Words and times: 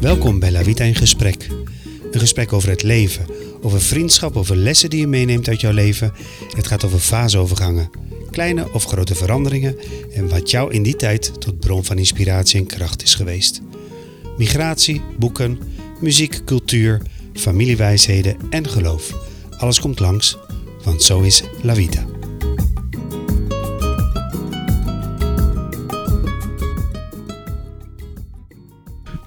Welkom 0.00 0.38
bij 0.38 0.52
La 0.52 0.62
Vita 0.62 0.84
in 0.84 0.94
Gesprek. 0.94 1.48
Een 2.10 2.20
gesprek 2.20 2.52
over 2.52 2.68
het 2.68 2.82
leven, 2.82 3.26
over 3.60 3.80
vriendschap, 3.80 4.36
over 4.36 4.56
lessen 4.56 4.90
die 4.90 5.00
je 5.00 5.06
meeneemt 5.06 5.48
uit 5.48 5.60
jouw 5.60 5.72
leven. 5.72 6.12
Het 6.56 6.66
gaat 6.66 6.84
over 6.84 6.98
faseovergangen, 6.98 7.90
kleine 8.30 8.72
of 8.72 8.84
grote 8.84 9.14
veranderingen 9.14 9.76
en 10.12 10.28
wat 10.28 10.50
jou 10.50 10.72
in 10.72 10.82
die 10.82 10.96
tijd 10.96 11.40
tot 11.40 11.60
bron 11.60 11.84
van 11.84 11.98
inspiratie 11.98 12.60
en 12.60 12.66
kracht 12.66 13.02
is 13.02 13.14
geweest. 13.14 13.60
Migratie, 14.36 15.02
boeken, 15.18 15.58
muziek, 16.00 16.44
cultuur, 16.44 17.02
familiewijsheden 17.32 18.36
en 18.50 18.68
geloof. 18.68 19.14
Alles 19.58 19.80
komt 19.80 19.98
langs, 19.98 20.36
want 20.84 21.02
zo 21.02 21.20
is 21.20 21.42
La 21.62 21.74
Vita. 21.74 22.13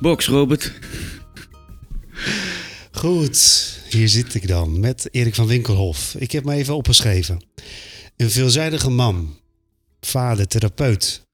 Box, 0.08 0.28
Robert. 0.28 0.74
Goed, 2.92 3.40
hier 3.90 4.10
zit 4.10 4.34
ik 4.34 4.48
dan 4.48 4.80
met 4.80 5.14
Erik 5.14 5.36
van 5.36 5.48
Winkelhof. 5.48 6.16
Ik 6.16 6.32
heb 6.32 6.44
me 6.44 6.54
even 6.54 6.76
opgeschreven. 6.76 7.42
Een 8.16 8.30
veelzijdige 8.30 8.90
man, 8.90 9.40
vader, 10.00 10.48
therapeut, 10.48 11.28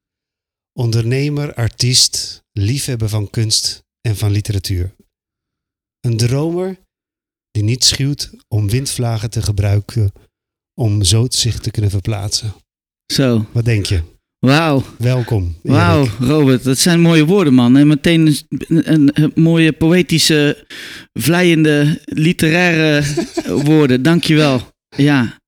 ondernemer, 0.80 1.54
artiest, 1.54 2.44
liefhebber 2.52 3.10
van 3.10 3.30
kunst 3.30 3.84
en 4.02 4.16
van 4.16 4.32
literatuur. 4.32 4.96
Een 6.00 6.18
dromer 6.18 6.80
die 7.52 7.64
niet 7.64 7.84
schuwt 7.84 8.32
om 8.48 8.70
windvlagen 8.70 9.30
te 9.30 9.42
gebruiken 9.42 10.12
om 10.74 11.04
zo 11.04 11.26
zich 11.30 11.60
te 11.60 11.72
kunnen 11.72 11.92
verplaatsen. 11.92 12.54
Zo, 13.14 13.46
Wat 13.52 13.66
denk 13.66 13.86
je? 13.86 14.13
Wauw. 14.52 14.84
Welkom. 14.98 15.44
Erik. 15.44 15.78
Wauw, 15.78 16.08
Robert. 16.20 16.64
Dat 16.64 16.78
zijn 16.78 17.02
mooie 17.02 17.26
woorden, 17.26 17.54
man. 17.54 17.78
En 17.78 17.88
meteen 17.88 18.28
een, 18.68 18.92
een, 18.94 19.10
een 19.14 19.32
mooie 19.36 19.72
poëtische, 19.72 20.66
vlijende, 21.14 22.02
literaire 22.06 23.04
woorden. 23.70 24.02
Dankjewel. 24.02 24.62
Ja. 24.98 25.40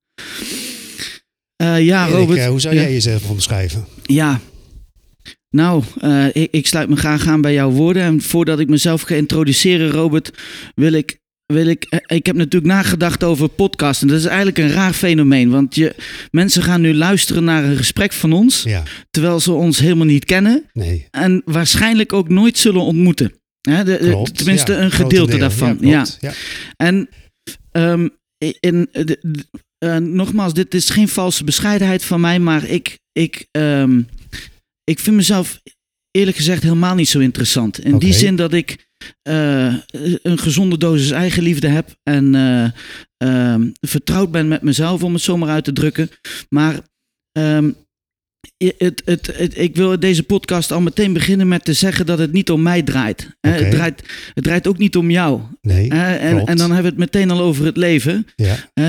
Eh, 1.55 1.85
ja, 1.85 2.05
Erik, 2.07 2.17
Robert. 2.17 2.39
eh, 2.39 2.47
hoe 2.47 2.59
zou 2.59 2.75
jij 2.75 2.91
jezelf 2.93 3.29
omschrijven? 3.29 3.85
Ja. 4.03 4.39
Nou, 5.49 5.83
eh, 6.01 6.25
ik, 6.33 6.47
ik 6.51 6.67
sluit 6.67 6.89
me 6.89 6.95
graag 6.95 7.27
aan 7.27 7.41
bij 7.41 7.53
jouw 7.53 7.69
woorden. 7.71 8.03
En 8.03 8.21
voordat 8.21 8.59
ik 8.59 8.69
mezelf 8.69 9.01
ga 9.01 9.15
introduceren, 9.15 9.89
Robert, 9.91 10.31
wil 10.75 10.93
ik. 10.93 11.23
Wil 11.53 11.67
ik, 11.67 11.83
eh, 11.83 12.17
ik 12.17 12.25
heb 12.25 12.35
natuurlijk 12.35 12.73
nagedacht 12.73 13.23
over 13.23 13.49
podcasten. 13.49 14.07
Dat 14.07 14.17
is 14.19 14.25
eigenlijk 14.25 14.57
een 14.57 14.69
raar 14.71 14.93
fenomeen. 14.93 15.49
Want 15.49 15.75
je, 15.75 15.95
mensen 16.31 16.63
gaan 16.63 16.81
nu 16.81 16.93
luisteren 16.93 17.43
naar 17.43 17.63
een 17.63 17.77
gesprek 17.77 18.13
van 18.13 18.33
ons. 18.33 18.63
Ja, 18.63 18.83
Terwijl 19.11 19.39
ze 19.39 19.51
ons 19.51 19.79
helemaal 19.79 20.05
niet 20.05 20.25
kennen. 20.25 20.63
nee. 20.73 21.07
En 21.11 21.41
waarschijnlijk 21.45 22.13
ook 22.13 22.29
nooit 22.29 22.57
zullen 22.57 22.81
ontmoeten. 22.81 23.33
Hè, 23.61 23.83
de- 23.83 23.97
de- 24.01 24.09
Klopt. 24.09 24.37
tenminste, 24.37 24.71
Ja, 24.73 24.79
een 24.79 24.91
gedeelte 24.91 25.37
daarvan. 25.37 25.77
Ja, 25.81 25.89
Ja, 25.89 26.01
klopt. 26.03 26.17
ja. 26.21 26.31
En 26.77 27.09
ehm, 27.71 28.07
in, 28.59 28.87
de- 28.91 29.17
de- 29.21 29.45
eh, 29.77 29.97
nogmaals, 29.97 30.53
dit 30.53 30.73
is 30.73 30.89
geen 30.89 31.07
valse 31.07 31.43
bescheidenheid 31.43 32.05
van 32.05 32.21
mij, 32.21 32.39
maar 32.39 32.65
ik, 32.69 32.99
ik, 33.11 33.47
ehm, 33.51 34.01
ik 34.83 34.99
vind 34.99 35.15
mezelf 35.15 35.61
eerlijk 36.11 36.37
gezegd 36.37 36.63
helemaal 36.63 36.95
niet 36.95 37.09
zo 37.09 37.19
interessant. 37.19 37.79
In 37.85 37.97
die 37.97 38.13
zin 38.13 38.35
dat 38.35 38.53
ik 38.53 38.84
eh, 39.21 39.75
een 40.21 40.37
gezonde 40.37 40.77
dosis 40.77 41.11
eigenliefde 41.11 41.67
heb 41.67 41.95
en 42.03 42.35
eh, 42.35 42.65
ehm, 43.17 43.69
vertrouwd 43.81 44.31
ben 44.31 44.47
met 44.47 44.61
mezelf, 44.61 45.03
om 45.03 45.13
het 45.13 45.21
zomaar 45.21 45.49
uit 45.49 45.63
te 45.63 45.73
drukken. 45.73 46.09
Maar 46.49 46.79
ehm, 47.31 47.71
het, 48.57 49.01
het, 49.05 49.37
het, 49.37 49.57
ik 49.57 49.75
wil 49.75 49.99
deze 49.99 50.23
podcast 50.23 50.71
al 50.71 50.81
meteen 50.81 51.13
beginnen 51.13 51.47
met 51.47 51.65
te 51.65 51.73
zeggen 51.73 52.05
dat 52.05 52.19
het 52.19 52.31
niet 52.31 52.51
om 52.51 52.61
mij 52.61 52.81
draait. 52.81 53.29
Het, 53.41 53.71
draait 53.71 54.03
het 54.33 54.43
draait 54.43 54.67
ook 54.67 54.77
niet 54.77 54.95
om 54.95 55.11
jou. 55.11 55.41
Nee, 55.61 55.89
en, 55.89 56.45
en 56.45 56.57
dan 56.57 56.71
hebben 56.71 56.81
we 56.95 57.01
het 57.01 57.13
meteen 57.13 57.31
al 57.31 57.39
over 57.39 57.65
het 57.65 57.77
leven. 57.77 58.27
ja. 58.35 58.55
Eh, 58.73 58.85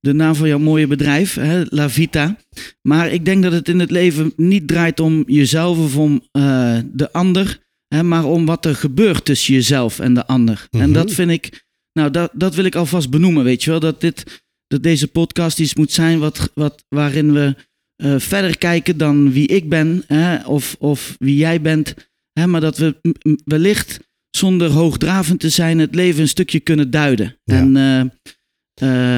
de 0.00 0.12
naam 0.12 0.34
van 0.34 0.48
jouw 0.48 0.58
mooie 0.58 0.86
bedrijf, 0.86 1.38
La 1.68 1.90
Vita. 1.90 2.36
Maar 2.82 3.12
ik 3.12 3.24
denk 3.24 3.42
dat 3.42 3.52
het 3.52 3.68
in 3.68 3.78
het 3.78 3.90
leven 3.90 4.32
niet 4.36 4.68
draait 4.68 5.00
om 5.00 5.24
jezelf 5.26 5.78
of 5.78 5.96
om 5.96 6.22
eh, 6.32 6.78
de 6.92 7.12
ander. 7.12 7.66
Hè, 7.88 8.02
maar 8.02 8.24
om 8.24 8.46
wat 8.46 8.64
er 8.64 8.74
gebeurt 8.74 9.24
tussen 9.24 9.54
jezelf 9.54 9.98
en 9.98 10.14
de 10.14 10.26
ander. 10.26 10.66
En 10.70 10.78
Mhm. 10.78 10.92
dat 10.92 11.12
vind 11.12 11.30
ik, 11.30 11.64
nou 11.92 12.10
dat, 12.10 12.30
dat 12.34 12.54
wil 12.54 12.64
ik 12.64 12.74
alvast 12.74 13.10
benoemen, 13.10 13.44
weet 13.44 13.64
je 13.64 13.70
wel. 13.70 13.80
Dat, 13.80 14.00
dit, 14.00 14.42
dat 14.66 14.82
deze 14.82 15.08
podcast 15.08 15.58
iets 15.60 15.74
moet 15.74 15.92
zijn 15.92 16.18
wat, 16.18 16.50
wat, 16.54 16.84
waarin 16.88 17.32
we 17.32 17.54
eh, 17.96 18.14
verder 18.18 18.58
kijken 18.58 18.96
dan 18.96 19.32
wie 19.32 19.46
ik 19.46 19.68
ben. 19.68 20.04
Hè, 20.06 20.46
of, 20.46 20.76
of 20.78 21.14
wie 21.18 21.36
jij 21.36 21.60
bent. 21.60 21.94
Hè, 22.32 22.46
maar 22.46 22.60
dat 22.60 22.78
we 22.78 22.96
wellicht 23.44 23.98
zonder 24.30 24.70
hoogdravend 24.70 25.40
te 25.40 25.48
zijn 25.48 25.78
het 25.78 25.94
leven 25.94 26.20
een 26.20 26.28
stukje 26.28 26.60
kunnen 26.60 26.90
duiden. 26.90 27.36
Ja. 27.44 27.56
En 27.56 27.76
eh, 27.76 28.00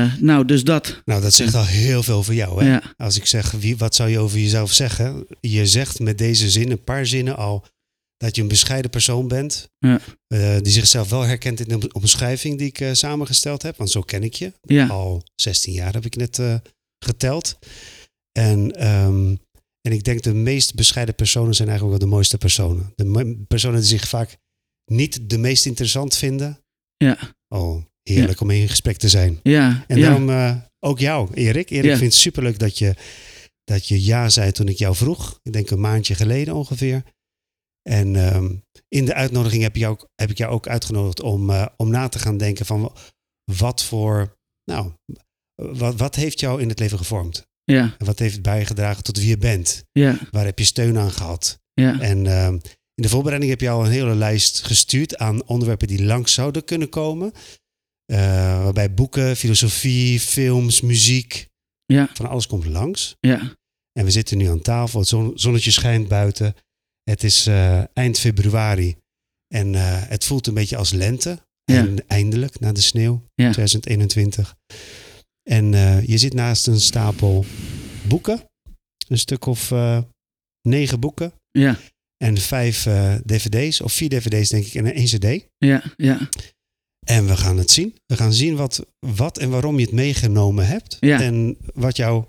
eh, 0.04 0.12
nou, 0.18 0.44
dus 0.44 0.64
dat. 0.64 1.02
Nou, 1.04 1.22
dat 1.22 1.34
zegt 1.34 1.54
al 1.54 1.64
heel 1.64 2.02
veel 2.02 2.22
voor 2.22 2.34
jou. 2.34 2.64
Hè? 2.64 2.70
Ja. 2.70 2.82
Als 2.96 3.16
ik 3.16 3.26
zeg, 3.26 3.50
wie, 3.50 3.76
wat 3.76 3.94
zou 3.94 4.10
je 4.10 4.18
over 4.18 4.38
jezelf 4.38 4.72
zeggen? 4.72 5.26
Je 5.40 5.66
zegt 5.66 5.98
met 5.98 6.18
deze 6.18 6.50
zin, 6.50 6.70
een 6.70 6.84
paar 6.84 7.06
zinnen 7.06 7.36
al, 7.36 7.66
dat 8.20 8.36
je 8.36 8.42
een 8.42 8.48
bescheiden 8.48 8.90
persoon 8.90 9.28
bent. 9.28 9.70
Ja. 9.78 10.00
eh, 10.26 10.56
die 10.62 10.72
zichzelf 10.72 11.10
wel 11.10 11.22
herkent 11.22 11.60
in 11.68 11.78
de 11.80 11.92
omschrijving 11.92 12.58
die 12.58 12.66
ik 12.66 12.80
eh, 12.80 12.92
samengesteld 12.92 13.62
heb. 13.62 13.76
Want 13.76 13.90
zo 13.90 14.00
ken 14.00 14.22
ik 14.22 14.34
je. 14.34 14.52
Ja, 14.62 14.86
Al 14.86 15.22
16 15.34 15.72
jaar 15.72 15.92
heb 15.92 16.04
ik 16.04 16.16
net 16.16 16.38
eh, 16.38 16.54
geteld. 17.04 17.58
En, 18.32 18.70
ehm, 18.76 19.34
en 19.80 19.92
ik 19.92 20.04
denk 20.04 20.22
de 20.22 20.34
meest 20.34 20.74
bescheiden 20.74 21.14
personen 21.14 21.54
zijn 21.54 21.68
eigenlijk 21.68 21.98
wel 21.98 22.08
de 22.08 22.14
mooiste 22.14 22.38
personen. 22.38 22.92
De 22.96 23.44
personen 23.48 23.78
die 23.80 23.88
zich 23.88 24.08
vaak 24.08 24.36
niet 24.84 25.30
de 25.30 25.38
meest 25.38 25.66
interessant 25.66 26.16
vinden. 26.16 26.58
ja, 26.96 27.18
Oh, 27.48 27.82
heerlijk 28.02 28.40
om 28.40 28.50
in 28.50 28.68
gesprek 28.68 28.96
te 28.96 29.08
zijn. 29.08 29.40
ja. 29.42 29.84
En 29.88 30.00
daarom 30.00 30.62
ook 30.80 30.98
jou, 30.98 31.34
Erik. 31.34 31.70
Erik, 31.70 31.84
Ja. 31.84 31.92
ik 31.92 31.98
vind 31.98 32.12
het 32.12 32.20
superleuk 32.20 32.58
dat 32.58 32.78
je, 32.78 32.94
dat 33.64 33.86
je 33.88 34.04
ja 34.04 34.28
zei 34.28 34.52
toen 34.52 34.68
ik 34.68 34.78
jou 34.78 34.94
vroeg. 34.96 35.40
Ik 35.42 35.52
denk 35.52 35.70
een 35.70 35.80
maandje 35.80 36.14
geleden 36.14 36.54
ongeveer. 36.54 37.02
En 37.82 38.16
ehm, 38.16 38.54
in 38.88 39.04
de 39.04 39.14
uitnodiging 39.14 39.62
heb, 39.62 39.76
je 39.76 39.86
ook, 39.86 40.08
heb 40.14 40.30
ik 40.30 40.38
jou 40.38 40.52
ook 40.52 40.68
uitgenodigd 40.68 41.20
om, 41.22 41.50
eh, 41.50 41.66
om 41.76 41.90
na 41.90 42.08
te 42.08 42.18
gaan 42.18 42.36
denken 42.36 42.66
van 42.66 42.92
wat 43.52 43.82
voor, 43.84 44.38
nou, 44.64 44.92
wat, 45.54 45.94
wat 45.96 46.14
heeft 46.14 46.40
jou 46.40 46.60
in 46.62 46.68
het 46.68 46.78
leven 46.78 46.98
gevormd? 46.98 47.48
ja, 47.64 47.94
En 47.98 48.06
wat 48.06 48.18
heeft 48.18 48.42
bijgedragen 48.42 49.02
tot 49.02 49.16
wie 49.18 49.28
je 49.28 49.38
bent? 49.38 49.84
ja, 49.92 50.18
Waar 50.30 50.44
heb 50.44 50.58
je 50.58 50.64
steun 50.64 50.98
aan 50.98 51.10
gehad? 51.10 51.60
ja, 51.72 52.00
En 52.00 52.26
ehm, 52.26 52.52
in 52.94 53.02
de 53.02 53.08
voorbereiding 53.08 53.50
heb 53.52 53.60
je 53.60 53.70
al 53.70 53.84
een 53.84 53.90
hele 53.90 54.14
lijst 54.14 54.62
gestuurd 54.62 55.16
aan 55.16 55.46
onderwerpen 55.46 55.86
die 55.88 56.04
langs 56.04 56.32
zouden 56.34 56.64
kunnen 56.64 56.88
komen. 56.88 57.32
Eh, 58.04 58.18
waarbij 58.62 58.94
boeken, 58.94 59.36
filosofie, 59.36 60.20
films, 60.20 60.80
muziek, 60.80 61.48
ja, 61.84 62.08
van 62.14 62.28
alles 62.28 62.46
komt 62.46 62.66
langs. 62.66 63.16
ja, 63.20 63.56
En 63.92 64.04
we 64.04 64.10
zitten 64.10 64.38
nu 64.38 64.46
aan 64.48 64.60
tafel, 64.60 64.98
het 65.00 65.08
zon- 65.08 65.32
zonnetje 65.34 65.70
schijnt 65.70 66.08
buiten. 66.08 66.54
Het 67.10 67.24
is 67.24 67.46
eh, 67.46 67.82
eind 67.92 68.18
februari 68.18 68.96
en 69.54 69.74
eh, 69.74 69.82
het 70.08 70.24
voelt 70.24 70.46
een 70.46 70.54
beetje 70.54 70.76
als 70.76 70.92
lente. 70.92 71.38
Ja. 71.64 71.76
En 71.76 72.08
eindelijk, 72.08 72.60
na 72.60 72.72
de 72.72 72.80
sneeuw, 72.80 73.22
Ja. 73.34 73.50
2021. 73.52 74.56
En 75.42 75.74
eh, 75.74 76.06
je 76.06 76.18
zit 76.18 76.34
naast 76.34 76.66
een 76.66 76.80
stapel 76.80 77.44
boeken. 78.08 78.42
Een 79.08 79.18
stuk 79.18 79.46
of 79.46 79.70
negen 80.68 81.00
boeken. 81.00 81.32
ja, 81.50 81.78
En 82.16 82.36
vijf 82.38 82.82
dvd's, 83.26 83.80
of 83.80 83.92
vier 83.92 84.08
dvd's 84.08 84.48
denk 84.48 84.66
ik, 84.66 84.74
en 84.74 84.92
één 84.94 85.06
cd. 85.06 85.46
ja, 85.58 85.82
ja, 85.96 86.28
En 87.06 87.26
we 87.26 87.36
gaan 87.36 87.58
het 87.58 87.70
zien. 87.70 87.96
We 88.06 88.16
gaan 88.16 88.32
zien 88.32 88.56
wat, 88.56 88.86
wat 89.06 89.38
en 89.38 89.50
waarom 89.50 89.78
je 89.78 89.84
het 89.84 89.94
meegenomen 89.94 90.66
hebt. 90.66 90.96
Ja. 91.00 91.20
En 91.20 91.56
wat 91.74 91.96
jou... 91.96 92.24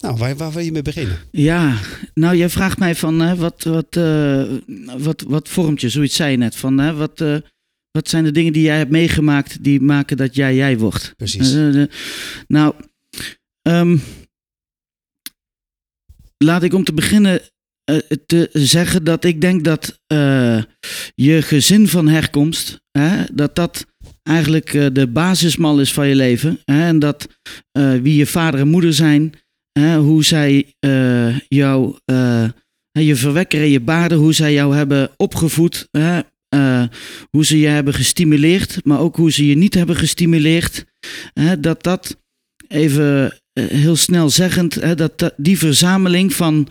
Nou, 0.00 0.16
waar, 0.16 0.36
waar 0.36 0.52
wil 0.52 0.62
je 0.62 0.72
mee 0.72 0.82
beginnen? 0.82 1.18
ja. 1.30 1.78
Nou, 2.14 2.36
jij 2.36 2.48
vraagt 2.48 2.78
mij 2.78 2.94
van 2.94 3.20
hè, 3.20 3.36
wat, 3.36 3.64
wat, 3.64 3.96
eh, 3.96 4.44
wat, 4.98 5.22
wat 5.22 5.48
vormt 5.48 5.80
je, 5.80 5.88
zoiets 5.88 6.16
zei 6.16 6.30
je 6.30 6.36
net. 6.36 6.56
Van, 6.56 6.78
hè, 6.78 6.94
wat, 6.94 7.20
eh, 7.20 7.36
wat 7.90 8.08
zijn 8.08 8.24
de 8.24 8.30
dingen 8.30 8.52
die 8.52 8.62
jij 8.62 8.76
hebt 8.76 8.90
meegemaakt 8.90 9.64
die 9.64 9.80
maken 9.80 10.16
dat 10.16 10.34
jij 10.34 10.54
jij 10.54 10.78
wordt? 10.78 11.14
Precies. 11.16 11.54
Eh, 11.54 11.82
nou, 12.46 12.74
ehm, 13.62 13.96
laat 16.36 16.62
ik 16.62 16.74
om 16.74 16.84
te 16.84 16.92
beginnen 16.92 17.40
te 18.26 18.48
zeggen 18.52 19.04
dat 19.04 19.24
ik 19.24 19.40
denk 19.40 19.64
dat 19.64 20.00
je 21.14 21.42
gezin 21.42 21.88
van 21.88 22.08
herkomst, 22.08 22.80
hè, 22.90 23.24
dat 23.32 23.54
dat 23.54 23.86
eigenlijk 24.22 24.94
de 24.94 25.08
basismal 25.08 25.80
is 25.80 25.92
van 25.92 26.08
je 26.08 26.14
leven. 26.14 26.60
Hè, 26.64 26.86
en 26.86 26.98
dat 26.98 27.28
wie 28.02 28.14
je 28.14 28.26
vader 28.26 28.60
en 28.60 28.68
moeder 28.68 28.94
zijn, 28.94 29.34
hè, 29.72 29.98
hoe 29.98 30.24
zij 30.24 30.74
eh, 30.78 31.38
jou, 31.38 31.96
eh, 32.04 32.48
je 32.92 33.16
verwekker 33.16 33.60
en 33.60 33.70
je 33.70 33.80
baarden, 33.80 34.18
hoe 34.18 34.32
zij 34.32 34.52
jou 34.52 34.76
hebben 34.76 35.10
opgevoed. 35.16 35.88
Hè, 35.90 36.20
eh, 36.48 36.84
hoe 37.30 37.44
ze 37.44 37.58
je 37.58 37.66
hebben 37.66 37.94
gestimuleerd, 37.94 38.84
maar 38.84 39.00
ook 39.00 39.16
hoe 39.16 39.32
ze 39.32 39.46
je 39.46 39.56
niet 39.56 39.74
hebben 39.74 39.96
gestimuleerd. 39.96 40.84
Hè, 41.34 41.60
dat 41.60 41.82
dat 41.82 42.18
even 42.68 43.40
heel 43.52 43.96
snelzeggend 43.96 44.74
hè, 44.74 44.94
dat, 44.94 45.32
die 45.36 45.58
verzameling 45.58 46.34
van, 46.34 46.68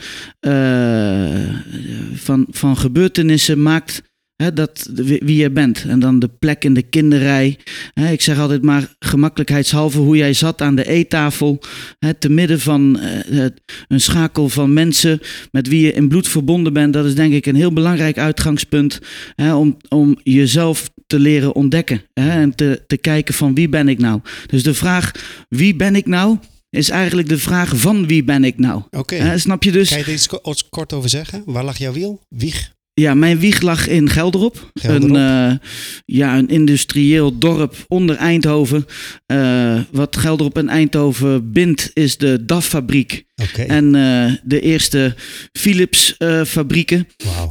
van, 2.14 2.48
van 2.50 2.78
gebeurtenissen 2.78 3.62
maakt 3.62 4.02
hè, 4.44 4.54
dat, 4.54 4.90
wie 4.96 5.36
je 5.36 5.52
bent. 5.52 5.86
En 5.88 6.00
dan 6.00 6.20
de 6.20 6.28
plek 6.40 6.64
in 6.64 6.74
de 6.74 6.82
kinderrij. 6.82 7.58
Hè, 7.94 8.12
ik 8.12 8.22
zeg 8.22 8.40
altijd 8.40 8.62
maar 8.62 8.96
gemakkelijkheidshalve 9.00 9.98
hoe 10.00 10.18
jij 10.18 10.34
zat 10.34 10.62
aan 10.62 10.76
de 10.76 10.88
eettafel. 10.88 11.60
Hè, 12.00 12.14
te 12.14 12.30
midden 12.30 12.60
van 12.60 13.00
eh, 13.00 13.46
een 13.88 14.02
schakel 14.02 14.50
van 14.50 14.74
mensen 14.74 15.20
met 15.52 15.68
wie 15.68 15.82
je 15.86 15.94
in 15.94 16.08
bloed 16.08 16.28
verbonden 16.28 16.74
bent. 16.74 16.94
Dat 16.94 17.06
is 17.06 17.16
denk 17.16 17.34
ik 17.34 17.46
een 17.46 17.56
heel 17.56 17.74
belangrijk 17.74 18.18
uitgangspunt 18.18 19.00
hè, 19.36 19.56
om, 19.56 19.78
om 19.90 20.18
jezelf 20.24 20.90
te 21.08 21.20
leren 21.20 21.56
ontdekken. 21.56 22.02
Hè, 22.14 22.30
en 22.30 22.56
te, 22.56 22.84
te 22.88 22.98
kijken 22.98 23.34
van 23.34 23.56
wie 23.56 23.70
ben 23.70 23.88
ik 23.88 24.00
nou. 24.00 24.22
Dus 24.48 24.64
de 24.64 24.74
vraag 24.74 25.12
wie 25.50 25.76
ben 25.76 25.96
ik 25.96 26.06
nou 26.06 26.38
is 26.70 26.90
eigenlijk 26.90 27.30
de 27.30 27.38
vraag 27.38 27.78
van 27.78 28.08
wie 28.08 28.24
ben 28.24 28.44
ik 28.44 28.58
nou. 28.58 28.82
Oké. 28.92 29.38
Snap 29.38 29.64
je 29.64 29.72
dus? 29.72 29.90
Kan 29.90 29.98
je 29.98 30.04
er 30.04 30.12
iets 30.14 30.28
ko- 30.28 30.52
iets 30.52 30.70
kort 30.70 30.94
over 30.94 31.10
zeggen? 31.10 31.42
Waar 31.46 31.64
lag 31.64 31.78
jouw 31.78 31.94
wiel? 31.94 32.22
Wieg? 32.30 32.72
Ja, 33.00 33.14
mijn 33.14 33.40
wieg 33.40 33.62
lag 33.62 33.88
in 33.88 34.10
Gelderop. 34.10 34.72
Gelderop. 34.74 35.16
Een, 35.16 35.50
eh, 35.52 35.58
ja, 36.06 36.38
een 36.38 36.50
industrieel 36.50 37.38
dorp 37.38 37.76
onder 37.88 38.16
Eindhoven. 38.16 38.86
Eh, 39.26 39.80
wat 39.92 40.18
Gelderop 40.18 40.58
en 40.58 40.70
Eindhoven 40.70 41.52
bindt 41.52 41.92
is 41.94 42.18
de 42.18 42.46
DAF-fabriek. 42.46 43.28
En 43.68 43.96
eh, 43.96 44.34
de 44.44 44.62
eerste 44.62 45.16
Philips-fabrieken. 45.52 47.08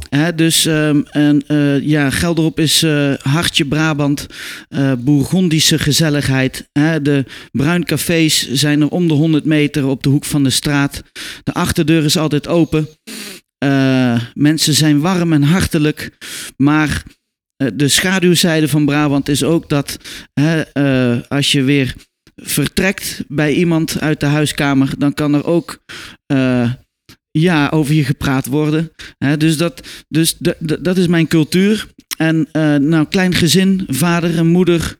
Hè, 0.09 0.35
dus 0.35 0.65
ehm, 0.65 1.01
en, 1.11 1.43
ja, 1.81 2.09
Gelderop 2.09 2.59
is 2.59 2.85
hartje 3.21 3.65
Brabant, 3.65 4.27
Bourgondische 4.99 5.79
gezelligheid. 5.79 6.69
Hè, 6.71 7.01
de 7.01 7.25
bruincafés 7.51 8.51
zijn 8.51 8.81
er 8.81 8.89
om 8.89 9.07
de 9.07 9.13
100 9.13 9.45
meter 9.45 9.87
op 9.87 10.03
de 10.03 10.09
hoek 10.09 10.25
van 10.25 10.43
de 10.43 10.49
straat. 10.49 11.01
De 11.43 11.53
achterdeur 11.53 12.03
is 12.03 12.17
altijd 12.17 12.47
open. 12.47 12.87
Eh, 13.59 14.21
mensen 14.33 14.73
zijn 14.73 14.99
warm 14.99 15.33
en 15.33 15.43
hartelijk. 15.43 16.17
Maar 16.57 17.03
eh, 17.55 17.67
de 17.73 17.87
schaduwzijde 17.87 18.67
van 18.67 18.85
Brabant 18.85 19.29
is 19.29 19.43
ook 19.43 19.69
dat 19.69 19.97
hè, 20.33 20.61
eh, 20.61 21.21
als 21.27 21.51
je 21.51 21.63
weer 21.63 21.95
vertrekt 22.35 23.23
bij 23.27 23.53
iemand 23.53 23.99
uit 23.99 24.19
de 24.19 24.25
huiskamer, 24.25 24.93
dan 24.97 25.13
kan 25.13 25.33
er 25.33 25.45
ook 25.45 25.83
ja, 27.31 27.69
over 27.69 27.93
je 27.93 28.03
gepraat 28.03 28.45
worden. 28.45 28.91
Dus 29.37 29.57
dat, 29.57 29.87
dus 30.07 30.37
dat 30.79 30.97
is 30.97 31.07
mijn 31.07 31.27
cultuur. 31.27 31.87
En 32.19 32.47
eh, 32.51 32.75
nou, 32.75 33.05
klein 33.05 33.33
gezin, 33.33 33.83
vader 33.87 34.37
en 34.37 34.47
moeder. 34.47 34.99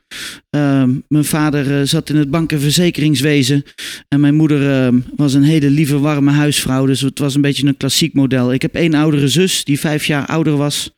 Ehm, 0.50 0.96
mijn 1.08 1.26
vader 1.26 1.80
eh, 1.80 1.86
zat 1.86 2.10
in 2.10 2.16
het 2.16 2.30
bank- 2.30 2.52
en 2.52 2.60
verzekeringswezen. 2.60 3.64
En 4.08 4.20
mijn 4.20 4.36
moeder 4.36 4.72
ehm, 4.72 5.00
was 5.16 5.34
een 5.34 5.44
hele 5.44 5.70
lieve, 5.70 6.00
warme 6.00 6.32
huisvrouw. 6.32 6.86
Dus 6.86 7.02
het 7.02 7.20
was 7.20 7.36
een 7.36 7.42
beetje 7.42 7.68
een 7.68 7.78
klassiek 7.78 8.14
model. 8.14 8.54
Ik 8.54 8.62
heb 8.62 8.76
één 8.76 8.94
oudere 8.94 9.28
zus 9.28 9.64
die 9.64 9.80
vijf 9.80 10.06
jaar 10.06 10.26
ouder 10.26 10.58
was. 10.58 10.98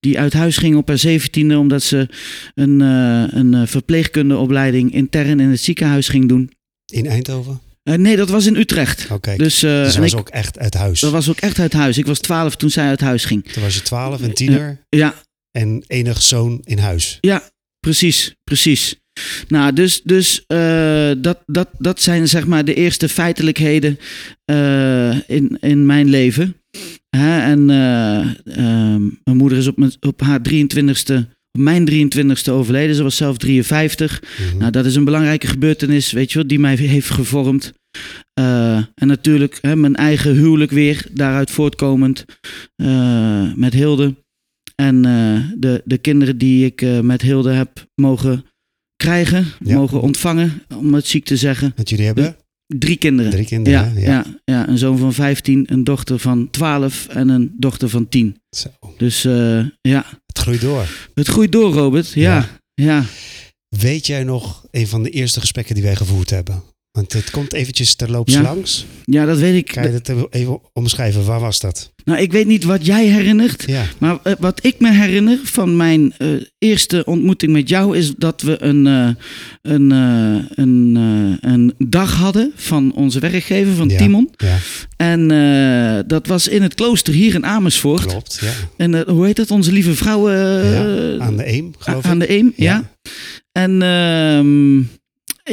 Die 0.00 0.18
uit 0.18 0.32
huis 0.32 0.56
ging 0.56 0.76
op 0.76 0.88
haar 0.88 0.98
zeventiende 0.98 1.58
omdat 1.58 1.82
ze 1.82 2.08
een, 2.54 2.80
eh, 2.80 3.38
een 3.38 3.68
verpleegkundeopleiding 3.68 4.92
intern 4.92 5.40
in 5.40 5.48
het 5.48 5.60
ziekenhuis 5.60 6.08
ging 6.08 6.28
doen. 6.28 6.50
In 6.92 7.06
Eindhoven? 7.06 7.67
Eh, 7.88 7.94
nee, 7.94 8.16
dat 8.16 8.28
was 8.28 8.46
in 8.46 8.56
Utrecht. 8.56 9.06
Oké. 9.10 9.36
Dus, 9.36 9.62
eh, 9.62 9.70
Dus 9.82 9.94
en 9.94 10.00
dat 10.02 10.10
was 10.10 10.12
ik- 10.12 10.18
ook 10.18 10.28
echt 10.28 10.58
uit 10.58 10.74
huis. 10.74 11.00
dat 11.00 11.12
was 11.12 11.28
ook 11.28 11.38
echt 11.38 11.58
uit 11.58 11.72
huis. 11.72 11.98
Ik 11.98 12.06
was 12.06 12.18
twaalf 12.18 12.56
toen 12.56 12.70
zij 12.70 12.88
uit 12.88 13.00
huis 13.00 13.24
ging. 13.24 13.44
Toen 13.52 13.62
was 13.62 13.74
je 13.74 13.82
twaalf, 13.82 14.20
een 14.22 14.34
tiener 14.34 14.86
Ja, 14.88 15.14
en 15.50 15.84
enig 15.86 16.22
zoon 16.22 16.60
in 16.64 16.78
huis. 16.78 17.18
precies, 17.80 18.34
precies. 18.44 18.94
Nou, 19.48 19.72
dus, 19.72 20.02
dus 20.02 20.44
eh, 20.46 21.10
dat, 21.18 21.38
dat, 21.46 21.68
dat 21.78 22.00
zijn 22.00 22.28
zeg 22.28 22.46
maar 22.46 22.64
de 22.64 22.74
eerste 22.74 23.08
feitelijkheden 23.08 23.98
eh, 24.44 25.28
in, 25.28 25.56
in 25.60 25.86
mijn 25.86 26.08
leven. 26.08 26.56
Hè? 27.16 27.40
En 27.40 27.70
eh, 27.70 28.18
ehm, 28.56 29.02
mijn 29.24 29.36
moeder 29.36 29.58
is 29.58 29.66
op, 29.66 29.76
mijn, 29.76 29.92
op 30.00 30.20
haar 30.20 30.40
23ste, 30.42 31.28
op 31.58 31.64
mijn 31.64 31.88
23ste 31.90 32.50
overleden. 32.52 32.94
Ze 32.94 33.02
was 33.02 33.16
zelf 33.16 33.36
53. 33.36 34.22
Mhm. 34.22 34.58
Nou, 34.58 34.70
dat 34.70 34.84
is 34.84 34.94
een 34.94 35.04
belangrijke 35.04 35.46
gebeurtenis, 35.46 36.12
weet 36.12 36.32
je 36.32 36.38
wel, 36.38 36.46
die 36.46 36.58
mij 36.58 36.74
heeft 36.76 37.10
gevormd. 37.10 37.72
Eh, 38.34 38.76
en 38.76 39.06
natuurlijk 39.06 39.58
hè, 39.60 39.76
mijn 39.76 39.96
eigen 39.96 40.34
huwelijk 40.36 40.70
weer, 40.70 41.06
daaruit 41.12 41.50
voortkomend 41.50 42.24
eh, 42.76 43.54
met 43.54 43.72
Hilde. 43.72 44.14
En 44.74 45.04
eh, 45.04 45.50
de, 45.56 45.82
de 45.84 45.98
kinderen 45.98 46.38
die 46.38 46.64
ik 46.64 47.02
met 47.02 47.22
Hilde 47.22 47.50
heb 47.50 47.86
mogen 47.94 48.44
krijgen, 48.96 49.46
Ja. 49.64 49.74
mogen 49.74 50.00
ontvangen, 50.00 50.62
om 50.76 50.94
het 50.94 51.06
ziek 51.06 51.24
te 51.24 51.36
zeggen. 51.36 51.72
Want 51.76 51.88
jullie 51.88 52.06
hebben 52.06 52.36
Drie 52.76 52.96
kinderen. 52.96 53.30
drie 53.32 53.44
kinderen. 53.44 53.94
ja, 53.94 54.00
ja. 54.00 54.24
Ja, 54.44 54.68
een 54.68 54.78
zoon 54.78 54.98
van 54.98 55.12
15, 55.12 55.64
een 55.72 55.84
dochter 55.84 56.18
van 56.18 56.50
12 56.50 57.06
en 57.08 57.28
een 57.28 57.54
dochter 57.58 57.88
van 57.88 58.08
10. 58.08 58.36
Zo. 58.56 58.68
Dus 58.96 59.24
eh, 59.24 59.60
ja, 59.80 60.04
Het 60.26 60.38
groeit 60.38 60.60
door. 60.60 60.86
het 61.14 61.28
groeit 61.28 61.52
door, 61.52 61.72
Robert. 61.72 62.12
Ja, 62.12 62.48
ja. 62.74 63.04
Weet 63.76 64.06
jij 64.06 64.24
nog 64.24 64.66
een 64.70 64.86
van 64.88 65.02
de 65.02 65.10
eerste 65.10 65.40
gesprekken 65.40 65.74
die 65.74 65.84
wij 65.84 65.96
gevoerd 65.96 66.30
hebben? 66.30 66.62
Want 66.90 67.12
het 67.12 67.30
komt 67.30 67.52
eventjes 67.52 67.94
terloops 67.94 68.32
Ja. 68.32 68.42
langs. 68.42 68.86
Ja, 69.04 69.24
dat 69.24 69.38
weet 69.38 69.54
ik. 69.54 69.66
Kan 69.66 69.92
je 69.92 70.00
dat 70.00 70.32
even 70.32 70.60
omschrijven? 70.72 71.24
Waar 71.24 71.40
was 71.40 71.60
dat? 71.60 71.92
Nou, 72.08 72.20
ik 72.20 72.32
weet 72.32 72.46
niet 72.46 72.64
wat 72.64 72.86
jij 72.86 73.06
herinnert. 73.06 73.64
Ja. 73.66 73.84
Maar 73.98 74.18
eh, 74.22 74.32
wat 74.38 74.64
ik 74.64 74.74
me 74.80 74.92
herinner 74.92 75.38
van 75.42 75.76
mijn 75.76 76.12
eh, 76.18 76.28
eerste 76.58 77.04
ontmoeting 77.04 77.52
met 77.52 77.68
jou 77.68 77.96
is 77.96 78.14
dat 78.16 78.42
we 78.42 78.62
een, 78.62 78.86
eh, 78.86 79.08
een, 79.62 79.90
een, 80.54 80.96
een 81.40 81.74
dag 81.78 82.14
hadden 82.14 82.52
van 82.54 82.92
onze 82.94 83.20
werkgever, 83.20 83.74
van 83.74 83.88
Ja. 83.88 83.96
Timon. 83.96 84.30
Ja, 84.36 84.56
En 84.96 85.28
dat 86.06 86.26
was 86.26 86.48
in 86.48 86.62
het 86.62 86.74
klooster 86.74 87.14
hier 87.14 87.34
in 87.34 87.46
Amersfoort. 87.46 88.06
klopt. 88.06 88.38
Ja. 88.40 88.52
En 88.76 89.08
hoe 89.10 89.26
heet 89.26 89.36
dat? 89.36 89.50
Onze 89.50 89.72
lieve 89.72 89.94
vrouw 89.94 90.28
Aan 91.20 91.36
de 91.36 91.46
Eem, 91.46 91.72
geloof 91.78 92.04
ik. 92.04 92.10
aan 92.10 92.18
de 92.18 92.30
Eem, 92.30 92.52
ja. 92.56 92.90
En 93.52 93.82
ehm, 93.82 94.78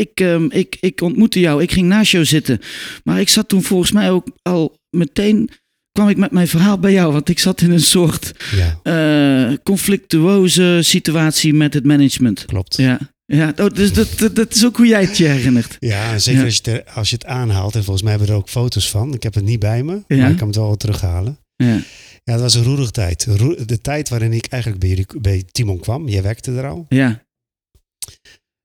ik, 0.01 0.11
ehm, 0.19 0.45
ik, 0.49 0.77
ik 0.79 1.01
ontmoette 1.01 1.39
jou, 1.39 1.61
ik 1.61 1.71
ging 1.71 1.87
naast 1.87 2.11
jou 2.11 2.25
zitten. 2.25 2.59
Maar 3.03 3.19
ik 3.19 3.29
zat 3.29 3.47
toen 3.47 3.63
volgens 3.63 3.91
mij 3.91 4.11
ook 4.11 4.27
al 4.41 4.77
meteen, 4.89 5.49
kwam 5.95 6.09
ik 6.09 6.17
met 6.17 6.31
mijn 6.31 6.47
verhaal 6.47 6.79
bij 6.79 6.91
jou. 6.91 7.13
Want 7.13 7.29
ik 7.29 7.39
zat 7.39 7.61
in 7.61 7.71
een 7.71 7.79
soort 7.79 8.33
Ja, 8.55 8.79
eh, 8.83 9.57
conflictuoze 9.63 10.79
situatie 10.81 11.53
met 11.53 11.73
het 11.73 11.85
management. 11.85 12.45
klopt. 12.45 12.77
Ja, 12.77 12.99
ja 13.25 13.53
oh, 13.57 13.67
dus 13.73 13.93
dat, 13.93 14.17
dat, 14.17 14.35
dat 14.35 14.53
is 14.55 14.65
ook 14.65 14.77
hoe 14.77 14.87
jij 14.87 15.01
het 15.01 15.17
je 15.17 15.25
herinnert. 15.27 15.77
Ja, 15.79 16.17
zeker 16.19 16.39
Ja. 16.39 16.45
Als, 16.45 16.59
je 16.63 16.71
het, 16.71 16.93
als 16.95 17.09
je 17.09 17.15
het 17.15 17.25
aanhaalt. 17.25 17.75
En 17.75 17.83
volgens 17.83 18.01
mij 18.01 18.09
hebben 18.11 18.27
we 18.29 18.33
er 18.35 18.39
ook 18.39 18.49
foto's 18.49 18.89
van. 18.89 19.13
Ik 19.13 19.23
heb 19.23 19.33
het 19.33 19.43
niet 19.43 19.59
bij 19.59 19.83
me, 19.83 20.03
Ja. 20.07 20.17
maar 20.17 20.31
ik 20.31 20.37
kan 20.37 20.47
het 20.47 20.55
wel 20.55 20.67
wat 20.67 20.79
terughalen. 20.79 21.39
Ja, 21.55 21.81
Ja, 22.23 22.31
het 22.33 22.41
was 22.41 22.53
een 22.53 22.63
roerige 22.63 22.91
tijd. 22.91 23.27
De 23.67 23.81
tijd 23.81 24.09
waarin 24.09 24.33
ik 24.33 24.45
eigenlijk 24.45 24.81
bij, 24.81 24.89
jullie, 24.89 25.05
bij 25.21 25.43
Timon 25.51 25.79
kwam. 25.79 26.07
Jij 26.09 26.21
werkte 26.21 26.51
er 26.51 26.67
al. 26.67 26.85
ja, 26.89 27.23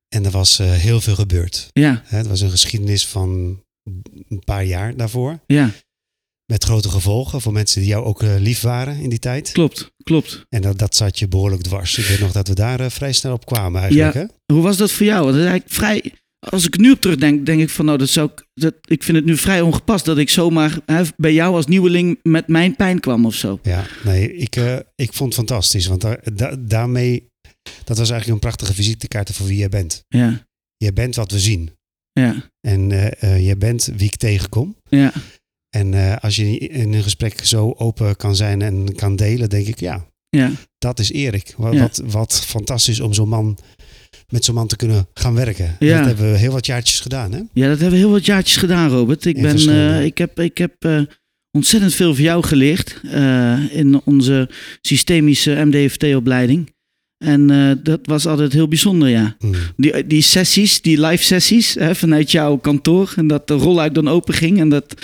En 0.09 0.25
er 0.25 0.31
was 0.31 0.59
eh, 0.59 0.73
heel 0.73 1.01
veel 1.01 1.15
gebeurd. 1.15 1.69
ja, 1.73 2.03
Hè, 2.07 2.17
Het 2.17 2.27
was 2.27 2.41
een 2.41 2.51
geschiedenis 2.51 3.07
van 3.07 3.61
een 4.29 4.43
paar 4.45 4.65
jaar 4.65 4.97
daarvoor. 4.97 5.39
ja, 5.47 5.71
Met 6.51 6.65
grote 6.65 6.89
gevolgen 6.91 7.41
voor 7.41 7.53
mensen 7.53 7.81
die 7.81 7.91
jou 7.91 8.05
ook 8.05 8.23
eh, 8.23 8.35
lief 8.39 8.61
waren 8.61 8.97
in 9.01 9.09
die 9.09 9.19
tijd. 9.19 9.53
klopt, 9.53 9.93
klopt. 10.03 10.45
En 10.49 10.63
dat, 10.63 10.79
dat 10.79 10.97
zat 10.97 11.19
je 11.19 11.29
behoorlijk 11.29 11.63
dwars. 11.63 11.99
Ik 11.99 12.05
weet 12.05 12.21
nog 12.21 12.33
dat 12.33 12.49
we 12.49 12.55
daar 12.55 12.81
eh, 12.81 12.91
vrij 12.91 13.13
snel 13.13 13.33
op 13.33 13.47
kwamen 13.47 13.81
eigenlijk. 13.81 14.15
Ja. 14.15 14.21
Hè? 14.21 14.55
Hoe 14.55 14.63
was 14.63 14.77
dat 14.77 14.93
voor 14.93 15.07
jou? 15.07 15.23
Want 15.25 15.35
dat 15.35 15.45
is 15.45 15.51
eigenlijk 15.51 15.75
vrij. 15.81 16.13
Als 16.51 16.67
ik 16.67 16.79
nu 16.79 16.91
op 16.91 17.01
terugdenk, 17.01 17.47
denk 17.47 17.61
ik 17.61 17.71
van 17.71 17.85
nou, 17.85 17.99
dat 17.99 18.09
zou 18.09 18.31
ik. 18.35 18.47
Dat, 18.55 18.75
ik 18.81 19.03
vind 19.03 19.17
het 19.17 19.27
nu 19.27 19.37
vrij 19.37 19.61
ongepast 19.61 20.05
dat 20.05 20.19
ik 20.19 20.29
zomaar 20.29 20.79
hè, 20.87 21.03
bij 21.17 21.33
jou 21.33 21.55
als 21.55 21.67
nieuweling 21.67 22.19
met 22.23 22.49
mijn 22.49 22.77
pijn 22.77 23.01
kwam 23.01 23.27
of 23.27 23.35
zo. 23.35 23.59
Ja, 23.63 23.87
nee, 24.05 24.37
ik, 24.37 24.57
eh, 24.57 24.77
ik 24.95 25.13
vond 25.13 25.37
het 25.37 25.47
fantastisch. 25.47 25.87
Want 25.87 26.01
daar, 26.01 26.21
da- 26.35 26.57
daarmee, 26.59 27.29
dat 27.85 27.99
was 27.99 28.11
eigenlijk 28.11 28.29
een 28.29 28.49
prachtige 28.49 28.75
visitekaart 28.75 29.31
voor 29.31 29.47
wie 29.47 29.59
jij 29.59 29.69
bent. 29.69 30.05
Ja, 30.09 30.47
Jij 30.77 30.93
bent 30.93 31.15
wat 31.17 31.31
we 31.31 31.39
zien. 31.41 31.71
ja, 32.13 32.51
En 32.61 32.89
jij 33.43 33.57
bent 33.59 33.85
wie 33.97 34.07
ik 34.07 34.17
tegenkom. 34.17 34.77
ja, 34.89 35.13
En 35.71 35.95
eh, 35.95 36.17
als 36.21 36.37
je 36.37 36.59
in 36.59 36.93
een 36.93 37.03
gesprek 37.03 37.45
zo 37.45 37.75
open 37.79 38.17
kan 38.17 38.37
zijn 38.37 38.63
en 38.63 38.95
kan 38.95 39.17
delen, 39.17 39.49
denk 39.49 39.67
ik, 39.67 39.81
ja, 39.81 40.07
ja, 40.29 40.51
dat 40.79 40.99
is 40.99 41.13
Erik. 41.13 41.55
Wat, 41.57 41.73
Ja. 41.75 41.81
wat, 41.81 42.03
wat 42.05 42.41
fantastisch 42.47 43.01
om 43.01 43.13
zo'n 43.15 43.29
man, 43.29 43.59
met 44.29 44.45
zo'n 44.45 44.55
man 44.55 44.67
te 44.67 44.77
kunnen 44.77 45.07
gaan 45.15 45.35
werken. 45.35 45.77
Ja. 45.79 45.97
Dat 45.99 46.07
hebben 46.07 46.33
we 46.33 46.39
heel 46.39 46.53
wat 46.53 46.67
jaartjes 46.67 47.01
gedaan, 47.01 47.33
hè? 47.33 47.39
ja, 47.53 47.69
dat 47.69 47.79
hebben 47.81 47.91
we 47.91 47.97
heel 48.05 48.11
wat 48.11 48.27
jaartjes 48.27 48.57
gedaan, 48.57 48.91
Robert. 48.91 49.25
Ik, 49.25 49.37
In 49.37 49.43
ben, 49.43 49.69
eh, 49.69 50.05
ik 50.05 50.19
heb, 50.19 50.41
ik 50.41 50.59
heb 50.59 50.75
eh, 50.79 51.01
ontzettend 51.51 51.95
veel 51.95 52.15
van 52.15 52.25
jou 52.25 52.43
geleerd 52.45 53.01
in 53.71 54.01
onze 54.05 54.51
systemische 54.81 55.63
MDFT-opleiding. 55.65 56.73
En 57.25 57.47
dat 57.83 58.01
was 58.03 58.27
altijd 58.27 58.53
heel 58.53 58.69
bijzonder, 58.69 59.09
ja. 59.09 59.37
Hmm. 59.39 59.55
Die, 59.77 60.07
die 60.07 60.23
sessies, 60.23 60.81
die 60.81 61.01
live 61.07 61.25
sessies 61.25 61.75
hè, 61.75 61.95
vanuit 61.95 62.31
jouw 62.31 62.57
kantoor. 62.57 63.13
En 63.17 63.27
dat 63.27 63.49
de 63.49 63.55
rolluik 63.55 63.95
dan 63.95 64.09
open 64.09 64.35
ging. 64.35 64.59
En 64.59 64.69
dat 64.69 64.95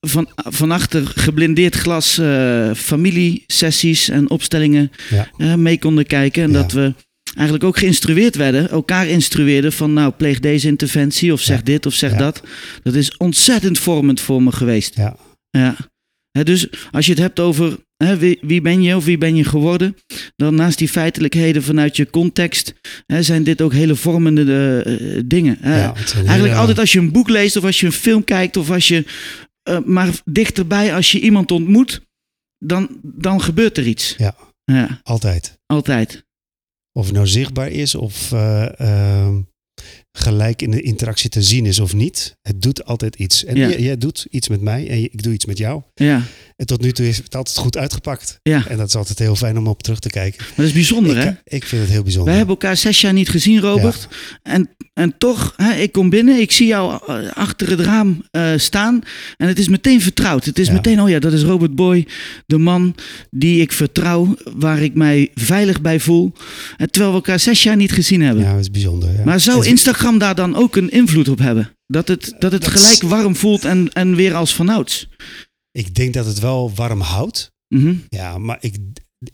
van, 0.00 0.28
van 0.34 0.70
achter 0.70 1.06
geblindeerd 1.06 1.74
glas 1.74 2.18
eh 2.18 2.70
familiesessies 2.74 4.08
en 4.08 4.30
opstellingen 4.30 4.90
Ja. 5.10 5.28
eh, 5.36 5.54
mee 5.54 5.78
konden 5.78 6.06
kijken. 6.06 6.42
En 6.42 6.50
Ja. 6.50 6.56
dat 6.62 6.72
we 6.72 6.94
eigenlijk 7.34 7.66
ook 7.66 7.78
geïnstrueerd 7.78 8.34
werden, 8.36 8.70
elkaar 8.70 9.06
instrueerden 9.06 9.72
van 9.72 9.92
nou 9.92 10.12
pleeg 10.12 10.40
deze 10.40 10.66
interventie 10.68 11.32
of 11.32 11.40
zeg 11.40 11.56
Ja. 11.56 11.62
dit 11.62 11.86
of 11.86 11.94
zeg 11.94 12.12
dat. 12.14 12.42
Dat 12.82 12.94
is 12.94 13.16
ontzettend 13.16 13.78
vormend 13.78 14.20
voor 14.20 14.42
me 14.42 14.52
geweest. 14.52 14.96
Ja. 14.96 15.16
Ja. 15.50 15.76
Dus 16.44 16.68
als 16.90 17.06
je 17.06 17.12
het 17.12 17.20
hebt 17.20 17.40
over 17.40 17.78
wie, 17.96 18.38
wie 18.40 18.60
ben 18.60 18.82
je 18.82 18.96
of 18.96 19.04
wie 19.04 19.18
ben 19.18 19.36
je 19.36 19.44
geworden, 19.44 19.96
dan 20.36 20.54
naast 20.54 20.78
die 20.78 20.88
feitelijkheden 20.88 21.62
vanuit 21.62 21.96
je 21.96 22.10
context 22.10 22.74
zijn 23.06 23.44
dit 23.44 23.62
ook 23.62 23.72
hele 23.72 23.94
vormende 23.94 24.82
eh, 24.82 25.22
dingen. 25.26 25.58
Ja, 25.62 25.94
Eigenlijk 25.94 26.28
hele- 26.28 26.54
altijd 26.54 26.78
als 26.78 26.92
je 26.92 26.98
een 26.98 27.12
boek 27.12 27.28
leest 27.28 27.56
of 27.56 27.64
als 27.64 27.80
je 27.80 27.86
een 27.86 27.92
film 27.92 28.24
kijkt 28.24 28.56
of 28.56 28.70
als 28.70 28.88
je 28.88 29.04
eh, 29.62 29.78
maar 29.84 30.10
dichterbij 30.24 30.94
als 30.94 31.12
je 31.12 31.20
iemand 31.20 31.50
ontmoet, 31.50 32.00
dan, 32.58 32.88
dan 33.02 33.40
gebeurt 33.40 33.76
er 33.76 33.86
iets. 33.86 34.14
Ja. 34.18 34.36
ja 34.64 35.00
Altijd. 35.02 35.58
altijd. 35.66 36.24
Of 36.92 37.04
het 37.04 37.14
nou 37.14 37.26
zichtbaar 37.26 37.70
is 37.70 37.94
of 37.94 38.32
eh, 38.32 38.80
ehm, 38.80 39.40
gelijk 40.18 40.62
in 40.62 40.70
de 40.70 40.82
interactie 40.82 41.30
te 41.30 41.42
zien 41.42 41.66
is 41.66 41.78
of 41.80 41.94
niet. 41.94 42.36
Het 42.42 42.62
doet 42.62 42.84
altijd 42.84 43.16
iets. 43.16 43.44
En 43.44 43.56
Ja. 43.56 43.68
jij, 43.68 43.80
jij 43.80 43.96
doet 43.96 44.26
iets 44.30 44.48
met 44.48 44.60
mij 44.60 44.88
en 44.88 45.02
ik 45.02 45.22
doe 45.22 45.32
iets 45.32 45.44
met 45.44 45.58
jou. 45.58 45.82
Ja, 45.94 46.22
En 46.56 46.66
tot 46.66 46.80
nu 46.80 46.92
toe 46.92 47.08
is 47.08 47.16
het 47.16 47.34
altijd 47.34 47.56
goed 47.56 47.76
uitgepakt. 47.76 48.38
ja. 48.42 48.66
En 48.68 48.76
dat 48.76 48.88
is 48.88 48.94
altijd 48.94 49.18
heel 49.18 49.36
fijn 49.36 49.58
om 49.58 49.66
op 49.66 49.82
terug 49.82 49.98
te 49.98 50.08
kijken. 50.08 50.44
Maar 50.46 50.54
dat 50.56 50.66
is 50.66 50.72
bijzonder, 50.72 51.16
ik, 51.16 51.22
hè? 51.22 51.30
ik 51.56 51.64
vind 51.64 51.82
het 51.82 51.90
heel 51.90 52.02
bijzonder. 52.02 52.28
Wij 52.28 52.36
hebben 52.36 52.56
elkaar 52.56 52.76
zes 52.76 53.00
jaar 53.00 53.12
niet 53.12 53.28
gezien, 53.28 53.60
Robert. 53.60 54.08
En, 54.42 54.68
en 54.94 55.18
toch, 55.18 55.52
hè, 55.56 55.74
ik 55.74 55.92
kom 55.92 56.10
binnen, 56.10 56.40
ik 56.40 56.52
zie 56.52 56.66
jou 56.66 57.00
eh, 57.06 57.30
achter 57.32 57.70
het 57.70 57.80
raam 57.80 58.24
eh, 58.30 58.52
staan. 58.56 59.00
En 59.36 59.48
het 59.48 59.58
is 59.58 59.68
meteen 59.68 60.00
vertrouwd. 60.00 60.44
Het 60.44 60.58
is 60.58 60.66
Ja. 60.66 60.72
meteen, 60.72 61.00
oh 61.02 61.08
ja, 61.08 61.18
dat 61.18 61.32
is 61.32 61.42
Robert 61.42 61.74
Boy, 61.74 62.06
de 62.46 62.58
man 62.58 62.94
die 63.30 63.60
ik 63.60 63.72
vertrouw, 63.72 64.36
waar 64.56 64.82
ik 64.82 64.94
mij 64.94 65.30
veilig 65.34 65.80
bij 65.80 66.00
voel. 66.00 66.32
En 66.76 66.90
terwijl 66.90 67.12
we 67.12 67.16
elkaar 67.18 67.40
zes 67.40 67.62
jaar 67.62 67.76
niet 67.76 67.92
gezien 67.92 68.22
hebben. 68.22 68.44
Ja, 68.44 68.50
dat 68.52 68.60
is 68.60 68.70
bijzonder. 68.70 69.12
Ja. 69.12 69.24
Maar 69.24 69.40
zou 69.40 69.66
Instagram 69.66 70.18
daar 70.18 70.34
dan 70.34 70.56
ook 70.56 70.76
een 70.76 70.90
invloed 70.90 71.28
op 71.28 71.38
hebben? 71.38 71.70
Dat 71.86 72.08
het, 72.08 72.34
dat 72.38 72.52
het 72.52 72.62
Dat 72.62 72.70
gelijk 72.72 73.02
warm 73.02 73.36
voelt 73.36 73.64
en, 73.64 73.92
en 73.92 74.14
weer 74.14 74.34
als 74.34 74.54
vanouds? 74.54 75.08
Ik 75.76 75.94
denk 75.94 76.14
dat 76.14 76.26
het 76.26 76.38
wel 76.38 76.74
warm 76.74 77.00
houdt. 77.00 77.52
Mhm. 77.74 77.94
Ja, 78.08 78.38
maar 78.38 78.56
ik, 78.60 78.76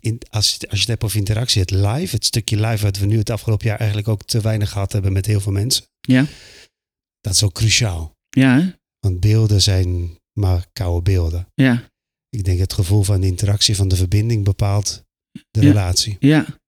in, 0.01 0.21
als, 0.31 0.51
je, 0.55 0.61
als 0.69 0.73
je 0.75 0.79
het 0.81 0.89
hebt 0.89 1.05
over 1.05 1.19
interactie, 1.19 1.61
het 1.61 1.71
live, 1.71 2.15
het 2.15 2.25
stukje 2.25 2.61
live 2.67 2.85
wat 2.85 2.99
we 2.99 3.07
nu 3.07 3.19
het 3.19 3.31
afgelopen 3.31 3.67
jaar 3.67 3.79
eigenlijk 3.79 4.09
ook 4.09 4.25
te 4.25 4.41
weinig 4.41 4.71
gehad 4.71 4.93
hebben 4.93 5.13
met 5.13 5.27
heel 5.27 5.41
veel 5.41 5.53
mensen. 5.53 5.85
Ja, 6.01 6.27
Dat 7.21 7.33
is 7.33 7.43
ook 7.43 7.53
cruciaal. 7.55 8.17
ja, 8.29 8.61
hè? 8.61 8.71
Want 9.01 9.21
beelden 9.21 9.63
zijn 9.63 10.19
maar 10.41 10.67
koude 10.73 11.03
beelden. 11.03 11.47
ja, 11.55 11.91
Ik 12.31 12.45
denk 12.45 12.59
het 12.59 12.73
gevoel 12.73 13.03
van 13.03 13.21
de 13.21 13.27
interactie, 13.27 13.77
van 13.77 13.89
de 13.89 13.97
verbinding 13.97 14.45
bepaalt 14.45 15.03
de 15.51 15.61
Ja. 15.61 15.67
relatie. 15.69 16.17
ja, 16.21 16.61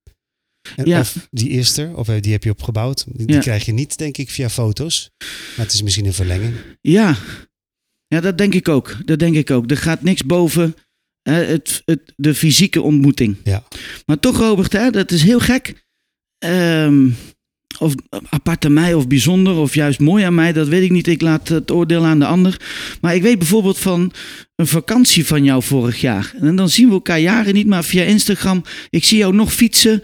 En 0.77 0.87
Ja. 0.87 1.01
Of 1.01 1.29
die 1.31 1.49
eerste, 1.49 1.93
of 1.95 2.07
die 2.07 2.33
heb 2.33 2.45
je 2.45 2.51
opgebouwd. 2.51 3.05
Die, 3.09 3.27
die 3.27 3.35
Ja. 3.37 3.41
krijg 3.43 3.65
je 3.65 3.73
niet, 3.73 3.99
denk 3.99 4.17
ik, 4.17 4.31
via 4.31 4.49
foto's. 4.51 5.11
Maar 5.57 5.65
het 5.67 5.75
is 5.75 5.83
misschien 5.83 6.07
een 6.07 6.13
verlenging. 6.15 6.55
ja. 6.81 7.17
Ja, 8.15 8.21
dat 8.21 8.39
denk 8.39 8.55
ik 8.55 8.69
ook. 8.69 8.97
Dat 9.05 9.19
denk 9.19 9.35
ik 9.35 9.51
ook. 9.51 9.71
Er 9.71 9.77
gaat 9.77 10.03
niks 10.03 10.25
boven 10.25 10.75
hè, 11.23 11.45
het, 11.45 11.83
het, 11.85 12.13
de 12.17 12.35
fysieke 12.35 12.83
ontmoeting. 12.83 13.37
Ja. 13.45 13.63
Maar 14.07 14.19
toch, 14.19 14.39
Robert, 14.39 14.73
hè, 14.73 14.91
dat 14.91 15.11
is 15.11 15.23
heel 15.23 15.41
gek. 15.41 15.87
Ehm, 16.39 17.09
of 17.79 17.95
apart 18.29 18.65
aan 18.65 18.73
mij, 18.73 18.95
of 18.95 19.09
bijzonder, 19.09 19.57
of 19.57 19.75
juist 19.75 20.01
mooi 20.01 20.25
aan 20.25 20.35
mij, 20.35 20.53
dat 20.53 20.69
weet 20.69 20.83
ik 20.83 20.91
niet. 20.91 21.07
Ik 21.07 21.21
laat 21.21 21.49
het 21.49 21.71
oordeel 21.71 22.05
aan 22.05 22.19
de 22.19 22.27
ander. 22.27 22.61
Maar 23.01 23.15
ik 23.15 23.23
weet 23.23 23.39
bijvoorbeeld 23.39 23.79
van 23.79 24.13
een 24.57 24.67
vakantie 24.67 25.27
van 25.27 25.45
jou 25.45 25.63
vorig 25.63 26.01
jaar. 26.01 26.35
En 26.41 26.57
dan 26.57 26.69
zien 26.69 26.87
we 26.87 26.95
elkaar 26.95 27.21
jaren 27.21 27.55
niet, 27.55 27.67
maar 27.67 27.85
via 27.85 28.03
Instagram. 28.03 28.63
Ik 28.91 29.05
zie 29.05 29.19
jou 29.19 29.35
nog 29.35 29.53
fietsen. 29.53 30.03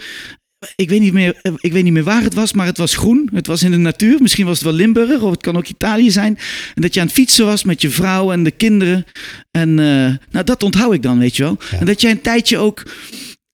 Ik 0.77 0.89
weet, 0.89 1.01
niet 1.01 1.13
meer, 1.13 1.41
ik 1.57 1.73
weet 1.73 1.85
niet 1.85 1.93
meer 1.93 2.05
waar 2.05 2.23
het 2.23 2.35
was, 2.35 2.53
maar 2.53 2.67
het 2.67 2.79
was 2.79 2.97
groen. 2.97 3.31
Het 3.33 3.47
was 3.47 3.63
in 3.63 3.71
de 3.71 3.77
natuur. 3.77 4.23
Misschien 4.23 4.47
was 4.47 4.55
het 4.55 4.65
wel 4.65 4.77
Limburg 4.77 5.21
of 5.21 5.31
het 5.31 5.43
kan 5.43 5.57
ook 5.57 5.69
Italië 5.69 6.11
zijn. 6.11 6.39
En 6.75 6.83
dat 6.83 6.95
je 6.95 7.01
aan 7.01 7.07
het 7.07 7.15
fietsen 7.15 7.47
was 7.47 7.65
met 7.65 7.83
je 7.83 7.91
vrouw 7.91 8.33
en 8.33 8.43
de 8.43 8.51
kinderen. 8.51 9.05
En 9.51 9.69
eh, 9.79 10.17
nou, 10.31 10.45
dat 10.45 10.63
onthoud 10.63 10.95
ik 10.95 11.03
dan, 11.03 11.19
weet 11.19 11.37
je 11.37 11.43
wel. 11.43 11.57
Ja. 11.71 11.79
En 11.79 11.87
dat 11.87 12.01
jij 12.01 12.11
een 12.11 12.21
tijdje 12.21 12.59
ook 12.59 12.83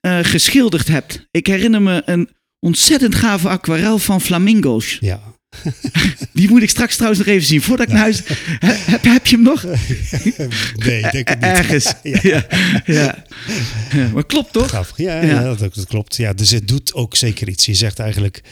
eh, 0.01 0.19
geschilderd 0.23 0.89
hebt. 0.89 1.27
Ik 1.31 1.47
herinner 1.47 1.83
me 1.83 2.03
een 2.05 2.31
ontzettend 2.61 3.15
gave 3.15 3.49
aquarel 3.49 3.99
van 3.99 4.21
flamingo's. 4.21 4.97
Ja. 5.01 5.21
Die 6.33 6.49
moet 6.49 6.63
ik 6.63 6.71
straks 6.71 6.95
trouwens 6.95 7.19
nog 7.25 7.29
even 7.35 7.47
zien. 7.47 7.63
Voordat 7.63 7.87
ik 7.87 7.93
naar 7.93 8.03
huis... 8.03 8.23
He- 8.59 8.73
heb, 8.91 9.03
heb 9.05 9.27
je 9.27 9.37
hem 9.37 9.45
nog? 9.45 9.63
Nee, 10.87 11.01
ik 11.03 11.13
denk 11.13 11.29
het 11.29 11.41
niet. 11.41 11.49
Ergens. 11.51 11.93
Ja. 12.03 12.21
Ja. 12.23 12.47
Ja. 12.85 13.25
Ja. 13.93 14.09
Maar 14.13 14.27
klopt 14.27 14.53
toch? 14.53 14.69
Grappig. 14.69 14.97
Ja, 14.97 15.23
Ja. 15.23 15.43
dat, 15.55 15.59
dat 15.75 15.87
klopt. 15.87 16.17
Ja, 16.17 16.33
dus 16.33 16.51
het 16.51 16.69
doet 16.69 16.95
ook 16.95 17.17
zeker 17.17 17.49
iets. 17.49 17.67
Je 17.67 17.75
zegt 17.75 17.99
eigenlijk, 17.99 18.43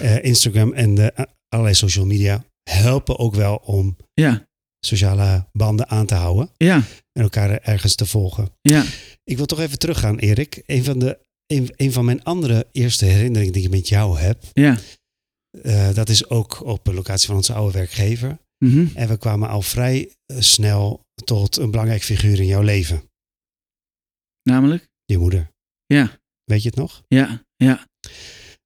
eh, 0.00 0.24
Instagram 0.24 0.72
en 0.72 1.14
eh, 1.14 1.24
allerlei 1.48 1.76
social 1.76 2.06
media 2.06 2.44
helpen 2.70 3.18
ook 3.18 3.34
wel 3.34 3.54
om 3.56 3.96
Ja. 4.14 4.46
sociale 4.80 5.46
banden 5.52 5.88
aan 5.88 6.06
te 6.06 6.14
houden 6.14 6.50
Ja. 6.56 6.74
en 7.12 7.22
elkaar 7.22 7.50
ergens 7.50 7.94
te 7.94 8.06
volgen. 8.06 8.48
Ja. 8.60 8.84
Ik 9.24 9.36
wil 9.36 9.46
toch 9.46 9.60
even 9.60 9.78
teruggaan, 9.78 10.18
Erik. 10.18 10.62
Een 10.66 10.84
van, 10.84 10.98
de, 10.98 11.18
een, 11.46 11.72
een 11.76 11.92
van 11.92 12.04
mijn 12.04 12.22
andere 12.24 12.66
eerste 12.72 13.04
herinneringen 13.04 13.52
die 13.52 13.64
ik 13.64 13.70
met 13.70 13.88
jou 13.88 14.18
heb, 14.18 14.42
Ja. 14.52 14.78
Eh, 15.62 15.94
dat 15.94 16.08
is 16.08 16.28
ook 16.28 16.60
op 16.64 16.86
een 16.86 16.94
locatie 16.94 17.26
van 17.26 17.36
onze 17.36 17.52
oude 17.52 17.72
werkgever. 17.78 18.38
Mhm. 18.64 18.86
En 18.94 19.08
we 19.08 19.16
kwamen 19.18 19.48
al 19.48 19.62
vrij 19.62 20.12
eh, 20.26 20.40
snel 20.40 21.00
tot 21.24 21.56
een 21.56 21.70
belangrijk 21.70 22.02
figuur 22.02 22.38
in 22.40 22.46
jouw 22.46 22.62
leven. 22.62 23.02
Namelijk? 24.42 24.88
Je 25.04 25.18
moeder. 25.18 25.50
Ja. 25.86 26.20
Weet 26.44 26.62
je 26.62 26.68
het 26.68 26.78
nog? 26.78 27.02
Ja. 27.08 27.44
Ja. 27.56 27.86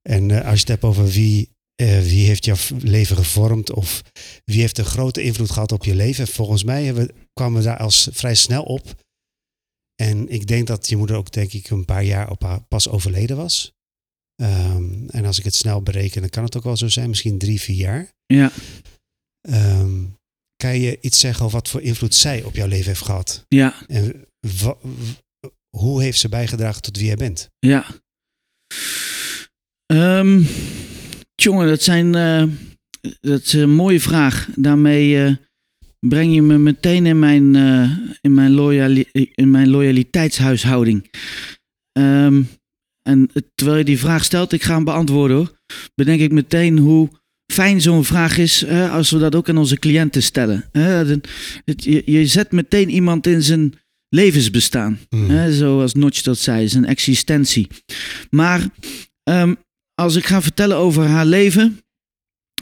En 0.03 0.31
eh, 0.31 0.37
als 0.45 0.55
je 0.55 0.61
het 0.61 0.69
hebt 0.69 0.85
over 0.85 1.07
wie, 1.09 1.51
wie 1.77 2.27
heeft 2.27 2.45
jouw 2.45 2.57
leven 2.79 3.17
gevormd 3.17 3.73
of 3.73 4.03
wie 4.45 4.61
heeft 4.61 4.79
een 4.79 4.85
grote 4.85 5.23
invloed 5.23 5.51
gehad 5.51 5.73
op 5.73 5.85
je 5.85 5.95
leven. 5.95 6.27
Volgens 6.27 6.65
mij 6.65 6.95
we- 6.95 7.15
kwamen 7.33 7.59
we 7.59 7.65
daar 7.65 7.79
als 7.79 8.09
vrij 8.13 8.35
snel 8.35 8.63
op. 8.63 9.05
En 10.03 10.29
ik 10.29 10.47
denk 10.47 10.67
dat 10.67 10.89
je 10.89 10.97
moeder 10.97 11.17
ook 11.17 11.33
denk 11.33 11.53
ik 11.53 11.71
een 11.71 11.85
paar 11.85 12.05
jaar 12.05 12.31
op 12.31 12.43
haar 12.43 12.63
pas 12.63 12.89
overleden 12.89 13.37
was. 13.37 13.73
Ehm, 14.37 15.09
en 15.09 15.25
als 15.25 15.39
ik 15.39 15.45
het 15.45 15.55
snel 15.55 15.83
bereken, 15.83 16.21
dan 16.21 16.31
kan 16.31 16.45
het 16.45 16.57
ook 16.57 16.65
wel 16.65 16.77
zo 16.77 16.89
zijn, 16.89 17.09
misschien 17.09 17.39
drie, 17.39 17.61
vier 17.61 17.77
jaar. 17.77 18.13
Ja. 18.27 18.51
Ehm, 19.41 20.05
kan 20.57 20.79
je 20.79 20.99
iets 21.01 21.21
zeggen 21.21 21.45
over 21.45 21.59
wat 21.59 21.69
voor 21.69 21.83
invloed 21.83 22.15
zij 22.15 22.43
op 22.43 22.55
jouw 22.55 22.67
leven 22.67 22.87
heeft 22.87 23.03
gehad? 23.05 23.45
Ja. 23.49 23.75
En 23.87 24.27
hoe 25.77 26.03
heeft 26.03 26.19
ze 26.19 26.29
bijgedragen 26.29 26.83
tot 26.83 26.97
wie 26.97 27.07
jij 27.07 27.17
bent? 27.17 27.51
Ja. 27.59 27.87
Ehm 29.87 30.43
jongen, 31.35 31.67
dat 31.69 31.83
zijn. 31.83 32.15
eh, 32.15 32.45
dat 33.21 33.43
is 33.43 33.53
een 33.53 33.75
mooie 33.75 34.01
vraag. 34.01 34.49
Daarmee 34.55 35.25
eh, 35.25 35.35
breng 35.99 36.35
je 36.35 36.43
me 36.43 36.59
meteen 36.59 37.07
in 37.07 37.19
mijn, 37.19 37.57
eh, 37.57 37.91
in 38.21 38.35
mijn, 38.35 38.51
loyali- 38.51 39.09
in 39.13 39.51
mijn 39.51 39.69
loyaliteitshuishouding. 39.69 41.11
En 43.07 43.31
terwijl 43.55 43.79
je 43.79 43.85
die 43.85 43.99
vraag 43.99 44.25
stelt, 44.25 44.53
ik 44.53 44.63
ga 44.63 44.75
hem 44.75 44.85
beantwoorden 44.85 45.37
hoor. 45.37 45.59
Bedenk 45.95 46.21
ik 46.21 46.33
meteen 46.33 46.79
hoe 46.79 47.09
fijn 47.53 47.81
zo'n 47.81 48.05
vraag 48.05 48.39
is 48.39 48.61
hè, 48.67 48.89
als 48.89 49.11
we 49.11 49.19
dat 49.19 49.35
ook 49.35 49.49
aan 49.49 49.59
onze 49.59 49.79
cliënten 49.79 50.23
stellen. 50.23 50.65
Hè, 50.73 51.01
je, 51.65 52.03
je 52.05 52.27
zet 52.27 52.53
meteen 52.53 52.91
iemand 52.91 53.27
in 53.27 53.43
zijn 53.43 53.75
levensbestaan. 54.09 54.99
Mm. 55.11 55.31
Hè, 55.31 55.55
zoals 55.55 55.95
Notch 55.95 56.23
dat 56.23 56.39
zei, 56.39 56.69
zijn 56.69 56.85
existentie. 56.85 57.67
Maar 58.31 58.69
ehm, 59.23 59.55
als 59.95 60.17
ik 60.17 60.27
ga 60.27 60.43
vertellen 60.43 60.77
over 60.77 61.05
haar 61.05 61.27
leven 61.27 61.81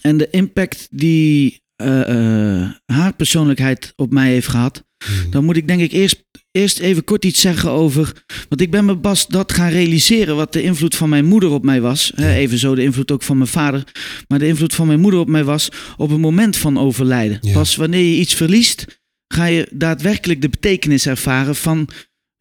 en 0.00 0.16
de 0.16 0.30
impact 0.30 0.88
die 0.90 1.62
eh, 1.76 2.08
eh, 2.08 2.70
haar 2.84 3.14
persoonlijkheid 3.14 3.92
op 3.96 4.12
mij 4.12 4.30
heeft 4.30 4.48
gehad, 4.48 4.83
Mm. 5.08 5.30
dan 5.30 5.44
moet 5.44 5.56
ik 5.56 5.68
denk 5.68 5.80
ik 5.80 5.92
eerst, 5.92 6.24
eerst 6.50 6.78
even 6.78 7.04
kort 7.04 7.24
iets 7.24 7.40
zeggen 7.40 7.70
over. 7.70 8.12
Want 8.48 8.60
ik 8.60 8.70
ben 8.70 8.84
me 8.84 8.96
pas 8.98 9.26
dat 9.26 9.52
gaan 9.52 9.70
realiseren 9.70 10.36
wat 10.36 10.52
de 10.52 10.62
invloed 10.62 10.94
van 10.96 11.08
mijn 11.08 11.24
moeder 11.24 11.50
op 11.50 11.64
mij 11.64 11.80
was. 11.80 12.12
Hè, 12.14 12.28
Ja. 12.30 12.34
evenzo 12.36 12.74
de 12.74 12.82
invloed 12.82 13.10
ook 13.10 13.22
van 13.22 13.36
mijn 13.38 13.48
vader. 13.50 13.84
Maar 14.28 14.38
de 14.38 14.46
invloed 14.46 14.74
van 14.74 14.86
mijn 14.86 15.00
moeder 15.00 15.20
op 15.20 15.28
mij 15.28 15.44
was 15.44 15.68
op 15.96 16.10
het 16.10 16.18
moment 16.20 16.56
van 16.56 16.78
overlijden. 16.78 17.38
Ja. 17.40 17.52
Pas 17.52 17.76
wanneer 17.76 18.04
je 18.14 18.20
iets 18.20 18.34
verliest, 18.34 19.02
ga 19.34 19.44
je 19.44 19.68
daadwerkelijk 19.72 20.40
de 20.42 20.48
betekenis 20.48 21.06
ervaren 21.06 21.56
van, 21.56 21.88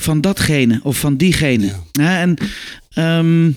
van 0.02 0.22
datgene 0.22 0.80
of 0.84 0.98
van 1.00 1.18
diegene. 1.18 1.66
Ja. 1.66 1.84
Hè, 2.02 2.20
en 2.22 2.36
ehm, 2.90 3.52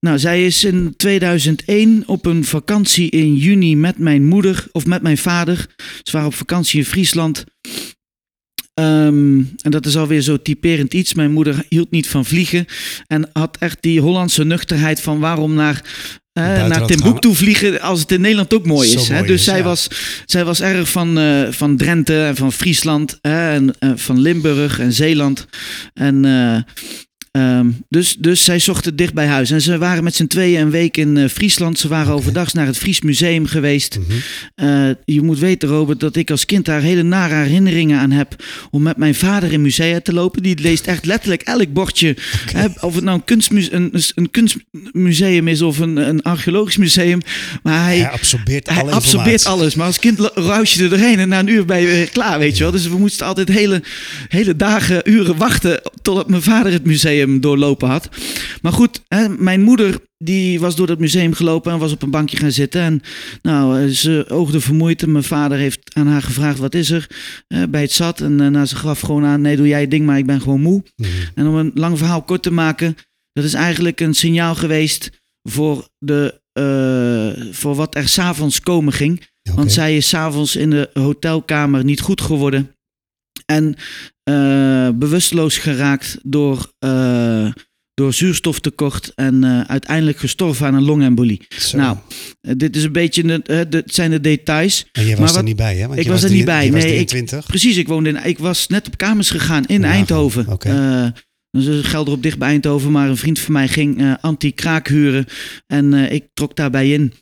nou, 0.00 0.18
zij 0.18 0.46
is 0.46 0.64
in 0.64 0.94
2001 0.96 2.02
op 2.06 2.26
een 2.26 2.44
vakantie 2.44 3.10
in 3.10 3.36
juni 3.36 3.76
met 3.76 3.98
mijn 3.98 4.24
moeder 4.24 4.66
of 4.72 4.86
met 4.86 5.02
mijn 5.02 5.18
vader. 5.18 5.66
Ze 6.02 6.12
waren 6.12 6.28
op 6.28 6.34
vakantie 6.34 6.78
in 6.78 6.84
Friesland. 6.86 7.44
Ehm, 8.76 9.38
en 9.62 9.70
dat 9.70 9.86
is 9.86 9.96
alweer 9.96 10.20
zo 10.20 10.42
typerend 10.42 10.94
iets. 10.94 11.14
Mijn 11.14 11.32
moeder 11.32 11.64
hield 11.68 11.90
niet 11.90 12.08
van 12.08 12.24
vliegen. 12.24 12.66
En 13.06 13.28
had 13.32 13.56
echt 13.60 13.78
die 13.80 14.00
Hollandse 14.00 14.44
nuchterheid 14.44 15.00
van 15.00 15.18
waarom 15.18 15.54
naar, 15.54 15.82
eh, 16.32 16.44
Buitenland 16.44 16.78
naar 16.78 16.86
Timbuktu 16.86 17.34
vliegen 17.34 17.80
als 17.80 18.00
het 18.00 18.12
in 18.12 18.20
Nederland 18.20 18.54
ook 18.54 18.66
mooi 18.66 18.92
is. 18.92 19.08
hè? 19.08 19.22
Dus 19.22 19.30
is, 19.30 19.44
zij, 19.44 19.58
ja. 19.58 19.64
was, 19.64 19.88
zij 20.24 20.44
was 20.44 20.60
erg 20.60 20.88
van, 20.88 21.18
eh, 21.18 21.50
van 21.50 21.76
Drenthe 21.76 22.24
en 22.24 22.36
van 22.36 22.52
Friesland? 22.52 23.18
En, 23.20 23.74
eh, 23.78 23.90
van 23.94 24.20
Limburg 24.20 24.78
en 24.78 24.92
Zeeland. 24.92 25.46
En, 25.94 26.24
Ehm, 27.36 27.66
dus, 27.88 28.16
dus 28.18 28.44
zij 28.44 28.58
zochten 28.58 28.96
dicht 28.96 29.14
bij 29.14 29.26
huis. 29.26 29.50
En 29.50 29.62
ze 29.62 29.78
waren 29.78 30.04
met 30.04 30.14
z'n 30.14 30.26
tweeën 30.26 30.60
een 30.60 30.70
week 30.70 30.96
in 30.96 31.16
eh, 31.16 31.28
Friesland. 31.28 31.78
Ze 31.78 31.88
waren 31.88 32.12
Oké. 32.12 32.16
overdags 32.16 32.52
naar 32.52 32.66
het 32.66 32.78
Fries 32.78 33.00
Museum 33.00 33.46
geweest. 33.46 33.98
Mhm. 33.98 34.18
Eh, 34.54 34.94
je 35.04 35.22
moet 35.22 35.38
weten, 35.38 35.68
Robert, 35.68 36.00
dat 36.00 36.16
ik 36.16 36.30
als 36.30 36.44
kind 36.44 36.64
daar 36.64 36.80
hele 36.80 37.02
nare 37.02 37.34
herinneringen 37.34 37.98
aan 37.98 38.10
heb. 38.10 38.44
Om 38.70 38.82
met 38.82 38.96
mijn 38.96 39.14
vader 39.14 39.52
in 39.52 39.62
musea 39.62 40.00
te 40.00 40.12
lopen. 40.12 40.42
Die 40.42 40.60
leest 40.60 40.86
echt 40.86 41.04
letterlijk 41.04 41.42
elk 41.42 41.72
bordje. 41.72 42.16
Hè, 42.52 42.66
of 42.80 42.94
het 42.94 43.04
nou 43.04 43.20
een, 43.26 43.68
een, 43.70 44.02
een 44.14 44.30
kunstmuseum 44.30 45.48
is 45.48 45.62
of 45.62 45.78
een, 45.78 45.96
een 45.96 46.22
archeologisch 46.22 46.76
museum. 46.76 47.20
Maar 47.62 47.84
hij, 47.84 47.98
Hij 47.98 48.10
absorbeert 48.10 48.68
hij 48.68 48.82
alle 48.82 48.90
absorbeert 48.90 49.46
alles. 49.46 49.74
Maar 49.74 49.86
als 49.86 49.98
kind 49.98 50.30
ruis 50.34 50.74
je 50.74 50.82
er 50.82 50.88
doorheen 50.88 51.18
en 51.18 51.28
na 51.28 51.38
een 51.38 51.48
uur 51.48 51.64
ben 51.64 51.80
je 51.80 51.86
weer 51.86 52.10
klaar, 52.10 52.38
weet 52.38 52.56
je 52.56 52.62
wel. 52.62 52.72
Dus 52.72 52.88
we 52.88 52.98
moesten 52.98 53.26
altijd 53.26 53.48
hele, 53.48 53.82
hele 54.28 54.56
dagen, 54.56 55.10
uren 55.10 55.36
wachten 55.36 55.80
totdat 56.02 56.28
mijn 56.28 56.42
vader 56.42 56.72
het 56.72 56.84
museum 56.84 57.25
doorlopen 57.40 57.88
had. 57.88 58.08
Maar 58.62 58.72
goed, 58.72 59.02
hè, 59.08 59.28
mijn 59.28 59.62
moeder 59.62 59.98
die 60.18 60.60
was 60.60 60.76
door 60.76 60.88
het 60.88 60.98
museum 60.98 61.32
gelopen 61.32 61.72
en 61.72 61.78
was 61.78 61.92
op 61.92 62.02
een 62.02 62.10
bankje 62.10 62.36
gaan 62.36 62.52
zitten. 62.52 62.80
En 62.80 63.00
nou, 63.42 63.80
eh, 63.80 63.88
ze 63.88 64.24
oogde 64.28 64.60
vermoeid 64.60 65.02
en 65.02 65.12
mijn 65.12 65.24
vader 65.24 65.58
heeft 65.58 65.94
aan 65.94 66.06
haar 66.06 66.22
gevraagd, 66.22 66.58
wat 66.58 66.74
is 66.74 66.90
er 66.90 67.06
eh, 67.48 67.62
bij 67.68 67.80
het 67.80 67.92
zat? 67.92 68.20
En 68.20 68.40
uh, 68.40 68.48
nou, 68.48 68.66
ze 68.66 68.76
gaf 68.76 69.00
gewoon 69.00 69.24
aan, 69.24 69.40
nee 69.40 69.56
doe 69.56 69.68
jij 69.68 69.80
je 69.80 69.88
ding, 69.88 70.06
maar 70.06 70.18
ik 70.18 70.26
ben 70.26 70.40
gewoon 70.40 70.60
moe. 70.60 70.82
Mhm. 70.96 71.10
En 71.34 71.46
om 71.46 71.54
een 71.54 71.70
lang 71.74 71.98
verhaal 71.98 72.22
kort 72.22 72.42
te 72.42 72.52
maken, 72.52 72.96
dat 73.32 73.44
is 73.44 73.54
eigenlijk 73.54 74.00
een 74.00 74.14
signaal 74.14 74.54
geweest 74.54 75.10
voor, 75.42 75.88
de, 75.98 76.40
eh, 76.52 77.52
voor 77.52 77.74
wat 77.74 77.94
er 77.94 78.08
s'avonds 78.08 78.60
komen 78.60 78.92
ging. 78.92 79.26
Want 79.54 79.72
zij 79.72 79.96
is 79.96 80.08
s'avonds 80.08 80.56
in 80.56 80.70
de 80.70 80.90
hotelkamer 80.92 81.84
niet 81.84 82.00
goed 82.00 82.20
geworden. 82.20 82.74
En 83.46 83.76
eh, 84.30 84.88
bewusteloos 84.94 85.58
geraakt 85.58 86.18
door, 86.22 86.72
eh, 86.78 87.46
door 87.94 88.12
zuurstoftekort. 88.12 89.12
En 89.14 89.44
eh, 89.44 89.60
uiteindelijk 89.60 90.18
gestorven 90.18 90.66
aan 90.66 90.74
een 90.74 90.82
longembolie. 90.84 91.40
Zo. 91.58 91.76
Nou, 91.76 91.96
dit 92.40 92.76
is 92.76 92.82
een 92.84 92.92
beetje, 92.92 93.22
de, 93.22 93.40
de, 93.42 93.76
het 93.76 93.94
zijn 93.94 94.10
de 94.10 94.20
details. 94.20 94.86
en 94.92 95.02
jij 95.06 95.10
was 95.10 95.18
maar 95.18 95.28
er 95.28 95.34
wat- 95.34 95.44
niet 95.44 95.56
bij, 95.56 95.76
hè? 95.76 95.86
Want 95.86 95.98
ik 95.98 96.04
je 96.04 96.10
was 96.10 96.22
er 96.22 96.30
niet 96.30 96.44
bij. 96.44 96.72
Was 96.72 96.82
Nee, 96.82 96.98
ik- 96.98 97.06
23. 97.08 97.46
Precies, 97.50 97.76
ik 97.76 97.88
woonde 97.88 98.08
in, 98.08 98.24
ik 98.24 98.38
was 98.38 98.66
net 98.66 98.86
op 98.86 98.96
kamers 98.96 99.30
gegaan 99.30 99.64
in 99.66 99.80
Ja, 99.80 99.86
Eindhoven. 99.86 100.46
Eh, 100.58 101.06
dus 101.50 101.86
gelder 101.86 102.12
op 102.14 102.22
dicht 102.22 102.38
bij 102.38 102.48
Eindhoven, 102.48 102.90
maar 102.90 103.08
een 103.08 103.16
vriend 103.16 103.38
van 103.38 103.52
mij 103.52 103.68
ging 103.68 104.16
anti-kraak 104.20 104.88
huren. 104.88 105.24
En 105.66 105.94
ik 105.94 106.24
trok 106.34 106.56
daarbij 106.56 106.90
in. 106.92 107.12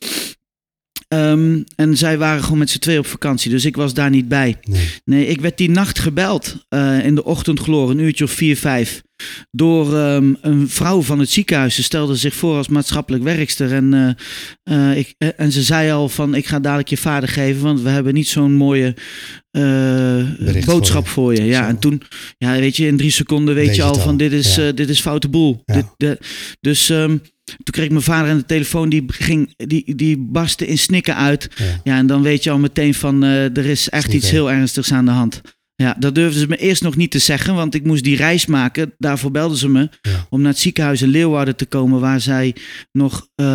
Ehm, 1.15 1.63
en 1.77 1.97
zij 1.97 2.19
waren 2.19 2.43
gewoon 2.43 2.59
met 2.59 2.71
z'n 2.71 2.79
twee 2.79 2.99
op 2.99 3.07
vakantie, 3.07 3.51
dus 3.51 3.65
ik 3.65 3.77
was 3.77 3.95
daar 3.95 4.11
niet 4.11 4.29
bij. 4.29 4.57
Nee. 4.63 4.89
Nee, 5.05 5.27
ik 5.27 5.41
werd 5.41 5.57
die 5.59 5.71
nacht 5.71 5.99
gebeld 5.99 6.57
eh, 6.69 7.05
in 7.05 7.15
de 7.15 7.25
ochtendgloor, 7.25 7.91
een 7.91 7.99
uurtje 7.99 8.25
of 8.25 8.31
vier, 8.31 8.57
vijf. 8.57 9.03
Door 9.51 9.97
ehm, 9.99 10.35
een 10.41 10.69
vrouw 10.69 11.03
van 11.03 11.19
het 11.19 11.31
ziekenhuis. 11.31 11.75
Ze 11.75 11.83
stelde 11.83 12.15
zich 12.17 12.35
voor 12.35 12.57
als 12.57 12.69
maatschappelijk 12.69 13.23
werkster. 13.25 13.73
En, 13.73 14.17
eh, 14.65 14.91
eh, 14.91 14.99
ik, 14.99 15.15
en 15.37 15.53
ze 15.53 15.63
zei 15.63 15.91
al 15.93 16.09
van, 16.09 16.35
ik 16.35 16.47
ga 16.47 16.61
dadelijk 16.61 16.89
je 16.89 16.97
vader 16.97 17.29
geven, 17.29 17.63
want 17.63 17.81
we 17.81 17.89
hebben 17.89 18.15
niet 18.15 18.29
zo'n 18.29 18.53
mooie 18.55 18.95
eh, 19.51 19.63
Bericht 20.39 20.67
boodschap 20.67 21.09
voor 21.09 21.35
je. 21.35 21.45
Ja, 21.45 21.63
Zo. 21.63 21.69
en 21.69 21.79
toen, 21.79 22.03
ja, 22.39 22.59
weet 22.59 22.77
je, 22.77 22.87
in 22.87 22.97
drie 22.97 23.11
seconden 23.11 23.55
weet 23.55 23.67
Weet 23.67 23.77
je 23.77 23.83
je 23.83 23.89
al 23.89 23.95
van, 23.95 24.17
dit 24.17 24.33
is, 24.33 24.55
ja. 24.55 24.73
dit 24.73 24.89
is 24.89 25.01
foute 25.01 25.29
boel. 25.29 25.63
Ja. 25.65 25.75
Dit, 25.75 25.87
de- 25.97 26.19
dus 26.61 26.91
ehm, 26.91 27.17
toen 27.45 27.71
kreeg 27.71 27.85
ik 27.85 27.91
mijn 27.91 28.03
vader 28.03 28.31
aan 28.31 28.37
de 28.39 28.45
telefoon, 28.47 28.89
die, 28.89 29.05
ging, 29.07 29.55
die, 29.57 29.95
die 29.95 30.19
barstte 30.19 30.67
in 30.67 30.79
snikken 30.79 31.17
uit. 31.17 31.49
Ja. 31.57 31.81
Ja, 31.85 31.97
en 31.97 32.07
dan 32.07 32.23
weet 32.23 32.45
je 32.45 32.51
al 32.51 32.59
meteen 32.59 32.95
van 32.95 33.23
eh, 33.25 33.57
er 33.57 33.67
is 33.67 33.89
echt 33.89 34.13
iets 34.13 34.31
heel 34.31 34.51
ernstigs 34.51 34.93
aan 34.93 35.05
de 35.05 35.11
hand. 35.11 35.41
Ja, 35.77 35.97
dat 35.99 36.15
durfden 36.15 36.41
ze 36.41 36.47
me 36.49 36.57
eerst 36.57 36.83
nog 36.83 36.97
niet 36.97 37.11
te 37.11 37.19
zeggen, 37.19 37.55
want 37.55 37.75
ik 37.75 37.85
moest 37.85 38.05
die 38.05 38.17
reis 38.17 38.47
maken. 38.47 38.95
Daarvoor 38.99 39.31
belden 39.31 39.59
ze 39.59 39.69
me 39.69 39.89
Ja. 40.01 40.27
om 40.31 40.41
naar 40.41 40.51
het 40.53 40.61
ziekenhuis 40.61 41.03
in 41.03 41.09
Leeuwarden 41.09 41.57
te 41.57 41.67
komen, 41.67 42.01
waar, 42.01 42.21
zij 42.21 42.57
nog, 42.93 43.29
eh, 43.35 43.47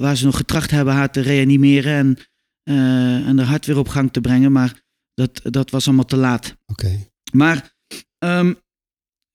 waar 0.00 0.16
ze 0.16 0.24
nog 0.24 0.36
getracht 0.36 0.70
hebben 0.70 0.94
haar 0.94 1.10
te 1.12 1.20
reanimeren 1.20 1.92
en, 1.94 2.16
eh, 2.62 3.28
en 3.28 3.38
haar 3.38 3.46
hart 3.46 3.66
weer 3.66 3.78
op 3.78 3.88
gang 3.88 4.12
te 4.12 4.20
brengen. 4.20 4.52
Maar 4.52 4.80
dat, 5.14 5.40
dat 5.42 5.70
was 5.70 5.86
allemaal 5.86 6.04
te 6.04 6.16
laat. 6.16 6.56
Oké. 6.66 6.98
Maar 7.32 7.76
ehm, 8.18 8.52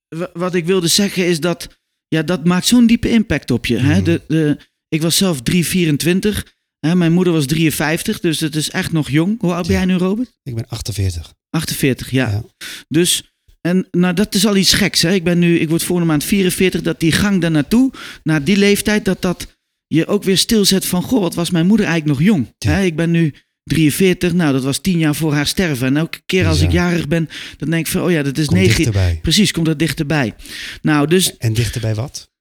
wa- 0.08 0.29
wat 0.34 0.55
ik 0.55 0.65
wilde 0.65 0.88
zeggen 0.88 1.25
is 1.27 1.39
dat 1.39 1.82
ja, 2.13 2.23
dat 2.23 2.45
maakt 2.45 2.65
zo'n 2.65 2.88
diepe 2.88 3.10
impact 3.10 3.52
op 3.52 3.65
je. 3.65 3.78
Hè? 3.78 3.95
Mhm. 3.95 4.04
De, 4.04 4.21
de, 4.28 4.58
ik 4.88 5.02
was 5.02 5.17
zelf 5.17 5.41
324. 5.41 6.56
Hè? 6.80 6.95
Mijn 6.95 7.13
moeder 7.13 7.34
was 7.34 7.45
53, 7.45 8.19
dus 8.19 8.39
het 8.39 8.56
is 8.56 8.69
echt 8.69 8.91
nog 8.91 9.10
jong. 9.10 9.41
Hoe 9.41 9.54
oud 9.54 9.67
ben 9.67 9.76
jij 9.76 9.86
nu, 9.86 9.95
Robert? 9.95 10.32
Ik 10.43 10.56
ben 10.56 10.67
48. 10.67 11.34
48, 11.49 12.12
ja. 12.12 12.30
Ja. 12.30 12.43
Dus, 12.88 13.34
en 13.62 13.88
nou, 13.91 14.13
dat 14.13 14.36
is 14.36 14.45
al 14.45 14.56
iets 14.56 14.73
geks. 14.73 15.02
Hè? 15.02 15.13
Ik 15.13 15.23
ben 15.23 15.39
nu, 15.39 15.60
ik 15.60 15.69
word 15.69 15.84
volgende 15.84 16.12
maand 16.12 16.23
44, 16.23 16.82
dat 16.82 16.99
die 16.99 17.12
gang 17.12 17.41
daar 17.41 17.52
naartoe, 17.52 17.91
naar 18.23 18.43
die 18.43 18.58
leeftijd, 18.58 19.06
dat 19.06 19.21
dat 19.21 19.58
je 19.88 20.08
ook 20.08 20.23
weer 20.23 20.38
stilzet 20.38 20.86
van, 20.86 21.04
goh, 21.04 21.21
wat 21.21 21.36
was 21.36 21.49
mijn 21.49 21.67
moeder 21.67 21.86
eigenlijk 21.86 22.19
nog 22.19 22.28
jong? 22.28 22.54
Ja. 22.58 22.71
Hè? 22.71 22.84
Ik 22.84 22.95
ben 22.95 23.12
nu 23.12 23.34
43, 23.63 24.34
nou, 24.34 24.54
dat 24.54 24.63
was 24.63 24.78
tien 24.80 24.97
jaar 24.97 25.15
voor 25.15 25.34
haar 25.34 25.47
sterven. 25.47 25.88
En 25.88 25.97
elke 25.97 26.21
keer 26.26 26.47
als 26.47 26.62
ik 26.62 26.71
jarig 26.71 27.08
ben, 27.08 27.30
dan 27.58 27.69
denk 27.69 27.86
ik 27.86 27.91
van, 27.91 28.02
oh 28.02 28.12
ja, 28.12 28.23
dat 28.23 28.38
is 28.38 28.45
Kom 28.45 28.58
negen. 28.58 28.76
dichterbij. 28.76 29.19
Precies, 29.21 29.52
komt 29.52 29.65
dat 29.65 29.80
dichterbij. 29.80 30.36
Nou, 30.82 31.08
dus 31.08 31.38
En 31.38 31.54
dichterbij 31.54 31.95
wat? 31.95 32.32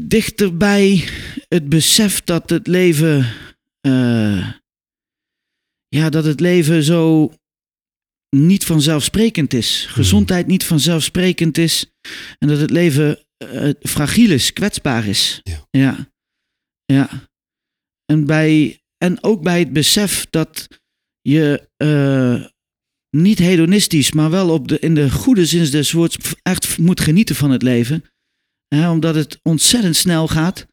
dichterbij 0.00 1.08
het 1.48 1.68
besef 1.68 2.22
dat 2.24 2.50
het 2.50 2.66
leven. 2.66 3.32
eh, 3.80 4.50
ja, 5.88 6.10
dat 6.10 6.24
het 6.24 6.40
leven 6.40 6.82
zo 6.82 7.32
niet 8.36 8.64
vanzelfsprekend 8.64 9.54
is. 9.54 9.86
Gezondheid 9.88 10.46
niet 10.46 10.64
vanzelfsprekend 10.64 11.58
is. 11.58 11.92
En 12.38 12.48
dat 12.48 12.58
het 12.58 12.70
leven 12.70 13.18
eh, 13.36 13.70
fragiel 13.80 14.30
is, 14.30 14.52
kwetsbaar 14.52 15.06
is. 15.06 15.40
Ja. 15.42 15.66
ja. 15.70 16.12
Ja. 16.84 17.28
En, 18.06 18.26
bij, 18.26 18.82
en 19.04 19.22
ook 19.22 19.42
bij 19.42 19.58
het 19.58 19.72
besef 19.72 20.26
dat 20.30 20.68
je 21.20 21.68
eh, 21.76 22.44
niet 23.10 23.38
hedonistisch, 23.38 24.12
maar 24.12 24.30
wel 24.30 24.50
op 24.50 24.68
de, 24.68 24.78
in 24.78 24.94
de 24.94 25.10
goede 25.10 25.46
zin 25.46 25.70
des 25.70 25.92
woords 25.92 26.16
echt 26.42 26.78
moet 26.78 27.00
genieten 27.00 27.36
van 27.36 27.50
het 27.50 27.62
leven. 27.62 28.04
Hè, 28.68 28.90
omdat 28.90 29.14
het 29.14 29.38
ontzettend 29.42 29.96
snel 29.96 30.28
gaat. 30.28 30.66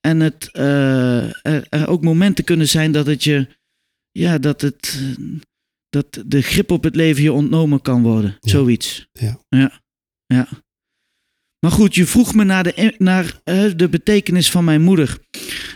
En 0.00 0.20
het, 0.20 0.52
eh, 0.52 1.46
er, 1.46 1.66
er 1.68 1.88
ook 1.88 2.02
momenten 2.02 2.44
kunnen 2.44 2.68
zijn 2.68 2.92
dat 2.92 3.06
het 3.06 3.24
je, 3.24 3.56
ja, 4.10 4.38
dat 4.38 4.60
het, 4.60 5.00
dat 5.88 6.22
de 6.26 6.42
grip 6.42 6.70
op 6.70 6.84
het 6.84 6.94
leven 6.94 7.22
je 7.22 7.32
ontnomen 7.32 7.82
kan 7.82 8.02
worden. 8.02 8.36
Ja. 8.40 8.50
Zoiets. 8.50 9.08
Ja. 9.12 9.40
ja. 9.48 9.80
Ja. 10.26 10.48
Maar 11.60 11.70
goed, 11.70 11.94
je 11.94 12.06
vroeg 12.06 12.34
me 12.34 12.44
naar, 12.44 12.62
de, 12.62 12.94
naar 12.98 13.40
eh, 13.44 13.64
de 13.76 13.88
betekenis 13.88 14.50
van 14.50 14.64
mijn 14.64 14.82
moeder. 14.82 15.18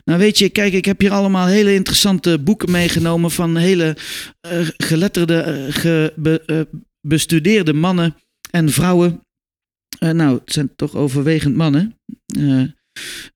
Nou 0.05 0.19
weet 0.19 0.39
je, 0.39 0.49
kijk, 0.49 0.73
ik 0.73 0.85
heb 0.85 1.01
hier 1.01 1.11
allemaal 1.11 1.47
hele 1.47 1.75
interessante 1.75 2.39
boeken 2.39 2.71
meegenomen 2.71 3.31
van 3.31 3.57
hele 3.57 3.97
eh, 4.41 4.69
geletterde, 4.77 5.37
eh, 5.41 5.65
ge, 5.75 6.13
be- 6.17 6.43
eh, 6.47 6.61
bestudeerde 7.01 7.73
mannen 7.73 8.17
en 8.51 8.71
vrouwen. 8.71 9.21
Eh, 9.99 10.11
nou, 10.11 10.39
het 10.45 10.53
zijn 10.53 10.77
toch 10.77 10.95
overwegend 10.95 11.57
mannen. 11.57 11.99
Eh, 12.39 12.63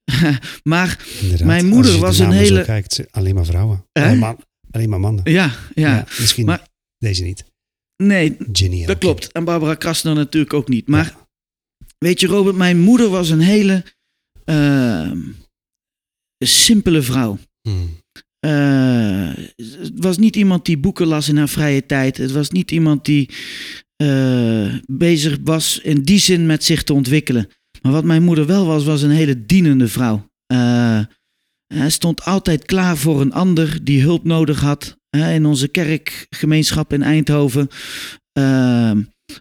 maar 0.62 1.04
Inderdaad. 1.20 1.46
Mijn 1.46 1.66
moeder 1.66 1.98
was 1.98 2.18
een 2.18 2.30
hele- 2.32 2.64
kijkt, 2.64 3.00
alleen 3.11 3.35
maar 3.35 3.44
vrouwen. 3.44 3.85
Alleen, 3.92 4.18
maar, 4.18 4.37
alleen 4.70 4.88
maar 4.88 5.00
mannen. 5.00 5.30
ja, 5.30 5.52
ja, 5.74 6.04
misschien 6.18 6.46
Maar- 6.46 6.66
deze 6.98 7.22
niet. 7.22 7.44
nee, 7.96 8.37
Ginny 8.52 8.87
dat 8.87 8.98
klopt. 8.98 9.32
En 9.32 9.44
Barbara 9.44 9.74
Krasner 9.74 10.14
natuurlijk 10.14 10.52
ook 10.54 10.68
niet. 10.68 10.88
Maar 10.88 11.14
weet 11.98 12.20
je, 12.20 12.26
Robert, 12.26 12.56
mijn 12.56 12.80
moeder 12.80 13.09
was 13.09 13.30
een 13.30 13.40
hele 13.40 13.85
eh, 14.44 15.11
simpele 16.38 17.02
vrouw. 17.02 17.38
Hmm. 17.68 18.04
Eh, 18.38 19.44
het 19.56 19.92
was 19.94 20.18
niet 20.18 20.37
iemand 20.37 20.64
die 20.64 20.78
boeken 20.78 21.06
las 21.06 21.28
in 21.28 21.37
haar 21.37 21.48
vrije 21.48 21.87
tijd. 21.87 22.16
Het 22.16 22.32
was 22.32 22.50
niet 22.50 22.70
iemand 22.70 23.04
die 23.04 23.30
eh, 23.96 24.74
bezig 24.87 25.38
was 25.44 25.78
in 25.78 26.02
die 26.02 26.18
zin 26.18 26.46
met 26.46 26.64
zich 26.64 26.82
te 26.82 26.92
ontwikkelen. 26.92 27.48
Maar 27.82 27.92
wat 27.92 28.04
mijn 28.04 28.22
moeder 28.22 28.46
wel 28.46 28.66
was, 28.66 28.85
was 28.85 29.02
een 29.02 29.11
hele 29.11 29.46
dienende 29.46 29.88
vrouw. 29.88 30.30
Eh, 30.46 31.00
hij 31.74 31.90
stond 31.90 32.24
altijd 32.24 32.64
klaar 32.64 32.96
voor 32.96 33.20
een 33.20 33.32
ander 33.32 33.85
die 33.85 34.02
hulp 34.02 34.24
nodig 34.24 34.61
had. 34.61 34.96
In 35.11 35.46
onze 35.46 35.68
kerkgemeenschap 35.68 36.92
in 36.92 37.02
Eindhoven 37.02 37.68
eh, 38.32 38.92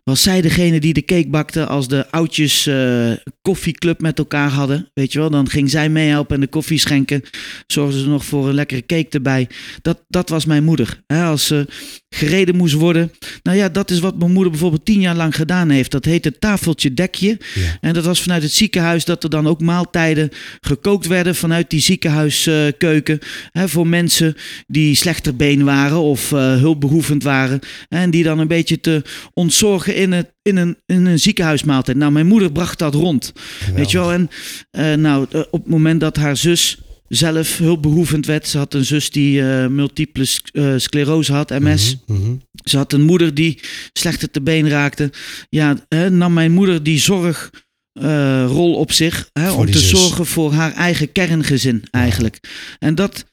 was 0.04 0.24
zij 0.24 0.42
degene 0.42 0.80
die 0.80 0.94
de 0.94 1.06
cake 1.06 1.28
bakte 1.28 1.66
als 1.66 1.88
de 1.88 2.12
oudjes 2.12 2.68
eh, 2.68 3.12
koffieclub 3.42 4.02
met 4.02 4.18
elkaar 4.18 4.50
hadden. 4.50 4.90
Weet 4.94 5.14
je 5.14 5.20
wel, 5.20 5.30
dan 5.30 5.50
ging 5.50 5.70
zij 5.70 5.90
meehelpen 5.90 6.36
en 6.36 6.42
de 6.42 6.48
koffie 6.48 6.80
schenken. 6.80 7.24
Zorgde 7.68 8.00
ze 8.00 8.08
nog 8.08 8.26
voor 8.26 8.48
een 8.48 8.54
lekkere 8.54 8.86
cake 8.86 9.08
erbij. 9.10 9.48
Dat, 9.82 10.04
dat 10.08 10.30
was 10.30 10.46
mijn 10.46 10.64
moeder. 10.64 11.02
Als 11.08 11.46
ze 11.46 11.68
gereden 12.10 12.56
moest 12.56 12.74
worden. 12.74 13.12
Nou 13.44 13.58
ja, 13.58 13.70
dat 13.70 13.92
is 13.92 14.00
wat 14.00 14.18
mijn 14.18 14.32
moeder 14.32 14.52
bijvoorbeeld 14.52 14.86
tien 14.86 15.00
jaar 15.00 15.16
lang 15.16 15.36
gedaan 15.36 15.70
heeft. 15.70 15.92
Dat 15.92 16.06
heet 16.06 16.26
het 16.26 16.42
tafeltje 16.42 16.94
dekje. 16.94 17.38
Ja. 17.54 17.78
En 17.82 17.94
dat 17.94 18.06
was 18.06 18.22
vanuit 18.22 18.44
het 18.44 18.52
ziekenhuis 18.52 19.06
dat 19.06 19.24
er 19.24 19.30
dan 19.30 19.48
ook 19.48 19.62
maaltijden 19.62 20.30
gekookt 20.62 21.08
werden 21.08 21.36
vanuit 21.36 21.70
die 21.70 21.82
ziekenhuiskeuken. 21.82 23.20
voor 23.54 23.88
mensen 23.88 24.36
die 24.68 24.96
slechter 24.96 25.36
been 25.36 25.64
waren 25.64 25.98
of 25.98 26.32
eh, 26.32 26.40
hulpbehoevend 26.40 27.24
waren. 27.24 27.60
En 27.90 28.10
die 28.10 28.24
dan 28.24 28.40
een 28.40 28.48
beetje 28.48 28.80
te 28.80 29.02
ontzorgd 29.34 29.75
in, 29.84 30.12
het, 30.12 30.34
in, 30.42 30.58
een, 30.58 30.78
in 30.86 31.06
een 31.06 31.20
ziekenhuismaaltijd. 31.20 31.98
Nou, 31.98 32.12
mijn 32.12 32.28
moeder 32.28 32.52
bracht 32.52 32.80
dat 32.80 32.94
rond. 32.94 33.34
Weet 33.76 33.92
je 33.92 33.98
wel? 33.98 34.14
En 34.14 34.30
eh, 34.72 34.94
nou, 34.94 35.26
eh, 35.32 35.40
op 35.40 35.62
het 35.62 35.70
moment 35.72 36.00
dat 36.00 36.16
haar 36.16 36.38
zus 36.38 36.78
zelf 37.08 37.58
hulpbehoevend 37.58 38.26
werd. 38.26 38.48
Ze 38.48 38.58
had 38.58 38.74
een 38.74 38.86
zus 38.86 39.10
die 39.10 39.42
eh, 39.42 39.68
multiple 39.68 40.26
sc- 40.26 40.58
sclerose 40.78 41.34
had, 41.34 41.50
MS. 41.50 41.98
Mhm, 42.06 42.22
mhm. 42.22 42.36
Ze 42.64 42.78
had 42.78 42.94
een 42.94 43.04
moeder 43.04 43.34
die 43.34 43.60
slechter 43.94 44.32
te 44.32 44.42
been 44.42 44.70
raakte. 44.70 45.12
Ja, 45.50 45.76
hè, 45.90 46.10
nam 46.10 46.34
mijn 46.34 46.52
moeder 46.52 46.84
die 46.84 47.00
zorgrol 47.00 48.76
op 48.76 48.92
zich. 48.92 49.30
Hè, 49.34 49.52
om 49.52 49.66
te 49.66 49.80
zus. 49.80 49.90
zorgen 49.90 50.26
voor 50.26 50.54
haar 50.54 50.74
eigen 50.74 51.12
kerngezin 51.12 51.84
eigenlijk. 51.92 52.40
En 52.80 52.96
dat, 52.96 53.26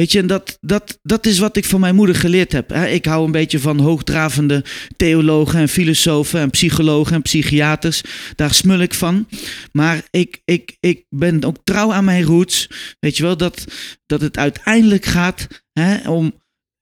weet 0.00 0.12
je, 0.12 0.18
en 0.18 0.26
dat, 0.26 0.58
dat, 0.60 0.98
dat 1.02 1.26
is 1.26 1.38
wat 1.38 1.56
ik 1.56 1.64
van 1.64 1.80
mijn 1.80 1.94
moeder 1.94 2.14
geleerd 2.14 2.52
heb. 2.52 2.72
Ik 2.72 3.04
hou 3.04 3.24
een 3.24 3.32
beetje 3.32 3.58
van 3.58 3.78
hoogdravende 3.78 4.64
theologen 4.96 5.60
en 5.60 5.68
filosofen 5.68 6.40
en 6.40 6.50
psychologen 6.50 7.14
en 7.14 7.22
psychiaters. 7.22 8.02
Daar 8.34 8.54
smul 8.54 8.80
ik 8.80 8.94
van. 8.94 9.28
Maar 9.72 10.02
ik, 10.10 10.40
ik, 10.44 10.76
ik 10.80 11.04
ben 11.08 11.44
ook 11.44 11.56
trouw 11.64 11.92
aan 11.92 12.04
mijn 12.04 12.22
roots. 12.22 12.70
Weet 13.00 13.16
je 13.16 13.22
wel, 13.22 13.36
dat, 13.36 13.64
dat 14.06 14.20
het 14.20 14.36
uiteindelijk 14.38 15.04
gaat 15.04 15.46
hè, 15.72 16.10
om 16.10 16.32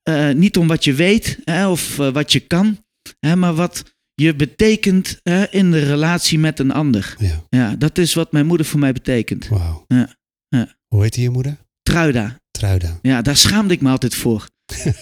eh, 0.02 0.30
niet 0.30 0.56
om 0.56 0.66
wat 0.66 0.84
je 0.84 0.94
weet 0.94 1.38
hè, 1.44 1.68
of 1.68 1.98
eh, 1.98 2.12
wat 2.12 2.32
je 2.32 2.40
kan, 2.40 2.84
hè, 3.20 3.36
maar 3.36 3.54
wat 3.54 3.96
je 4.14 4.34
betekent 4.34 5.20
hè, 5.22 5.44
in 5.50 5.70
de 5.70 5.84
relatie 5.84 6.38
met 6.38 6.58
een 6.58 6.72
ander. 6.72 7.14
Ja, 7.18 7.42
Ja, 7.48 7.76
dat 7.76 7.98
is 7.98 8.14
wat 8.14 8.32
mijn 8.32 8.46
moeder 8.46 8.66
voor 8.66 8.80
mij 8.80 8.92
betekent. 8.92 9.48
wauw. 9.48 9.84
Ja, 9.88 10.16
ja. 10.48 10.76
Hoe 10.86 11.02
heette 11.02 11.20
je 11.20 11.30
moeder? 11.30 11.56
Truida. 11.82 12.38
Truida. 12.58 12.98
Ja, 13.02 13.22
daar 13.22 13.36
schaamde 13.36 13.74
ik 13.74 13.80
me 13.80 13.90
altijd 13.90 14.14
voor. 14.14 14.46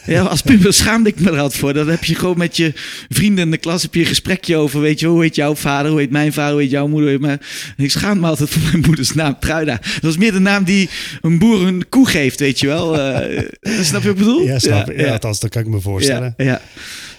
Ja, 0.06 0.22
als 0.22 0.42
puber 0.42 0.72
schaamde 0.82 1.08
ik 1.08 1.20
me 1.20 1.30
er 1.30 1.38
altijd 1.38 1.60
voor. 1.60 1.72
Dan 1.74 1.88
heb 1.88 2.04
je 2.04 2.14
gewoon 2.14 2.38
met 2.38 2.56
je 2.56 2.72
vrienden 3.08 3.44
in 3.44 3.50
de 3.50 3.56
klas 3.56 3.82
heb 3.82 3.94
je 3.94 4.00
een 4.00 4.06
gesprekje 4.06 4.56
over, 4.56 4.80
weet 4.80 5.00
je, 5.00 5.06
hoe 5.06 5.22
heet 5.22 5.34
jouw 5.34 5.54
vader, 5.54 5.90
hoe 5.90 6.00
heet 6.00 6.10
mijn 6.10 6.32
vader, 6.32 6.52
hoe 6.52 6.60
heet 6.62 6.70
jouw 6.70 6.88
moeder. 6.88 7.10
heet 7.10 7.20
mijn- 7.20 7.40
Ik 7.76 7.90
schaam 7.90 8.20
me 8.20 8.26
altijd 8.26 8.48
voor 8.50 8.62
mijn 8.72 8.82
moeders 8.86 9.12
naam, 9.14 9.36
Truida. 9.40 9.80
Dat 10.00 10.10
is 10.10 10.16
meer 10.16 10.32
de 10.32 10.38
naam 10.38 10.64
die 10.64 10.88
een 11.20 11.38
boer 11.38 11.66
een 11.66 11.88
koe 11.88 12.08
geeft, 12.08 12.40
weet 12.40 12.60
je 12.60 12.66
wel. 12.66 12.98
Eh, 13.00 13.40
snap 13.60 14.02
je 14.02 14.08
wat 14.08 14.16
ik 14.18 14.24
bedoel? 14.24 14.42
Ja, 14.42 14.58
snap 14.58 14.90
ik. 14.90 15.00
Ja, 15.00 15.12
althans, 15.12 15.40
dat 15.40 15.50
kan 15.50 15.62
ik 15.62 15.68
me 15.68 15.80
voorstellen. 15.80 16.34
Ja, 16.36 16.44
ja. 16.44 16.60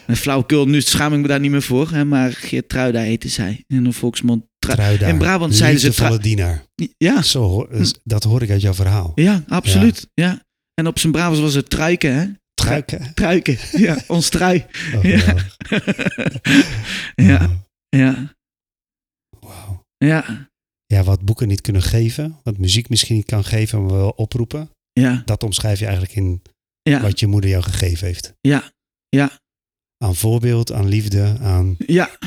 En 0.06 0.17
flauwekul, 0.17 0.65
nu 0.67 0.82
schaam 0.82 1.13
ik 1.13 1.19
me 1.19 1.28
daar 1.28 1.39
niet 1.39 1.52
meer 1.52 1.62
voor. 1.62 1.89
Hè, 1.91 2.06
maar 2.06 2.32
Geert 2.32 2.69
Truida 2.69 3.00
heette 3.00 3.30
zij 3.30 3.63
in 3.67 3.84
de 3.84 3.91
volksmond. 3.91 4.43
Truida. 4.75 5.08
In 5.08 5.17
Brabant 5.17 5.56
zeiden 5.56 5.82
ze 5.82 5.91
trui- 5.93 6.17
dienaar. 6.19 6.63
Ja, 6.97 7.21
Zo, 7.21 7.43
hoor- 7.43 7.69
dat 8.03 8.23
hoor 8.23 8.41
ik 8.41 8.49
uit 8.49 8.62
jouw 8.62 8.73
verhaal. 8.73 9.12
ja, 9.15 9.43
absoluut. 9.47 10.08
Ja. 10.13 10.41
En 10.73 10.88
op 10.88 10.99
zijn 10.99 11.12
Brabants 11.12 11.39
was 11.41 11.53
het 11.53 11.69
truiken, 11.69 12.15
hè? 12.19 12.25
Truiken. 12.53 13.13
Truiken, 13.13 13.58
ja, 13.71 13.97
ons 14.08 14.30
trui. 14.30 14.65
Oh, 14.95 15.03
Ja. 15.03 15.36
Ja, 17.15 17.49
ja, 17.89 18.34
Wauw. 19.39 19.84
ja, 19.97 20.47
Ja, 20.86 21.03
wat 21.03 21.25
boeken 21.25 21.47
niet 21.47 21.62
kunnen 21.62 21.82
geven, 21.82 22.39
wat 22.43 22.58
muziek 22.58 22.89
misschien 22.89 23.15
niet 23.15 23.25
kan 23.25 23.43
geven, 23.43 23.82
maar 23.86 23.93
wel 23.93 24.10
oproepen. 24.10 24.69
ja, 24.91 25.21
Dat 25.25 25.43
omschrijf 25.43 25.80
je 25.80 25.86
eigenlijk 25.86 26.15
in 26.15 26.41
ja, 26.82 27.01
wat 27.01 27.19
je 27.19 27.27
moeder 27.27 27.49
jou 27.49 27.63
gegeven 27.63 28.08
heeft. 28.08 28.34
ja, 28.41 28.71
ja, 29.10 29.32
Aan 29.97 30.15
voorbeeld, 30.15 30.71
aan 30.71 30.88
liefde, 30.88 31.38
aan 31.41 31.75
ja, 31.77 32.17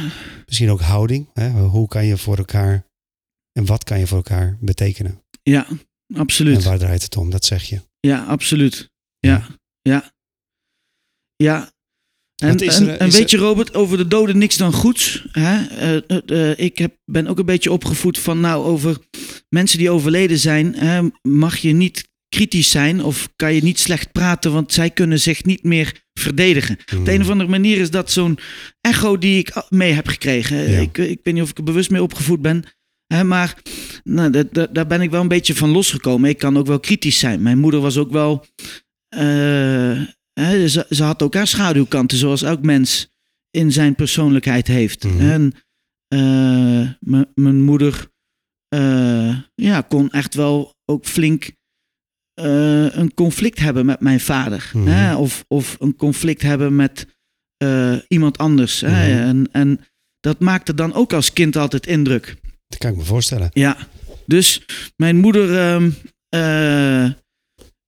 misschien 0.47 0.71
ook 0.71 0.81
houding. 0.81 1.29
Hè? 1.35 1.51
Hoe 1.51 1.89
kan 1.89 2.05
je 2.07 2.17
voor 2.17 2.37
elkaar 2.37 2.87
en 3.53 3.67
wat 3.67 3.85
kan 3.85 3.99
je 3.99 4.07
voor 4.07 4.17
elkaar 4.17 4.57
betekenen? 4.61 5.23
ja, 5.43 5.67
En 5.69 6.17
absoluut. 6.17 6.63
waar 6.65 6.79
draait 6.79 7.03
het 7.03 7.17
om? 7.17 7.31
Dat 7.31 7.45
zeg 7.45 7.63
je. 7.65 7.81
Ja, 8.01 8.25
absoluut. 8.25 8.91
Ja, 9.19 9.47
ja. 9.83 10.13
Ja. 11.37 11.73
En, 12.37 12.49
en, 12.59 12.89
er- 12.89 12.97
en 12.99 13.07
is 13.07 13.17
weet 13.17 13.31
je, 13.31 13.37
Robert, 13.37 13.75
over 13.75 13.97
de 13.97 14.07
doden 14.09 14.39
niks 14.39 14.57
dan 14.57 14.73
goeds. 14.73 15.27
Hè? 15.33 15.67
Eh, 15.67 15.97
eh, 16.11 16.51
eh, 16.51 16.59
ik 16.59 16.79
heb, 16.79 16.97
ben 17.05 17.27
ook 17.27 17.39
een 17.39 17.45
beetje 17.47 17.73
opgevoed 17.73 18.19
van, 18.19 18.41
nou, 18.41 18.65
over 18.65 18.99
mensen 19.49 19.79
die 19.79 19.91
overleden 19.91 20.39
zijn, 20.39 20.75
hè, 20.75 21.09
mag 21.23 21.57
je 21.57 21.73
niet 21.73 22.09
kritisch 22.37 22.71
zijn 22.71 23.03
of 23.05 23.29
kan 23.37 23.55
je 23.55 23.63
niet 23.63 23.79
slecht 23.79 24.13
praten, 24.13 24.53
want 24.53 24.73
zij 24.73 24.91
kunnen 24.91 25.21
zich 25.21 25.45
niet 25.45 25.63
meer 25.63 26.05
verdedigen. 26.13 26.79
Mm. 26.93 26.99
Op 26.99 27.05
de 27.05 27.13
een 27.13 27.21
of 27.21 27.31
andere 27.31 27.51
manier 27.51 27.79
is 27.79 27.91
dat 27.91 28.11
zo'n 28.11 28.39
echo 28.81 29.19
die 29.19 29.39
ik 29.39 29.63
mee 29.69 29.93
heb 29.93 30.09
gekregen. 30.09 30.71
Ja. 30.71 30.79
Ik, 30.79 30.99
ik 30.99 31.21
weet 31.23 31.35
niet 31.35 31.43
of 31.43 31.51
ik 31.51 31.59
er 31.59 31.65
bewust 31.65 31.91
mee 31.91 32.03
opgevoed 32.03 32.43
ben. 32.43 32.65
Hè, 33.07 33.25
maar 33.25 33.57
nou, 34.05 34.45
daar 34.73 34.87
ben 34.87 35.01
ik 35.01 35.11
wel 35.11 35.21
een 35.21 35.29
beetje 35.29 35.55
van 35.55 35.71
losgekomen. 35.71 36.31
Ik 36.31 36.39
kan 36.39 36.59
ook 36.59 36.67
wel 36.67 36.81
kritisch 36.81 37.19
zijn. 37.19 37.43
Mijn 37.43 37.59
moeder 37.59 37.81
was 37.81 37.97
ook 37.97 38.11
wel. 38.11 38.47
eh, 39.09 40.03
hè, 40.33 40.69
ze, 40.69 40.87
ze 40.91 41.03
had 41.03 41.23
ook 41.23 41.35
haar 41.35 41.47
schaduwkanten, 41.47 42.19
zoals 42.19 42.43
elk 42.43 42.63
mens 42.63 43.09
in 43.51 43.73
zijn 43.73 43.95
persoonlijkheid 43.95 44.67
heeft. 44.67 45.05
Mhm. 45.05 45.21
En 45.31 45.53
eh, 46.09 46.89
mijn 47.35 47.63
moeder 47.63 48.09
eh, 48.69 49.39
ja, 49.55 49.81
kon 49.81 50.11
echt 50.11 50.35
wel 50.35 50.75
ook 50.85 51.07
flink 51.07 51.51
eh, 52.41 52.97
een 52.99 53.15
conflict 53.15 53.59
hebben 53.59 53.87
met 53.87 54.01
mijn 54.01 54.21
vader. 54.21 54.71
Mhm. 54.75 54.87
Hè? 54.87 55.17
Of, 55.17 55.45
of 55.49 55.77
een 55.81 55.97
conflict 55.97 56.43
hebben 56.43 56.77
met 56.77 57.07
eh, 57.57 57.97
iemand 58.09 58.39
anders. 58.39 58.81
Hè? 58.81 59.15
Mhm. 59.15 59.29
En, 59.29 59.49
en 59.53 59.81
dat 60.21 60.39
maakte 60.41 60.75
dan 60.75 60.95
ook 60.95 61.13
als 61.13 61.33
kind 61.33 61.57
altijd 61.57 61.87
indruk. 61.87 62.37
Dat 62.69 62.79
kan 62.79 62.91
ik 62.91 62.97
me 62.97 63.03
voorstellen. 63.05 63.51
Ja, 63.53 63.77
dus 64.27 64.63
mijn 64.97 65.17
moeder 65.17 65.59
ehm, 65.59 65.91
eh, 66.29 67.11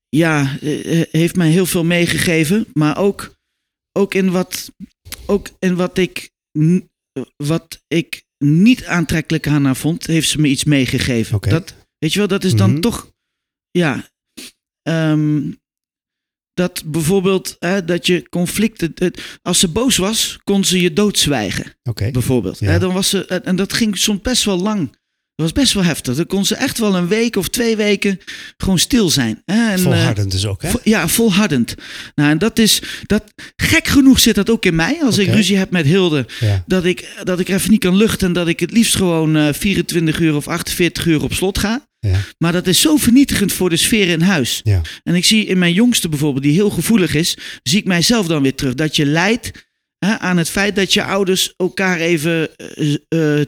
ja, 0.08 0.56
heeft 1.10 1.36
mij 1.36 1.50
heel 1.50 1.66
veel 1.66 1.84
meegegeven. 1.84 2.66
Maar 2.72 2.98
ook, 2.98 3.34
ook, 3.92 4.14
in, 4.14 4.30
wat, 4.30 4.72
ook 5.26 5.48
in 5.58 5.74
wat 5.74 5.98
ik, 5.98 6.30
wat 7.36 7.82
ik 7.88 8.24
niet 8.38 8.84
aantrekkelijk 8.84 9.46
aan 9.46 9.64
haar 9.64 9.76
vond, 9.76 10.06
heeft 10.06 10.28
ze 10.28 10.40
me 10.40 10.48
iets 10.48 10.64
meegegeven. 10.64 11.40
Dat, 11.40 11.74
weet 11.98 12.12
je 12.12 12.18
wel, 12.18 12.28
dat 12.28 12.44
is 12.44 12.54
dan 12.54 12.70
Mhm. 12.70 12.80
toch, 12.80 13.12
ja, 13.70 14.08
ehm, 14.82 15.40
dat 16.54 16.82
bijvoorbeeld, 16.86 17.56
hè, 17.58 17.84
dat 17.84 18.06
je 18.06 18.28
conflicten, 18.28 18.92
het- 18.94 19.38
als 19.42 19.58
ze 19.58 19.68
boos 19.68 19.96
was, 19.96 20.38
kon 20.44 20.64
ze 20.64 20.80
je 20.80 20.92
doodzwijgen 20.92 21.74
Oké. 21.82 22.10
bijvoorbeeld. 22.10 22.58
Ja. 22.58 22.70
Hè, 22.70 22.78
dan 22.78 22.92
was 22.92 23.08
ze, 23.08 23.26
en 23.26 23.56
dat 23.56 23.72
ging 23.72 23.98
soms 23.98 24.20
best 24.20 24.44
wel 24.44 24.58
lang. 24.58 25.00
Dat 25.34 25.50
was 25.52 25.62
best 25.62 25.72
wel 25.72 25.84
heftig. 25.84 26.16
Dan 26.16 26.26
kon 26.26 26.44
ze 26.44 26.54
echt 26.54 26.78
wel 26.78 26.96
een 26.96 27.08
week 27.08 27.36
of 27.36 27.48
twee 27.48 27.76
weken 27.76 28.18
gewoon 28.56 28.78
stil 28.78 29.08
zijn. 29.10 29.42
Hè? 29.44 29.68
En, 29.70 29.76
eh, 29.76 29.82
Volhardend 29.82 30.30
dus 30.30 30.46
ook, 30.46 30.62
hè? 30.62 30.70
vo- 30.70 30.80
ja, 30.84 31.08
volhardend. 31.08 31.74
Nou, 32.14 32.30
en 32.30 32.38
dat 32.38 32.58
is, 32.58 32.82
dat, 33.06 33.24
gek 33.56 33.86
genoeg 33.88 34.20
zit 34.20 34.34
dat 34.34 34.50
ook 34.50 34.64
in 34.64 34.74
mij. 34.74 35.02
Als 35.02 35.18
ik 35.18 35.28
ruzie 35.34 35.56
heb 35.56 35.70
met 35.70 35.86
Hilde, 35.86 36.26
Ja. 36.40 36.62
dat 36.66 36.84
ik, 36.84 37.20
dat 37.24 37.40
ik 37.40 37.48
even 37.48 37.70
niet 37.70 37.80
kan 37.80 37.96
luchten. 37.96 38.26
En 38.26 38.32
dat 38.32 38.48
ik 38.48 38.60
het 38.60 38.70
liefst 38.72 38.94
gewoon 38.96 39.36
eh, 39.36 39.52
24 39.52 40.18
uur 40.20 40.34
of 40.34 40.48
48 40.48 41.06
uur 41.06 41.22
op 41.22 41.32
slot 41.32 41.58
ga. 41.58 41.90
Ja. 42.08 42.20
Maar 42.38 42.52
dat 42.52 42.66
is 42.66 42.80
zo 42.80 42.96
vernietigend 42.96 43.52
voor 43.52 43.70
de 43.70 43.76
sfeer 43.76 44.08
in 44.08 44.20
huis. 44.20 44.60
Ja. 44.64 44.80
En 45.02 45.14
ik 45.14 45.24
zie 45.24 45.46
in 45.46 45.58
mijn 45.58 45.72
jongste 45.72 46.08
bijvoorbeeld, 46.08 46.44
die 46.44 46.52
heel 46.52 46.70
gevoelig 46.70 47.14
is, 47.14 47.36
zie 47.62 47.78
ik 47.78 47.86
mijzelf 47.86 48.26
dan 48.26 48.42
weer 48.42 48.54
terug. 48.54 48.74
Dat 48.74 48.96
je 48.96 49.06
lijdt 49.06 49.50
hè, 49.98 50.18
aan 50.18 50.36
het 50.36 50.48
feit 50.48 50.76
dat 50.76 50.92
je 50.92 51.04
ouders 51.04 51.54
elkaar 51.56 51.98
even 51.98 52.56
eh, 53.08 53.40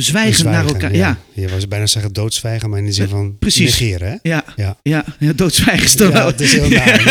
eh, 0.00 0.06
zwijgen 0.06 0.44
naar 0.44 0.66
elkaar. 0.66 0.94
Ja, 0.94 1.18
Je 1.32 1.48
was 1.48 1.68
bijna 1.68 1.86
zeggen 1.86 2.12
doodzwijgen, 2.12 2.70
maar 2.70 2.78
in 2.78 2.84
de 2.84 2.92
zin 2.92 3.08
van 3.08 3.38
Precies. 3.38 3.78
negeren, 3.78 4.08
hè? 4.10 4.16
ja, 4.30 4.44
Ja. 4.56 4.76
ja. 4.82 5.04
ja, 5.18 5.32
doodzwijgen 5.32 5.84
is 5.84 5.96
dan 5.96 6.06
Ja, 6.08 6.12
wel. 6.12 6.26
het 6.26 6.40
is 6.40 6.52
heel 6.52 6.68
naar. 6.78 7.02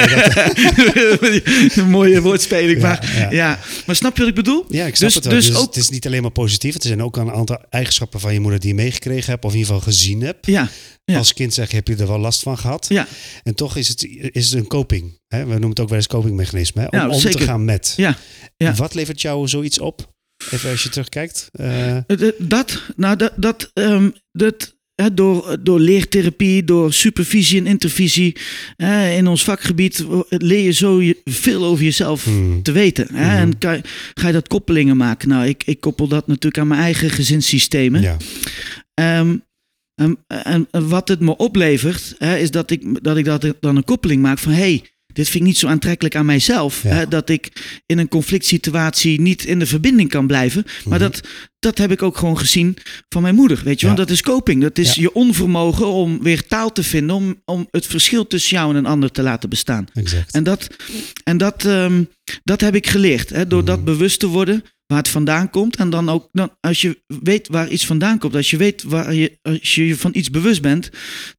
Dat- 1.20 1.76
een 1.78 1.90
mooie 1.90 2.22
woordspeling. 2.22 2.82
Maar, 2.82 3.28
ja. 3.32 3.60
maar 3.86 3.96
snap 3.96 4.14
je 4.14 4.20
wat 4.20 4.30
ik 4.30 4.36
bedoel? 4.36 4.66
Ja, 4.70 4.86
ik 4.86 4.96
snap 4.96 5.08
Dus- 5.08 5.16
het 5.16 5.26
wel. 5.26 5.34
dus 5.34 5.46
Dus, 5.48 5.56
ook- 5.56 5.66
het 5.66 5.76
is 5.76 5.90
niet 5.90 6.06
alleen 6.06 6.22
maar 6.22 6.32
positief. 6.32 6.76
Er 6.76 6.82
zijn 6.82 7.04
ook 7.04 7.18
een 7.18 7.32
aantal 7.32 7.58
eigenschappen 7.70 8.20
van 8.20 8.34
je 8.34 8.40
moeder 8.40 8.60
die 8.60 8.70
je 8.70 8.76
meegekregen 8.76 9.32
hebt. 9.32 9.46
Of 9.46 9.52
in 9.54 9.58
ieder 9.58 9.74
geval 9.74 9.92
gezien 9.92 10.22
hebt. 10.22 10.46
Ja, 10.46 10.70
ja. 11.06 11.18
Als 11.18 11.34
kind 11.34 11.54
zeg 11.54 11.70
je, 11.70 11.76
heb 11.76 11.88
je 11.88 11.96
er 11.96 12.08
wel 12.08 12.20
last 12.20 12.42
van 12.42 12.58
gehad. 12.58 12.86
ja, 12.90 13.08
En 13.44 13.56
toch 13.56 13.76
is 13.76 13.88
het, 13.88 14.08
is 14.32 14.50
het 14.50 14.60
een 14.60 14.68
coping. 14.68 15.20
Hè? 15.28 15.40
We 15.46 15.50
noemen 15.52 15.70
het 15.70 15.80
ook 15.80 15.88
wel 15.90 15.98
eens 15.98 16.08
copingmechanisme. 16.08 16.82
Hè? 16.82 16.88
Om 16.88 16.98
Ja, 17.00 17.10
om 17.16 17.20
te 17.22 17.40
gaan 17.40 17.66
met. 17.66 17.94
ja. 17.98 18.18
ja. 18.58 18.74
Wat 18.74 18.94
levert 18.94 19.22
jou 19.22 19.48
zoiets 19.48 19.80
op? 19.80 20.18
Even 20.52 20.70
als 20.70 20.84
je 20.84 20.90
terugkijkt. 20.90 21.50
Eh, 21.52 21.98
Eh, 21.98 22.04
eh, 22.08 22.32
Dat, 22.38 22.82
nou, 22.96 23.16
dat, 23.16 23.34
dat, 23.36 23.72
ehm, 23.74 24.10
dat 24.32 24.78
door, 25.14 25.58
door 25.60 25.80
leertherapie, 25.80 26.64
door 26.64 26.94
supervisie 26.94 27.60
en 27.60 27.68
intervisie 27.68 28.36
hè, 28.76 29.10
in 29.12 29.28
ons 29.28 29.44
vakgebied 29.44 30.06
leer 30.30 30.64
je 30.64 30.72
zo 30.72 31.02
je, 31.02 31.22
veel 31.26 31.66
over 31.66 31.84
jezelf 31.84 32.24
hmm, 32.24 32.64
te 32.64 32.72
weten. 32.72 33.08
Hè? 33.14 33.26
Mhm. 33.26 33.36
En 33.38 33.58
kan, 33.58 33.82
ga 34.14 34.28
je 34.28 34.34
dat 34.34 34.48
koppelingen 34.48 34.98
maken? 34.98 35.30
Nou, 35.30 35.48
ik, 35.48 35.64
ik 35.66 35.80
koppel 35.80 36.08
dat 36.08 36.28
natuurlijk 36.28 36.58
aan 36.58 36.68
mijn 36.68 36.82
eigen 36.82 37.10
gezinssystemen. 37.10 38.02
ja. 38.02 38.18
Ehm, 38.94 39.38
en, 39.96 40.18
en, 40.28 40.68
en 40.72 40.88
wat 40.88 41.08
het 41.08 41.20
me 41.20 41.38
oplevert, 41.38 42.16
hè, 42.18 42.38
is 42.38 42.52
dat 42.52 42.72
ik, 42.72 43.04
dat 43.04 43.18
ik 43.18 43.26
dat 43.26 43.54
dan 43.60 43.76
een 43.76 43.84
koppeling 43.84 44.22
maak 44.22 44.40
van... 44.40 44.52
hey, 44.52 44.84
dit 45.14 45.26
vind 45.30 45.44
ik 45.44 45.50
niet 45.50 45.58
zo 45.58 45.68
aantrekkelijk 45.68 46.16
aan 46.16 46.26
mijzelf. 46.26 46.84
Ja. 46.84 46.90
Hè, 46.90 47.08
dat 47.08 47.30
ik 47.30 47.50
in 47.86 47.98
een 47.98 48.08
conflict 48.08 48.46
situatie 48.46 49.22
niet 49.22 49.46
in 49.46 49.60
de 49.60 49.66
verbinding 49.66 50.10
kan 50.10 50.28
blijven. 50.28 50.64
Maar 50.66 51.00
Mhm. 51.00 51.10
dat, 51.12 51.22
dat 51.60 51.78
heb 51.78 51.92
ik 51.92 52.02
ook 52.04 52.18
gewoon 52.18 52.38
gezien 52.38 52.78
van 53.10 53.22
mijn 53.22 53.36
moeder. 53.36 53.62
Weet 53.64 53.80
je 53.80 53.88
Ja. 53.88 53.94
wel, 53.96 54.06
dat 54.06 54.14
is 54.16 54.22
coping. 54.22 54.62
Dat 54.62 54.78
is 54.78 54.96
Ja. 54.96 55.02
je 55.02 55.14
onvermogen 55.14 55.88
om 55.88 56.24
weer 56.24 56.48
taal 56.48 56.72
te 56.72 56.84
vinden... 56.84 57.16
Om, 57.16 57.42
om 57.46 57.68
het 57.72 57.86
verschil 57.86 58.28
tussen 58.28 58.58
jou 58.58 58.70
en 58.70 58.76
een 58.76 58.86
ander 58.86 59.12
te 59.12 59.22
laten 59.22 59.50
bestaan. 59.50 59.86
Exact. 59.94 60.34
En 60.34 60.44
dat, 60.44 60.68
en 61.24 61.38
dat, 61.38 61.66
ehm, 61.66 62.04
dat 62.44 62.62
heb 62.62 62.76
ik 62.76 62.88
geleerd. 62.88 63.30
Hè, 63.30 63.48
door 63.48 63.58
Mhm. 63.64 63.68
dat 63.68 63.84
bewust 63.84 64.20
te 64.20 64.28
worden, 64.28 64.64
waar 64.90 64.98
het 64.98 65.08
vandaan 65.08 65.50
komt. 65.50 65.76
En 65.76 65.90
dan 65.90 66.10
ook, 66.10 66.30
dan, 66.32 66.52
als 66.60 66.82
je 66.82 67.02
weet 67.22 67.48
waar 67.48 67.70
iets 67.70 67.86
vandaan 67.86 68.18
komt, 68.18 68.36
als 68.36 68.50
je 68.50 68.58
weet 68.58 68.84
waar 68.84 69.14
je, 69.14 69.38
als 69.42 69.76
je 69.76 69.98
van 69.98 70.12
iets 70.14 70.30
bewust 70.30 70.62
bent, 70.62 70.90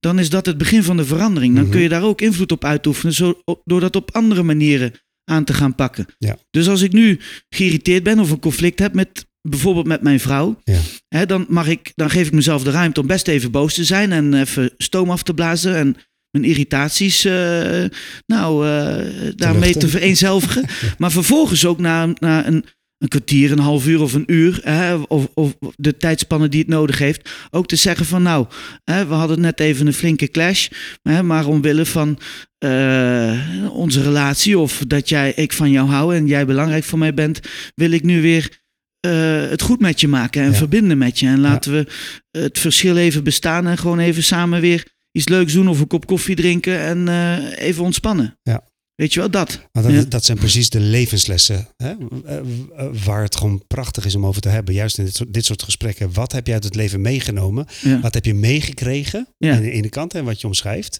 dan 0.01 0.19
is 0.19 0.31
dat 0.31 0.47
het 0.47 0.59
begin 0.59 0.83
van 0.83 0.97
de 0.97 1.05
verandering. 1.05 1.55
Dan 1.55 1.63
Mhm. 1.63 1.73
kun 1.73 1.81
je 1.83 1.89
daar 1.89 2.03
ook 2.03 2.21
invloed 2.21 2.53
op 2.53 2.65
uitoefenen, 2.65 3.15
zo, 3.15 3.41
op- 3.45 3.63
door 3.65 3.81
dat 3.81 3.97
op 3.97 4.11
andere 4.15 4.43
manieren 4.43 4.93
aan 5.25 5.45
te 5.45 5.53
gaan 5.55 5.75
pakken. 5.75 6.07
Ja. 6.19 6.37
Dus 6.51 6.69
als 6.69 6.83
ik 6.83 6.93
nu 6.93 7.19
geïrriteerd 7.49 8.03
ben 8.03 8.19
of 8.19 8.31
een 8.31 8.41
conflict 8.41 8.79
heb 8.79 8.95
met 8.95 9.27
bijvoorbeeld 9.49 9.87
met 9.87 10.03
mijn 10.03 10.21
vrouw, 10.21 10.61
Ja. 10.65 10.79
hè, 11.09 11.27
dan, 11.27 11.47
mag 11.49 11.67
ik, 11.69 11.93
dan 11.95 12.11
geef 12.11 12.27
ik 12.27 12.33
mezelf 12.33 12.63
de 12.63 12.71
ruimte 12.71 13.01
om 13.01 13.07
best 13.07 13.29
even 13.29 13.51
boos 13.51 13.75
te 13.75 13.85
zijn 13.85 14.13
en 14.13 14.35
even 14.35 14.71
stoom 14.79 15.11
af 15.11 15.23
te 15.23 15.35
blazen 15.35 15.77
en 15.77 15.97
mijn 16.31 16.45
irritaties 16.45 17.25
eh, 17.25 17.85
nou, 18.27 18.69
eh, 18.69 19.33
daarmee 19.37 19.77
te 19.77 19.89
vereenzelvigen. 19.89 20.65
Maar 20.99 21.11
vervolgens 21.11 21.65
ook 21.67 21.79
na, 21.79 22.07
na 22.19 22.47
een, 22.47 22.65
een 23.01 23.09
kwartier, 23.09 23.53
een 23.53 23.59
half 23.59 23.87
uur 23.87 24.01
of 24.01 24.13
een 24.15 24.33
uur, 24.33 24.61
hè, 24.63 24.95
of, 24.95 25.29
of 25.35 25.55
de 25.77 25.97
tijdspanne 25.97 26.49
die 26.49 26.61
het 26.61 26.69
nodig 26.69 26.99
heeft, 26.99 27.31
ook 27.51 27.67
te 27.67 27.77
zeggen 27.77 28.07
van 28.07 28.23
nou, 28.23 28.47
hè, 28.85 29.07
we 29.07 29.15
hadden 29.15 29.41
net 29.41 29.61
even 29.61 29.87
een 29.87 29.93
flinke 29.93 30.29
clash, 30.29 30.69
hè, 31.03 31.23
maar 31.23 31.47
omwille 31.47 31.87
van 31.87 32.19
eh, 32.59 33.39
onze 33.73 34.03
relatie 34.03 34.59
of 34.59 34.83
dat 34.87 35.09
jij, 35.09 35.33
ik 35.33 35.53
van 35.53 35.71
jou 35.71 35.89
hou 35.89 36.17
en 36.17 36.27
jij 36.27 36.47
belangrijk 36.47 36.85
voor 36.85 36.99
mij 36.99 37.15
bent, 37.15 37.41
wil 37.75 37.91
ik 37.91 38.03
nu 38.03 38.23
weer 38.23 38.59
eh, 39.01 39.13
het 39.49 39.63
goed 39.63 39.81
met 39.81 40.01
je 40.01 40.09
maken 40.09 40.43
en 40.43 40.51
Ja. 40.51 40.57
verbinden 40.57 40.99
met 40.99 41.19
je. 41.19 41.27
En 41.27 41.41
laten 41.41 41.73
we 41.73 41.87
het 42.31 42.59
verschil 42.59 42.97
even 42.97 43.25
bestaan 43.25 43.67
en 43.67 43.79
gewoon 43.79 43.99
even 43.99 44.23
samen 44.23 44.61
weer 44.61 44.87
iets 45.13 45.29
leuks 45.29 45.53
doen 45.53 45.69
of 45.69 45.81
een 45.81 45.87
kop 45.87 46.07
koffie 46.07 46.37
drinken 46.37 46.79
en 46.81 47.09
eh, 47.09 47.67
even 47.67 47.85
ontspannen. 47.85 48.39
Ja. 48.43 48.70
Weet 49.01 49.13
je 49.13 49.21
wel, 49.21 49.31
dat. 49.31 49.61
Dat, 49.73 49.91
Ja. 49.93 50.03
dat 50.03 50.25
zijn 50.25 50.39
precies 50.39 50.71
de 50.71 50.81
levenslessen 50.81 51.69
hè? 51.77 51.95
eh, 52.25 52.37
eh, 52.39 53.05
waar 53.05 53.23
het 53.23 53.37
gewoon 53.37 53.67
prachtig 53.67 54.05
is 54.05 54.15
om 54.15 54.27
over 54.27 54.41
te 54.43 54.49
hebben. 54.49 54.75
Juist 54.75 54.99
in 54.99 55.05
dit 55.05 55.15
soort, 55.15 55.33
dit 55.33 55.45
soort 55.45 55.63
gesprekken. 55.63 56.13
Wat 56.13 56.33
heb 56.33 56.47
je 56.47 56.53
uit 56.53 56.65
het 56.65 56.75
leven 56.75 57.01
meegenomen? 57.01 57.67
Ja. 57.83 58.01
Wat 58.01 58.15
heb 58.15 58.25
je 58.25 58.35
meegekregen 58.35 59.29
Ja. 59.39 59.55
aan 59.57 59.63
de 59.63 59.71
ene 59.71 59.89
kant 59.89 60.15
en 60.15 60.25
wat 60.25 60.41
je 60.41 60.47
omschrijft? 60.47 60.95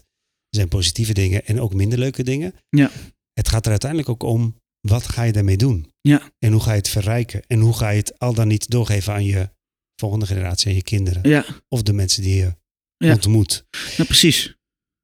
Er 0.49 0.57
zijn 0.57 0.67
positieve 0.67 1.13
dingen 1.13 1.45
en 1.45 1.59
ook 1.61 1.73
minder 1.73 1.99
leuke 1.99 2.23
dingen. 2.23 2.53
Ja. 2.69 2.91
Het 3.33 3.49
gaat 3.49 3.63
er 3.65 3.71
uiteindelijk 3.71 4.09
ook 4.09 4.23
om, 4.23 4.55
wat 4.87 5.07
ga 5.07 5.23
je 5.23 5.31
daarmee 5.31 5.57
doen? 5.57 5.91
Ja. 6.01 6.31
En 6.39 6.51
hoe 6.51 6.61
ga 6.61 6.71
je 6.71 6.77
het 6.77 6.89
verrijken? 6.89 7.41
En 7.47 7.59
hoe 7.59 7.73
ga 7.73 7.89
je 7.89 7.97
het 7.99 8.19
al 8.19 8.33
dan 8.33 8.47
niet 8.47 8.69
doorgeven 8.69 9.13
aan 9.13 9.25
je 9.25 9.49
volgende 9.95 10.25
generatie, 10.25 10.67
aan 10.69 10.75
je 10.75 10.83
kinderen? 10.83 11.29
Ja, 11.29 11.45
Of 11.67 11.81
de 11.81 11.93
mensen 11.93 12.21
die 12.21 12.35
je 12.35 12.53
Ja. 12.97 13.13
ontmoet. 13.13 13.65
nou, 13.97 14.05
precies. 14.07 14.55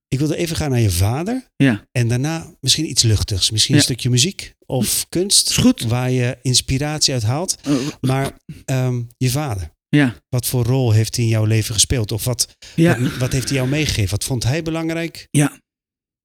Ik 0.08 0.20
wilde 0.20 0.36
even 0.36 0.56
gaan 0.56 0.70
naar 0.70 0.80
je 0.80 0.90
vader. 0.92 1.48
Ja, 1.56 1.88
En 1.92 2.08
daarna 2.08 2.56
misschien 2.62 2.90
iets 2.90 3.02
luchtigs. 3.04 3.52
Misschien 3.52 3.74
Ja. 3.76 3.80
een 3.80 3.86
stukje 3.88 4.10
muziek 4.10 4.54
of 4.66 5.06
kunst. 5.10 5.50
is 5.50 5.58
goed. 5.58 5.82
Waar 5.82 6.12
je 6.12 6.38
inspiratie 6.42 7.14
uit 7.14 7.24
haalt. 7.24 7.56
Eh, 7.64 7.74
Maar 8.02 8.38
ehm, 8.66 9.02
je 9.18 9.30
vader, 9.30 9.72
ja, 9.90 10.16
wat 10.30 10.46
voor 10.46 10.64
rol 10.66 10.92
heeft 10.92 11.16
hij 11.16 11.26
in 11.26 11.32
jouw 11.32 11.46
leven 11.46 11.74
gespeeld? 11.74 12.12
Of 12.12 12.24
wat, 12.24 12.56
ja, 12.76 13.00
wat, 13.00 13.18
wat 13.18 13.32
heeft 13.32 13.48
hij 13.48 13.58
jou 13.58 13.70
meegegeven? 13.70 14.10
Wat 14.12 14.24
vond 14.24 14.44
hij 14.44 14.64
belangrijk? 14.64 15.28
Ja. 15.32 15.62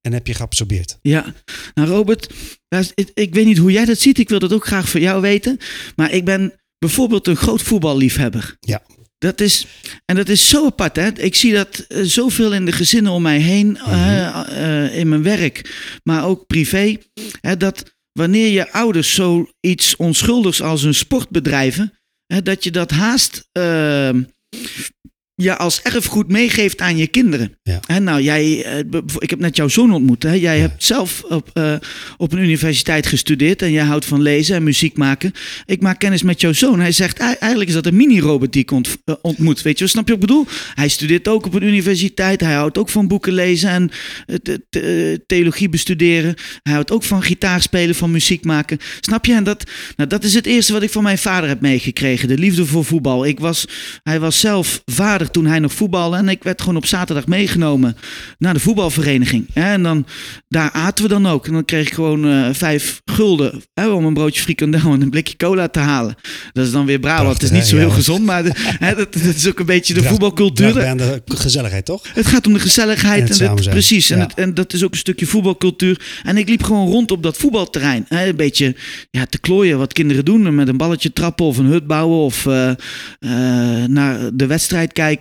En 0.01 0.13
heb 0.13 0.27
je 0.27 0.33
geabsorbeerd? 0.33 0.97
ja. 1.01 1.33
Nou, 1.73 1.87
Robert, 1.89 2.33
ik 3.13 3.33
weet 3.33 3.45
niet 3.45 3.57
hoe 3.57 3.71
jij 3.71 3.85
dat 3.85 3.99
ziet. 3.99 4.17
Ik 4.19 4.29
wil 4.29 4.39
dat 4.39 4.53
ook 4.53 4.65
graag 4.65 4.89
voor 4.89 4.99
jou 4.99 5.21
weten. 5.21 5.57
Maar 5.95 6.11
ik 6.11 6.25
ben 6.25 6.53
bijvoorbeeld 6.77 7.27
een 7.27 7.35
groot 7.35 7.61
voetballiefhebber. 7.61 8.57
Ja. 8.59 8.83
Dat 9.23 9.41
is, 9.41 9.65
en 10.05 10.15
dat 10.15 10.29
is 10.29 10.49
zo 10.49 10.65
apart, 10.65 10.95
hè? 10.95 11.19
Ik 11.19 11.35
zie 11.35 11.53
dat 11.53 11.77
eh, 11.79 12.01
zoveel 12.03 12.53
in 12.53 12.65
de 12.65 12.71
gezinnen 12.71 13.11
om 13.11 13.21
mij 13.21 13.39
heen, 13.39 13.77
eh, 13.77 14.85
eh, 14.85 14.97
in 14.97 15.09
mijn 15.09 15.23
werk, 15.23 15.73
maar 16.03 16.25
ook 16.25 16.47
privé. 16.47 16.97
Hè, 17.41 17.57
dat 17.57 17.95
wanneer 18.11 18.47
je 18.47 18.71
ouders 18.71 19.13
zoiets 19.13 19.95
onschuldigs 19.95 20.61
als 20.61 20.83
een 20.83 20.93
sport 20.93 21.29
bedrijven, 21.29 21.99
hè, 22.25 22.41
dat 22.41 22.63
je 22.63 22.71
dat 22.71 22.91
haast 22.91 23.49
eh, 23.51 24.09
ja, 25.43 25.53
als 25.53 25.81
erfgoed 25.81 26.27
meegeeft 26.31 26.81
aan 26.81 26.97
je 26.97 27.07
kinderen. 27.07 27.57
Ja. 27.63 27.99
Nou, 27.99 28.21
jij, 28.21 28.63
eh, 28.63 28.77
ik 29.17 29.29
heb 29.29 29.39
net 29.39 29.55
jouw 29.55 29.67
zoon 29.67 29.93
ontmoet. 29.93 30.23
Hè? 30.23 30.31
Jij 30.33 30.55
Ja. 30.55 30.61
hebt 30.61 30.83
zelf 30.83 31.23
op, 31.23 31.49
eh, 31.53 31.73
op 32.17 32.31
een 32.33 32.39
universiteit 32.39 33.07
gestudeerd 33.07 33.61
en 33.61 33.71
jij 33.71 33.83
houdt 33.83 34.05
van 34.05 34.21
lezen 34.21 34.55
en 34.55 34.63
muziek 34.63 34.97
maken. 34.97 35.31
Ik 35.65 35.81
maak 35.81 35.99
kennis 35.99 36.23
met 36.23 36.41
jouw 36.41 36.53
zoon. 36.53 36.79
Hij 36.79 36.91
zegt, 36.91 37.17
"Ei- 37.19 37.35
eigenlijk 37.39 37.69
is 37.69 37.75
dat 37.75 37.85
een 37.85 37.95
mini-robot 37.95 38.53
die 38.53 38.61
ik 38.61 38.71
ont- 38.71 38.97
eh, 39.05 39.15
ontmoet. 39.21 39.61
Weet 39.61 39.79
je, 39.79 39.87
snap 39.87 40.07
je 40.07 40.13
wat 40.13 40.21
ik 40.21 40.27
bedoel? 40.27 40.45
Hij 40.73 40.87
studeert 40.87 41.27
ook 41.27 41.45
op 41.45 41.53
een 41.53 41.63
universiteit. 41.63 42.41
Hij 42.41 42.53
houdt 42.53 42.77
ook 42.77 42.89
van 42.89 43.07
boeken 43.07 43.33
lezen 43.33 43.69
en 43.69 43.89
theologie 45.25 45.69
bestuderen. 45.69 46.35
Hij 46.63 46.73
houdt 46.73 46.91
ook 46.91 47.03
van 47.03 47.23
gitaar 47.23 47.61
spelen, 47.61 47.95
van 47.95 48.11
muziek 48.11 48.43
maken. 48.45 48.77
Snap 48.99 49.25
je? 49.25 49.33
En 49.33 49.43
dat, 49.43 49.63
nou, 49.95 50.09
dat 50.09 50.23
is 50.23 50.33
het 50.33 50.45
eerste 50.45 50.73
wat 50.73 50.83
ik 50.83 50.89
van 50.89 51.03
mijn 51.03 51.17
vader 51.17 51.49
heb 51.49 51.61
meegekregen. 51.61 52.27
De 52.27 52.37
liefde 52.37 52.65
voor 52.65 52.85
voetbal. 52.85 53.25
Ik 53.25 53.39
was, 53.39 53.65
hij 54.03 54.19
was 54.19 54.39
zelf 54.39 54.81
vader 54.85 55.31
toen 55.33 55.45
hij 55.45 55.59
nog 55.59 55.73
voetbalde. 55.73 56.17
En 56.17 56.29
ik 56.29 56.43
werd 56.43 56.61
gewoon 56.61 56.75
op 56.77 56.85
zaterdag 56.85 57.27
meegenomen 57.27 57.97
naar 58.37 58.53
de 58.53 58.59
voetbalvereniging. 58.59 59.45
En 59.53 59.83
dan, 59.83 60.05
daar 60.47 60.71
aten 60.71 61.03
we 61.03 61.09
dan 61.09 61.27
ook. 61.27 61.47
En 61.47 61.53
dan 61.53 61.65
kreeg 61.65 61.87
ik 61.87 61.93
gewoon 61.93 62.27
eh, 62.27 62.49
vijf 62.51 63.01
gulden 63.05 63.61
hè, 63.73 63.87
om 63.87 64.05
een 64.05 64.13
broodje 64.13 64.41
frikandel 64.41 64.91
en 64.91 65.01
een 65.01 65.09
blikje 65.09 65.35
cola 65.37 65.67
te 65.67 65.79
halen. 65.79 66.15
Dat 66.53 66.65
is 66.65 66.71
dan 66.71 66.85
weer 66.85 66.99
Brabant. 66.99 67.33
Het 67.33 67.43
is 67.43 67.51
niet 67.51 67.65
zo 67.65 67.77
heel 67.77 67.87
Ja. 67.87 67.93
gezond, 67.93 68.25
maar 68.25 68.43
de- 68.43 68.51
hè, 68.85 68.95
dat, 68.95 69.13
dat 69.13 69.35
is 69.35 69.47
ook 69.47 69.59
een 69.59 69.65
beetje 69.65 69.93
de 69.93 70.03
voetbalcultuur. 70.03 70.85
aan 70.85 70.97
de 70.97 71.21
gezelligheid, 71.25 71.85
toch? 71.85 72.01
Het 72.13 72.27
gaat 72.27 72.47
om 72.47 72.53
de 72.53 72.59
gezelligheid. 72.59 73.21
En 73.21 73.27
het 73.27 73.41
En, 73.41 73.55
het, 73.55 73.69
precies. 73.69 74.09
En, 74.09 74.19
het, 74.19 74.33
en 74.33 74.53
dat 74.53 74.73
is 74.73 74.83
ook 74.83 74.91
een 74.91 74.97
stukje 74.97 75.25
voetbalcultuur. 75.25 76.01
En 76.23 76.37
ik 76.37 76.49
liep 76.49 76.63
gewoon 76.63 76.87
rond 76.87 77.11
op 77.11 77.23
dat 77.23 77.37
voetbalterrein. 77.37 78.05
Hè, 78.07 78.27
een 78.27 78.35
beetje 78.35 78.75
ja, 79.11 79.25
te 79.25 79.39
klooien 79.39 79.77
wat 79.77 79.93
kinderen 79.93 80.25
doen. 80.25 80.55
Met 80.55 80.67
een 80.67 80.77
balletje 80.77 81.13
trappen 81.13 81.45
of 81.45 81.57
een 81.57 81.65
hut 81.65 81.87
bouwen. 81.87 82.17
Of 82.17 82.45
eh, 82.45 82.69
eh, 82.69 82.75
naar 83.89 84.19
de 84.33 84.45
wedstrijd 84.45 84.93
kijken. 84.93 85.11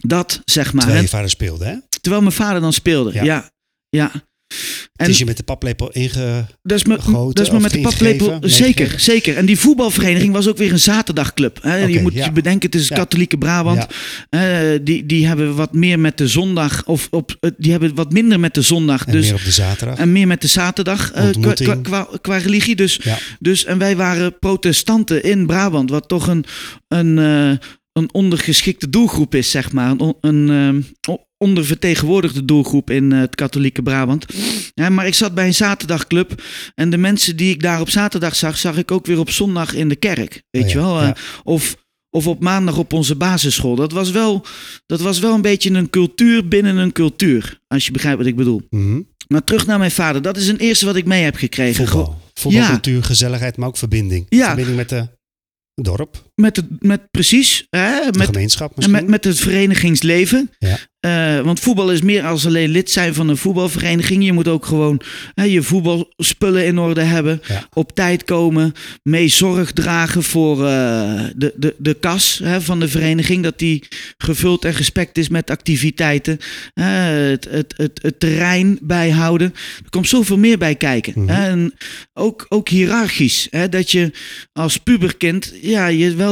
Dat, 0.00 0.40
zeg 0.44 0.72
maar. 0.72 0.82
Terwijl 0.82 1.02
je 1.02 1.08
vader 1.08 1.30
speelde, 1.30 1.64
hè? 1.64 1.74
Terwijl 2.00 2.22
mijn 2.22 2.34
vader 2.34 2.60
dan 2.60 2.72
speelde. 2.72 3.12
Ja. 3.12 3.22
Ja, 3.24 3.50
ja. 3.88 4.10
En 4.10 5.06
Het 5.06 5.08
is 5.08 5.18
je 5.18 5.24
met 5.24 5.36
de 5.36 5.42
paplepel 5.42 5.90
inge... 5.90 6.46
dat 6.62 6.78
is 6.78 6.84
me, 6.84 6.96
dat 7.32 7.40
is 7.46 7.50
me 7.50 7.60
met 7.60 7.70
de 7.72 7.80
paplepel. 7.80 8.38
Zeker, 8.42 8.94
zeker. 9.00 9.36
En 9.36 9.46
die 9.46 9.58
voetbalvereniging 9.58 10.32
was 10.32 10.48
ook 10.48 10.56
weer 10.56 10.72
een 10.72 10.78
zaterdagclub. 10.80 11.58
Hè. 11.62 11.76
Je 11.76 12.00
moet 12.00 12.12
ja. 12.12 12.24
je 12.24 12.32
bedenken, 12.32 12.70
het 12.70 12.80
is 12.80 12.88
Ja. 12.88 12.96
katholieke 12.96 13.38
Brabant. 13.38 13.86
Ja. 14.30 14.72
Eh, 14.72 14.80
die, 14.82 15.06
die 15.06 15.26
hebben 15.26 15.54
wat 15.54 15.72
meer 15.72 15.98
met 15.98 16.18
de 16.18 16.28
zondag. 16.28 16.84
Of 16.86 17.08
op, 17.10 17.36
eh, 17.40 17.50
die 17.58 17.70
hebben 17.70 17.94
wat 17.94 18.12
minder 18.12 18.40
met 18.40 18.54
de 18.54 18.62
zondag. 18.62 19.06
En 19.06 19.12
dus, 19.12 19.24
meer 19.24 19.34
op 19.34 19.44
de 19.44 19.50
zaterdag. 19.50 19.98
en 19.98 20.12
meer 20.12 20.26
met 20.26 20.40
de 20.40 20.48
zaterdag 20.48 21.12
eh, 21.12 21.30
qua, 21.40 21.52
qua, 21.52 21.74
qua, 21.74 22.08
qua 22.20 22.36
religie. 22.36 22.76
Dus, 22.76 23.00
Ja. 23.02 23.18
dus, 23.38 23.64
en 23.64 23.78
wij 23.78 23.96
waren 23.96 24.38
protestanten 24.38 25.22
in 25.22 25.46
Brabant, 25.46 25.90
wat 25.90 26.08
toch 26.08 26.26
een, 26.26 26.44
een, 26.88 27.18
een 28.00 28.14
ondergeschikte 28.14 28.90
doelgroep 28.90 29.34
is, 29.34 29.50
zeg 29.50 29.72
maar. 29.72 29.90
Een, 29.98 30.14
een 30.20 30.50
eh, 31.08 31.12
o- 31.14 31.24
ondervertegenwoordigde 31.38 32.44
doelgroep 32.44 32.90
in 32.90 33.12
eh, 33.12 33.18
het 33.20 33.34
katholieke 33.34 33.82
Brabant. 33.82 34.26
Ja, 34.74 34.88
maar 34.88 35.06
ik 35.06 35.14
zat 35.14 35.34
bij 35.34 35.46
een 35.46 35.54
zaterdagclub 35.54 36.42
en 36.74 36.90
de 36.90 36.96
mensen 36.96 37.36
die 37.36 37.50
ik 37.54 37.62
daar 37.62 37.80
op 37.80 37.90
zaterdag 37.90 38.36
zag, 38.36 38.58
zag 38.58 38.76
ik 38.76 38.90
ook 38.90 39.06
weer 39.06 39.18
op 39.18 39.30
zondag 39.30 39.74
in 39.74 39.88
de 39.88 39.96
kerk. 39.96 40.42
Weet 40.50 40.62
Oh 40.64 40.68
ja, 40.68 40.74
je 40.74 40.80
wel? 40.84 41.00
ja. 41.02 41.14
Eh, 41.14 41.22
of, 41.44 41.76
of 42.10 42.26
op 42.26 42.40
maandag 42.40 42.78
op 42.78 42.92
onze 42.92 43.16
basisschool. 43.16 43.74
Dat 43.76 43.92
was, 43.92 44.10
wel, 44.10 44.44
dat 44.86 45.00
was 45.00 45.18
wel 45.18 45.34
een 45.34 45.42
beetje 45.42 45.70
een 45.70 45.90
cultuur 45.90 46.48
binnen 46.48 46.76
een 46.76 46.92
cultuur, 46.92 47.60
als 47.66 47.86
je 47.86 47.92
begrijpt 47.92 48.18
wat 48.18 48.26
ik 48.26 48.36
bedoel. 48.36 48.62
Mhm. 48.70 49.00
Maar 49.28 49.44
terug 49.44 49.66
naar 49.66 49.78
mijn 49.78 49.90
vader. 49.90 50.22
Dat 50.22 50.36
is 50.36 50.48
een 50.48 50.56
eerste 50.58 50.84
wat 50.86 50.96
ik 50.96 51.04
mee 51.04 51.22
heb 51.22 51.36
gekregen. 51.36 51.86
Gewoon- 51.88 52.04
Voetbal. 52.04 52.28
Voetbalcultuur, 52.34 53.02
gezelligheid, 53.04 53.56
maar 53.56 53.68
ook 53.68 53.76
verbinding. 53.76 54.26
Ja. 54.28 54.46
Verbinding 54.46 54.76
met 54.76 54.88
de 54.88 55.08
dorp, 55.82 56.29
Met, 56.40 56.56
het, 56.56 56.66
met 56.78 57.10
precies, 57.10 57.66
hè, 57.70 58.10
de 58.10 58.18
met, 58.18 58.26
gemeenschap 58.26 58.68
en 58.68 58.72
misschien. 58.76 58.94
met, 58.96 59.08
met 59.08 59.24
het 59.24 59.38
verenigingsleven. 59.38 60.50
Ja. 60.58 60.78
Eh, 61.00 61.40
want 61.40 61.60
voetbal 61.60 61.92
is 61.92 62.02
meer 62.02 62.24
als 62.24 62.46
alleen 62.46 62.70
lid 62.70 62.90
zijn 62.90 63.14
van 63.14 63.28
een 63.28 63.36
voetbalvereniging. 63.36 64.24
Je 64.24 64.32
moet 64.32 64.48
ook 64.48 64.66
gewoon 64.66 65.00
hè, 65.34 65.44
je 65.44 65.62
voetbalspullen 65.62 66.66
in 66.66 66.78
orde 66.78 67.00
hebben. 67.00 67.42
Ja. 67.46 67.66
Op 67.72 67.94
tijd 67.94 68.24
komen. 68.24 68.72
Mee 69.02 69.28
zorg 69.28 69.72
dragen 69.72 70.22
voor 70.22 70.66
eh, 70.66 71.24
de, 71.36 71.52
de, 71.56 71.74
de 71.78 71.94
kas 71.94 72.40
hè, 72.44 72.60
van 72.60 72.80
de 72.80 72.88
vereniging. 72.88 73.42
Dat 73.42 73.58
die 73.58 73.84
gevuld 74.18 74.64
en 74.64 74.74
gespekt 74.74 75.18
is 75.18 75.28
met 75.28 75.50
activiteiten. 75.50 76.38
Het, 76.74 77.48
het, 77.50 77.74
het, 77.76 77.98
het 78.02 78.20
terrein 78.20 78.78
bijhouden. 78.82 79.54
Er 79.84 79.90
komt 79.90 80.08
zoveel 80.08 80.38
meer 80.38 80.58
bij 80.58 80.74
kijken. 80.74 81.12
Mhm. 81.16 81.28
En 81.28 81.74
ook, 82.12 82.46
ook 82.48 82.68
hiërarchisch. 82.68 83.46
Hè, 83.50 83.68
dat 83.68 83.90
je 83.90 84.12
als 84.52 84.76
puberkind 84.76 85.52
ja, 85.60 85.86
je 85.86 86.14
wel 86.14 86.29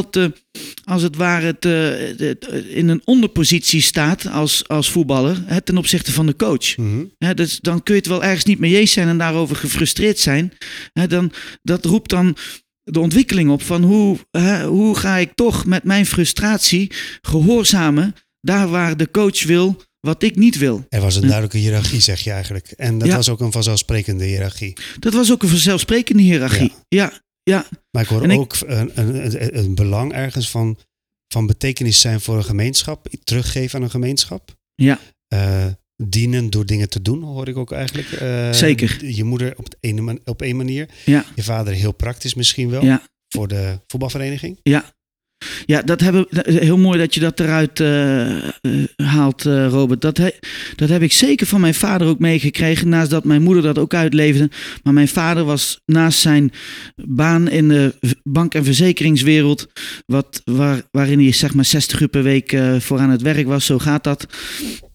als 0.85 1.03
het 1.03 1.17
ware 1.17 1.59
te, 1.59 2.15
te- 2.39 2.71
in 2.75 2.89
een 2.89 3.03
onderpositie 3.05 3.81
staat 3.81 4.27
als, 4.27 4.69
als 4.69 4.91
voetballer 4.91 5.43
hè, 5.47 5.61
ten 5.61 5.77
opzichte 5.79 6.13
van 6.13 6.27
de 6.27 6.37
coach. 6.37 6.77
Mhm. 6.77 7.05
Hè, 7.19 7.35
dus 7.35 7.59
dan 7.61 7.83
kun 7.83 7.95
je 7.95 8.01
het 8.01 8.09
wel 8.09 8.23
ergens 8.25 8.45
niet 8.45 8.59
mee 8.59 8.77
eens 8.79 8.93
zijn 8.93 9.09
en 9.09 9.19
daarover 9.19 9.57
gefrustreerd 9.57 10.19
zijn. 10.19 10.53
Hè, 10.93 11.07
dan, 11.07 11.33
dat 11.63 11.85
roept 11.85 12.11
dan 12.11 12.37
de 12.83 13.01
ontwikkeling 13.01 13.51
op 13.51 13.63
van 13.63 13.83
hoe, 13.83 14.19
hè, 14.31 14.65
hoe 14.67 14.97
ga 14.97 15.17
ik 15.17 15.31
toch 15.35 15.67
met 15.67 15.85
mijn 15.85 16.07
frustratie 16.07 16.93
gehoorzamen 17.23 18.15
daar 18.41 18.69
waar 18.69 18.97
de 18.97 19.11
coach 19.11 19.43
wil 19.45 19.83
wat 20.01 20.23
ik 20.23 20.37
niet 20.37 20.59
wil. 20.59 20.87
Er 20.89 21.01
was 21.01 21.15
een 21.15 21.21
Ja. 21.23 21.27
duidelijke 21.29 21.59
hiërarchie, 21.59 22.01
zeg 22.01 22.21
je 22.21 22.31
eigenlijk. 22.31 22.67
En 22.71 22.99
dat 22.99 23.09
Ja. 23.09 23.17
was 23.17 23.29
ook 23.29 23.41
een 23.41 23.53
vanzelfsprekende 23.53 24.25
hiërarchie. 24.25 24.77
Dat 24.99 25.13
was 25.13 25.33
ook 25.33 25.43
een 25.43 25.49
vanzelfsprekende 25.49 26.23
hiërarchie. 26.23 26.73
Ja, 26.89 27.03
Ja. 27.03 27.21
Maar 27.91 28.03
ik 28.03 28.09
hoor 28.09 28.23
En 28.23 28.31
ook 28.31 28.57
een, 28.67 28.91
een, 28.95 29.25
een, 29.25 29.59
een 29.59 29.75
belang 29.75 30.13
ergens 30.13 30.51
van, 30.51 30.79
van 31.29 31.47
betekenis 31.47 32.01
zijn 32.01 32.21
voor 32.21 32.37
een 32.37 32.45
gemeenschap. 32.45 33.07
Teruggeven 33.25 33.79
aan 33.79 33.85
een 33.85 33.91
gemeenschap. 33.91 34.57
Ja. 34.75 34.99
Eh, 35.29 35.67
dienen 35.97 36.51
door 36.51 36.67
dingen 36.67 36.89
te 36.89 37.03
doen, 37.03 37.23
hoor 37.23 37.49
ik 37.49 37.57
ook 37.57 37.73
eigenlijk. 37.73 38.13
Eh, 38.13 38.53
Zeker. 38.53 39.05
Je 39.05 39.25
moeder 39.25 39.55
op, 39.57 39.69
op 40.25 40.43
één 40.43 40.57
manier. 40.57 40.89
Ja. 41.05 41.25
Je 41.35 41.43
vader 41.43 41.75
heel 41.75 41.93
praktisch 41.93 42.35
misschien 42.35 42.71
wel. 42.71 42.85
Ja. 42.85 43.03
Voor 43.29 43.49
de 43.49 43.81
voetbalvereniging. 43.87 44.59
Ja, 44.63 44.95
dat 45.85 46.01
hebben, 46.01 46.27
heel 46.45 46.79
mooi 46.79 46.99
dat 46.99 47.15
je 47.15 47.21
dat 47.21 47.41
eruit 47.41 47.81
eh, 47.81 48.37
eh, 48.39 48.49
haalt, 48.97 49.47
eh, 49.47 49.67
Robert. 49.69 50.01
Dat, 50.01 50.17
he- 50.17 50.37
dat 50.77 50.89
heb 50.89 51.03
ik 51.03 51.13
zeker 51.13 51.47
van 51.47 51.61
mijn 51.61 51.75
vader 51.75 52.07
ook 52.09 52.19
meegekregen. 52.19 52.89
Naast 52.89 53.11
dat 53.11 53.25
mijn 53.25 53.43
moeder 53.43 53.63
dat 53.63 53.79
ook 53.79 53.95
uitleefde. 53.95 54.51
Maar 54.83 54.93
mijn 54.93 55.09
vader 55.09 55.45
was 55.45 55.81
naast 55.87 56.19
zijn 56.21 56.51
baan 56.97 57.49
in 57.49 57.69
de 57.69 57.95
bank- 58.23 58.55
en 58.55 58.65
verzekeringswereld. 58.65 59.67
Wat, 60.07 60.43
waar, 60.45 60.83
waarin 60.91 61.19
hij 61.21 61.33
zeg 61.33 61.55
maar 61.55 61.65
60 61.65 62.01
uur 62.01 62.09
per 62.09 62.23
week 62.23 62.53
eh, 62.53 62.81
voor 62.81 62.99
aan 62.99 63.11
het 63.11 63.23
werk 63.23 63.47
was. 63.47 63.67
Zo 63.67 63.79
gaat 63.79 64.05
dat. 64.05 64.27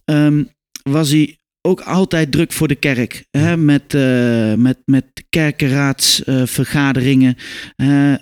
ehm, 0.06 0.44
was 0.84 1.10
hij 1.10 1.38
ook 1.66 1.82
altijd 1.82 2.32
druk 2.32 2.52
voor 2.52 2.68
de 2.68 2.76
kerk. 2.76 3.26
Hè? 3.32 3.58
Met, 3.58 3.94
eh, 3.94 4.54
met, 4.54 4.78
met 4.86 5.06
kerkenraadsvergaderingen. 5.30 7.36
eh, 7.76 8.16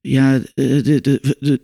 ja, 0.00 0.38
de, 0.54 0.80
de, 0.82 1.00
de, 1.40 1.60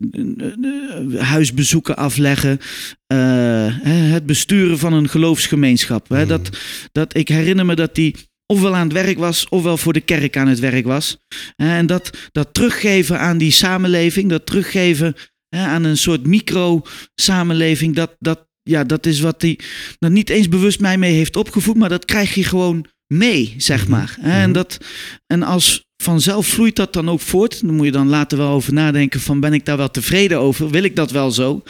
huisbezoeken 1.18 1.96
afleggen. 1.96 2.58
eh, 3.06 3.66
het 3.84 4.26
besturen 4.26 4.78
van 4.78 4.92
een 4.92 5.08
geloofsgemeenschap. 5.08 6.08
Hè, 6.08 6.26
dat, 6.26 6.50
dat, 6.92 7.16
ik 7.16 7.28
herinner 7.28 7.66
me 7.66 7.74
dat 7.74 7.94
die 7.94 8.14
ofwel 8.46 8.76
aan 8.76 8.88
het 8.88 8.92
werk 8.92 9.18
was, 9.18 9.48
ofwel 9.48 9.76
voor 9.76 9.92
de 9.92 10.00
kerk 10.00 10.36
aan 10.36 10.48
het 10.48 10.58
werk 10.58 10.84
was. 10.84 11.18
En 11.56 11.86
dat, 11.86 12.10
dat 12.32 12.54
teruggeven 12.54 13.18
aan 13.18 13.38
die 13.38 13.50
samenleving, 13.50 14.30
dat 14.30 14.46
teruggeven 14.46 15.14
hè, 15.48 15.64
aan 15.64 15.84
een 15.84 15.96
soort 15.96 16.26
micro-samenleving, 16.26 17.94
dat, 17.94 18.16
dat, 18.18 18.48
ja, 18.62 18.84
dat 18.84 19.06
is 19.06 19.20
wat 19.20 19.42
hij 19.42 19.58
nou, 19.98 20.12
niet 20.12 20.30
eens 20.30 20.48
bewust 20.48 20.80
mij 20.80 20.98
mee 20.98 21.14
heeft 21.14 21.36
opgevoed, 21.36 21.76
maar 21.76 21.88
dat 21.88 22.04
krijg 22.04 22.34
je 22.34 22.44
gewoon 22.44 22.84
mee, 23.06 23.54
zeg 23.56 23.80
Mhm. 23.82 23.90
maar. 23.90 24.16
En, 24.22 24.40
Mhm. 24.42 24.52
dat, 24.52 24.78
en 25.26 25.42
als 25.42 25.84
vanzelf 26.02 26.46
vloeit 26.46 26.76
dat 26.76 26.92
dan 26.92 27.08
ook 27.10 27.20
voort. 27.20 27.60
Dan 27.66 27.74
moet 27.74 27.86
je 27.86 27.92
dan 27.92 28.08
later 28.08 28.38
wel 28.38 28.48
over 28.50 28.72
nadenken 28.72 29.20
van 29.20 29.40
ben 29.40 29.52
ik 29.52 29.64
daar 29.64 29.76
wel 29.76 29.90
tevreden 29.90 30.38
over? 30.40 30.70
Wil 30.70 30.82
ik 30.82 30.96
dat 30.96 31.10
wel 31.10 31.30
zo? 31.30 31.62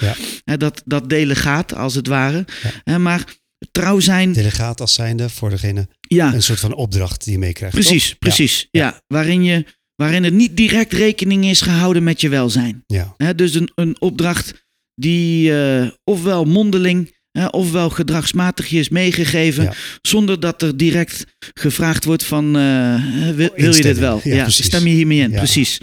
Ja. 0.45 0.57
Dat, 0.57 0.83
dat 0.85 1.09
delegaat 1.09 1.75
als 1.75 1.95
het 1.95 2.07
ware. 2.07 2.45
Ja. 2.85 2.99
Maar 2.99 3.25
trouw 3.71 4.01
zijn, 4.01 4.33
Delegaat 4.33 4.81
als 4.81 4.95
zijnde 4.95 5.29
voor 5.29 5.51
degene. 5.51 5.89
ja, 6.01 6.35
Een 6.35 6.43
soort 6.43 6.61
van 6.61 6.75
opdracht 6.75 7.25
die 7.25 7.33
je 7.33 7.39
meekrijgt. 7.39 7.75
precies, 7.75 8.09
toch? 8.09 8.19
precies. 8.19 8.69
Ja. 8.71 9.01
waarin, 9.07 9.45
je, 9.45 9.65
waarin 9.95 10.25
het 10.25 10.35
niet 10.35 10.57
direct 10.57 10.93
rekening 10.93 11.45
is 11.45 11.61
gehouden 11.61 12.03
met 12.03 12.21
je 12.21 12.29
welzijn. 12.29 12.85
Ja. 12.87 13.15
Dus 13.37 13.55
een, 13.55 13.71
een 13.75 14.01
opdracht 14.01 14.69
die 15.01 15.53
eh, 15.63 15.89
ofwel 16.05 16.45
mondeling 16.45 17.19
ofwel 17.51 17.91
gedragsmatig 17.91 18.73
is 18.73 18.89
meegegeven, 18.89 19.63
Ja. 19.65 19.73
zonder 20.03 20.41
dat 20.41 20.63
er 20.63 20.77
direct 20.77 21.25
gevraagd 21.55 22.05
wordt 22.05 22.25
van 22.25 22.57
eh, 22.57 22.95
wil, 23.35 23.49
wil 23.57 23.75
je 23.75 23.83
dit 23.83 23.99
wel? 23.99 24.21
Ja, 24.25 24.49
stem 24.49 24.87
je 24.87 24.93
hiermee 24.95 25.19
in? 25.21 25.31
Ja. 25.31 25.37
Precies. 25.37 25.79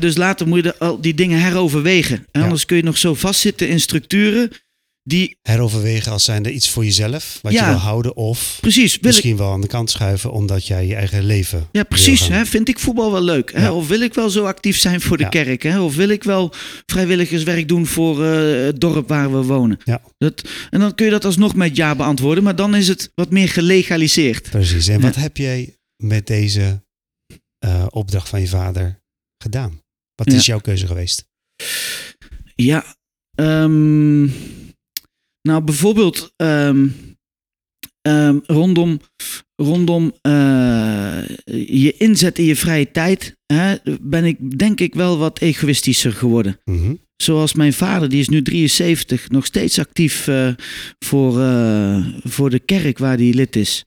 Dus 0.00 0.16
later 0.16 0.48
moet 0.48 0.56
je 0.56 0.62
de- 0.62 0.78
al 0.78 1.00
die 1.00 1.14
dingen 1.14 1.40
heroverwegen. 1.40 2.26
Anders 2.32 2.64
kun 2.64 2.76
je 2.76 2.82
nog 2.82 2.98
zo 2.98 3.14
vastzitten 3.14 3.68
in 3.68 3.80
structuren 3.80 4.50
die, 5.06 5.38
Heroverwegen 5.42 6.12
als 6.12 6.24
zijnde 6.24 6.52
iets 6.52 6.68
voor 6.70 6.84
jezelf. 6.84 7.38
Wat 7.42 7.52
je 7.52 7.64
wil 7.64 7.74
houden. 7.74 8.16
Of 8.16 8.58
precies, 8.60 8.90
wil 8.90 8.98
ik, 8.98 9.02
misschien 9.02 9.36
wel 9.36 9.52
aan 9.52 9.60
de 9.60 9.66
kant 9.66 9.90
schuiven. 9.90 10.32
Omdat 10.32 10.66
jij 10.66 10.86
je 10.86 10.94
eigen 10.94 11.24
leven 11.24 11.68
Ja, 11.72 11.82
precies. 11.82 12.28
Hè? 12.28 12.46
Vind 12.46 12.68
ik 12.68 12.78
voetbal 12.78 13.12
wel 13.12 13.22
leuk? 13.22 13.52
Hè? 13.52 13.62
Ja. 13.62 13.72
Of 13.72 13.88
wil 13.88 14.00
ik 14.00 14.14
wel 14.14 14.30
zo 14.30 14.44
actief 14.44 14.78
zijn 14.78 15.00
voor 15.00 15.16
de 15.16 15.22
Ja. 15.22 15.28
kerk? 15.28 15.62
Hè? 15.62 15.80
Of 15.80 15.94
wil 15.96 16.08
ik 16.08 16.24
wel 16.24 16.52
vrijwilligerswerk 16.86 17.68
doen 17.68 17.86
voor 17.86 18.24
eh, 18.24 18.64
het 18.66 18.80
dorp 18.80 19.08
waar 19.08 19.32
we 19.32 19.42
wonen? 19.42 19.78
Ja. 19.84 20.00
Dat, 20.18 20.48
en 20.70 20.80
dan 20.80 20.94
kun 20.94 21.04
je 21.04 21.10
dat 21.12 21.24
alsnog 21.24 21.54
met 21.54 21.76
ja 21.76 21.94
beantwoorden, 21.96 22.44
maar 22.44 22.56
dan 22.56 22.74
is 22.74 22.88
het 22.88 23.10
wat 23.14 23.30
meer 23.30 23.48
gelegaliseerd. 23.48 24.50
Precies. 24.50 24.88
En 24.88 25.00
wat 25.00 25.14
heb 25.14 25.36
jij 25.36 25.76
met 25.96 26.26
deze 26.26 26.82
eh, 27.58 27.86
opdracht 27.90 28.28
van 28.28 28.40
je 28.40 28.48
vader 28.48 29.00
gedaan? 29.42 29.80
Wat 30.14 30.32
is 30.32 30.46
jouw 30.46 30.60
keuze 30.60 30.86
geweest? 30.86 31.28
Ja. 32.54 32.96
ehm, 33.34 34.28
nou, 35.46 35.62
bijvoorbeeld 35.62 36.32
ehm, 36.36 36.86
ehm, 38.02 38.38
rondom, 38.46 39.00
rondom 39.56 40.12
eh, 40.20 41.28
je 41.66 41.94
inzet 41.98 42.38
in 42.38 42.44
je 42.44 42.56
vrije 42.56 42.90
tijd 42.90 43.36
hè, 43.46 43.76
ben 44.00 44.24
ik 44.24 44.58
denk 44.58 44.80
ik 44.80 44.94
wel 44.94 45.18
wat 45.18 45.40
egoïstischer 45.40 46.12
geworden. 46.12 46.60
Mhm. 46.64 46.94
Zoals 47.16 47.54
mijn 47.54 47.72
vader, 47.72 48.08
die 48.08 48.20
is 48.20 48.28
nu 48.28 48.42
73, 48.42 49.28
nog 49.28 49.46
steeds 49.46 49.78
actief 49.78 50.28
eh, 50.28 50.48
voor, 50.98 51.40
eh, 51.40 52.06
voor 52.24 52.50
de 52.50 52.58
kerk 52.58 52.98
waar 52.98 53.16
hij 53.16 53.32
lid 53.32 53.56
is. 53.56 53.84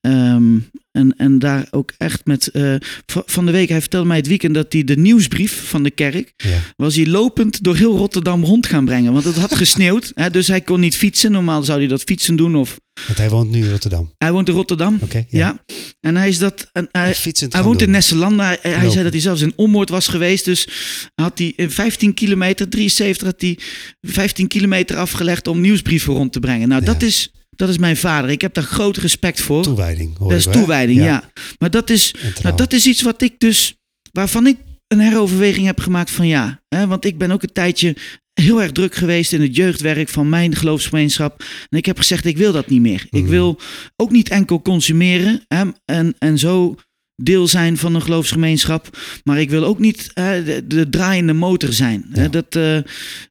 Ehm, 0.00 0.58
en, 0.92 1.14
en 1.16 1.38
daar 1.38 1.66
ook 1.70 1.92
echt 1.98 2.26
met. 2.26 2.46
eh, 2.48 2.74
van 3.06 3.46
de 3.46 3.52
week, 3.52 3.68
hij 3.68 3.80
vertelde 3.80 4.06
mij 4.06 4.16
het 4.16 4.26
weekend 4.26 4.54
dat 4.54 4.72
hij 4.72 4.84
de 4.84 4.96
nieuwsbrief 4.96 5.68
van 5.68 5.82
de 5.82 5.90
kerk. 5.90 6.32
Ja. 6.36 6.58
was 6.76 6.96
hij 6.96 7.06
lopend 7.06 7.64
door 7.64 7.76
heel 7.76 7.96
Rotterdam 7.96 8.44
rond 8.44 8.66
gaan 8.66 8.84
brengen. 8.84 9.12
Want 9.12 9.24
het 9.24 9.36
had 9.36 9.54
gesneeuwd. 9.64 10.12
Hè, 10.14 10.30
dus 10.30 10.46
hij 10.48 10.60
kon 10.60 10.80
niet 10.80 10.96
fietsen. 10.96 11.32
Normaal 11.32 11.62
zou 11.62 11.78
hij 11.78 11.88
dat 11.88 12.02
fietsen 12.02 12.36
doen. 12.36 12.56
Of, 12.56 12.80
Want 13.06 13.18
hij 13.18 13.30
woont 13.30 13.50
nu 13.50 13.58
in 13.64 13.70
Rotterdam. 13.70 14.12
hij 14.18 14.32
woont 14.32 14.48
in 14.48 14.54
Rotterdam. 14.54 14.98
Oké. 15.02 15.24
Ja. 15.28 15.64
En 16.00 16.16
hij 16.16 16.28
is 16.28 16.38
dat. 16.38 16.68
En 16.72 16.88
hij, 16.92 17.14
hij 17.48 17.62
woont 17.62 17.78
in 17.80 17.84
doen. 17.84 17.94
Nesseland. 17.94 18.40
Hij, 18.40 18.58
zei 18.90 19.02
dat 19.02 19.12
hij 19.12 19.20
zelfs 19.20 19.40
in 19.40 19.52
Ommoord 19.56 19.88
was 19.88 20.08
geweest. 20.08 20.44
Dus 20.44 20.68
had 21.14 21.38
hij 21.38 21.52
in 21.56 21.70
15 21.70 22.14
kilometer, 22.14 22.68
73, 22.68 23.26
had 23.26 23.40
hij 23.40 23.58
15 24.00 24.46
kilometer 24.48 24.96
afgelegd 24.96 25.46
om 25.46 25.60
nieuwsbrieven 25.60 26.14
rond 26.14 26.32
te 26.32 26.40
brengen. 26.40 26.68
Nou, 26.68 26.80
Ja. 26.84 26.86
dat, 26.92 27.02
is, 27.02 27.32
dat 27.60 27.68
is 27.68 27.78
mijn 27.78 27.96
vader. 27.96 28.30
Ik 28.30 28.40
heb 28.40 28.54
daar 28.54 28.64
groot 28.64 28.96
respect 28.96 29.40
voor. 29.40 29.62
Toewijding. 29.62 30.16
Hoor 30.18 30.28
dat 30.28 30.38
is 30.38 30.44
toewijding, 30.44 31.00
ja. 31.00 31.30
Maar 31.58 31.70
dat 31.70 31.90
is, 31.90 32.14
nou, 32.42 32.56
dat 32.56 32.72
is 32.72 32.86
iets 32.86 33.02
wat 33.02 33.22
ik 33.22 33.34
dus, 33.38 33.74
waarvan 34.12 34.46
ik 34.46 34.56
een 34.86 35.00
heroverweging 35.00 35.66
heb 35.66 35.80
gemaakt 35.80 36.10
van 36.10 36.26
ja. 36.26 36.60
Hè, 36.68 36.86
want 36.86 37.04
ik 37.04 37.18
ben 37.18 37.30
ook 37.30 37.42
een 37.42 37.52
tijdje 37.52 37.96
heel 38.40 38.62
erg 38.62 38.72
druk 38.72 38.94
geweest 38.94 39.32
in 39.32 39.40
het 39.40 39.56
jeugdwerk 39.56 40.08
van 40.08 40.28
mijn 40.28 40.54
geloofsgemeenschap. 40.56 41.44
En 41.68 41.78
ik 41.78 41.86
heb 41.86 41.98
gezegd, 41.98 42.24
ik 42.24 42.36
wil 42.36 42.52
dat 42.52 42.68
niet 42.68 42.80
meer. 42.80 43.06
Ik 43.10 43.22
Mhm. 43.22 43.30
wil 43.30 43.58
ook 43.96 44.10
niet 44.10 44.28
enkel 44.28 44.62
consumeren 44.62 45.44
hè, 45.48 45.64
en, 45.84 46.14
en 46.18 46.38
zo 46.38 46.74
deel 47.22 47.46
zijn 47.48 47.76
van 47.76 47.94
een 47.94 48.02
geloofsgemeenschap. 48.02 48.98
Maar 49.24 49.40
ik 49.40 49.50
wil 49.50 49.64
ook 49.64 49.78
niet 49.78 50.10
hè, 50.14 50.44
de, 50.44 50.66
de 50.66 50.88
draaiende 50.88 51.32
motor 51.32 51.72
zijn. 51.72 52.06
Hè, 52.10 52.22
Ja. 52.22 52.28
dat, 52.28 52.54
eh, 52.56 52.78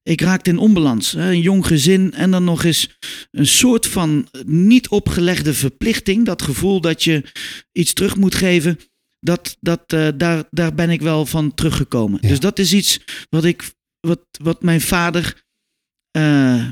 ik 0.03 0.21
raakte 0.21 0.49
in 0.49 0.57
onbalans. 0.57 1.11
Hè, 1.11 1.29
een 1.31 1.41
jong 1.41 1.65
gezin 1.65 2.13
en 2.13 2.31
dan 2.31 2.43
nog 2.43 2.63
eens 2.63 2.97
een 3.31 3.47
soort 3.47 3.87
van 3.87 4.27
niet 4.45 4.87
opgelegde 4.89 5.53
verplichting. 5.53 6.25
Dat 6.25 6.41
gevoel 6.41 6.81
dat 6.81 7.03
je 7.03 7.23
iets 7.71 7.93
terug 7.93 8.15
moet 8.15 8.35
geven. 8.35 8.79
Dat, 9.19 9.57
dat, 9.59 9.81
eh, 9.93 10.07
daar, 10.17 10.43
daar 10.49 10.73
ben 10.75 10.89
ik 10.89 11.01
wel 11.01 11.25
van 11.25 11.53
teruggekomen. 11.53 12.19
Ja. 12.21 12.27
Dus 12.29 12.39
dat 12.39 12.59
is 12.59 12.73
iets 12.73 12.99
wat, 13.29 13.43
ik, 13.43 13.71
wat, 13.99 14.21
wat 14.41 14.61
mijn 14.63 14.81
vader. 14.81 15.43
eh, 16.11 16.69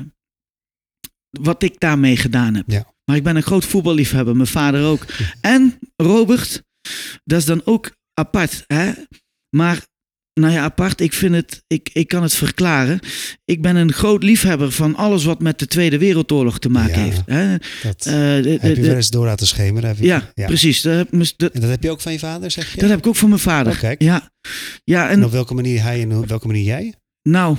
wat 1.40 1.62
ik 1.62 1.80
daarmee 1.80 2.16
gedaan 2.16 2.54
heb. 2.54 2.64
Ja. 2.70 2.92
Maar 3.04 3.16
ik 3.16 3.22
ben 3.22 3.36
een 3.36 3.42
groot 3.42 3.64
voetballiefhebber, 3.64 4.36
mijn 4.36 4.48
vader 4.48 4.84
ook. 4.84 5.04
En 5.40 5.78
Robert, 5.96 6.62
dat 7.24 7.38
is 7.38 7.44
dan 7.44 7.60
ook 7.64 7.90
apart. 8.14 8.64
Hè? 8.66 8.92
Maar, 9.56 9.86
nou 10.40 10.52
ja, 10.52 10.62
apart, 10.62 11.00
ik 11.00 11.12
vind 11.12 11.34
het, 11.34 11.62
ik, 11.66 11.90
ik 11.92 12.08
kan 12.08 12.22
het 12.22 12.34
verklaren. 12.34 12.98
Ik 13.44 13.62
ben 13.62 13.76
een 13.76 13.92
groot 13.92 14.22
liefhebber 14.22 14.72
van 14.72 14.94
alles 14.96 15.24
wat 15.24 15.40
met 15.40 15.58
de 15.58 15.66
Tweede 15.66 15.98
Wereldoorlog 15.98 16.58
te 16.58 16.68
maken 16.68 16.98
Ja. 16.98 17.04
heeft. 17.04 17.22
Hè? 17.26 17.56
Dat 17.82 18.06
Eh, 18.06 18.12
de- 18.42 18.58
heb 18.60 18.76
je 18.76 18.82
wel 18.82 18.94
eens 18.96 19.10
door 19.10 19.24
laten 19.26 19.46
schemeren. 19.46 19.88
Heb 19.88 19.98
je- 19.98 20.04
ja, 20.06 20.32
precies. 20.46 20.82
Dat, 20.82 21.08
En 21.10 21.18
dat 21.38 21.62
heb 21.70 21.82
je 21.82 21.90
ook 21.90 22.00
van 22.00 22.12
je 22.12 22.18
vader, 22.18 22.50
zeg 22.50 22.72
je? 22.74 22.80
dat 22.80 22.88
heb 22.90 22.98
ik 22.98 23.06
ook 23.06 23.16
van 23.16 23.28
mijn 23.28 23.40
vader. 23.40 23.72
Oh, 23.72 23.78
kijk. 23.78 24.02
Ja, 24.02 24.30
ja 24.84 25.04
En 25.08 25.10
en 25.18 25.24
op 25.24 25.30
welke 25.30 25.54
manier 25.54 25.82
hij 25.82 26.02
en 26.02 26.16
op 26.16 26.26
welke 26.28 26.46
manier 26.46 26.64
jij? 26.64 26.94
nou, 27.22 27.56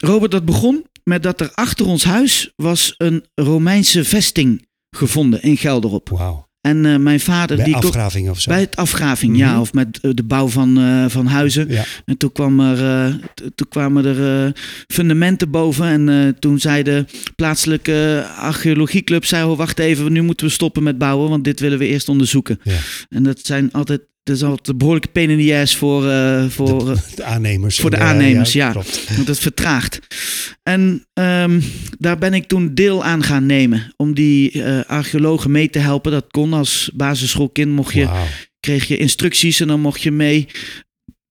Robert, 0.00 0.30
dat 0.30 0.44
begon 0.44 0.86
met 1.04 1.22
dat 1.22 1.40
er 1.40 1.50
achter 1.54 1.86
ons 1.86 2.04
huis 2.04 2.52
was 2.56 2.94
een 2.96 3.24
Romeinse 3.34 4.04
vesting 4.04 4.66
gevonden 4.96 5.42
in 5.42 5.56
Gelderop. 5.56 6.08
Wauw. 6.08 6.48
En 6.62 6.86
eh, 6.86 6.96
mijn 6.96 7.20
vader, 7.20 7.56
Bij 7.56 7.64
die 7.64 7.76
afgraving 7.76 8.30
of 8.30 8.40
zo? 8.40 8.50
bij 8.50 8.60
het 8.60 8.76
afgraving, 8.76 9.32
Mhm. 9.32 9.40
ja, 9.40 9.60
of 9.60 9.72
met 9.72 9.98
eh, 10.02 10.10
de 10.14 10.22
bouw 10.22 10.48
van, 10.48 10.78
eh, 10.78 11.04
van 11.08 11.26
huizen. 11.26 11.68
Ja. 11.68 11.84
En 12.04 12.16
toen, 12.16 12.32
kwam 12.32 12.60
er, 12.60 13.18
toen 13.54 13.68
kwamen 13.68 14.04
er 14.04 14.52
fundamenten 14.86 15.50
boven. 15.50 16.08
En 16.08 16.36
toen 16.38 16.58
zei 16.58 16.82
de 16.82 17.04
plaatselijke 17.36 18.26
archeologieclub: 18.38 19.24
zei, 19.24 19.44
oh, 19.50 19.56
wacht 19.56 19.78
even, 19.78 20.12
nu 20.12 20.22
moeten 20.22 20.46
we 20.46 20.52
stoppen 20.52 20.82
met 20.82 20.98
bouwen, 20.98 21.30
want 21.30 21.44
dit 21.44 21.60
willen 21.60 21.78
we 21.78 21.86
eerst 21.86 22.08
onderzoeken. 22.08 22.60
Ja. 22.62 22.76
En 23.08 23.22
dat 23.22 23.38
zijn 23.42 23.72
altijd. 23.72 24.00
Altijd 24.24 24.68
een 24.68 24.76
behoorlijke 24.76 25.08
pain 25.08 25.30
in 25.30 25.46
the 25.46 25.56
ass 25.56 25.76
voor, 25.76 26.08
eh, 26.08 26.48
voor, 26.48 26.90
eh, 26.90 26.98
De 27.14 27.24
aannemers. 27.24 27.80
Voor 27.80 27.90
de 27.90 27.98
aannemers, 27.98 28.52
ja. 28.52 28.72
Want 29.16 29.26
het 29.26 29.38
vertraagt. 29.38 29.98
En 30.62 31.06
ehm, 31.12 31.60
daar 31.98 32.18
ben 32.18 32.34
ik 32.34 32.46
toen 32.46 32.74
deel 32.74 33.04
aan 33.04 33.22
gaan 33.22 33.46
nemen. 33.46 33.92
Om 33.96 34.14
die 34.14 34.62
eh, 34.62 34.84
archeologen 34.86 35.50
mee 35.50 35.70
te 35.70 35.78
helpen. 35.78 36.12
Dat 36.12 36.26
kon 36.30 36.52
als 36.52 36.90
basisschoolkind. 36.94 37.72
Mocht 37.72 37.94
je 37.94 38.08
kreeg 38.60 38.88
je 38.88 38.96
instructies 38.96 39.60
en 39.60 39.66
dan 39.66 39.80
mocht 39.80 40.02
je 40.02 40.10
mee 40.10 40.48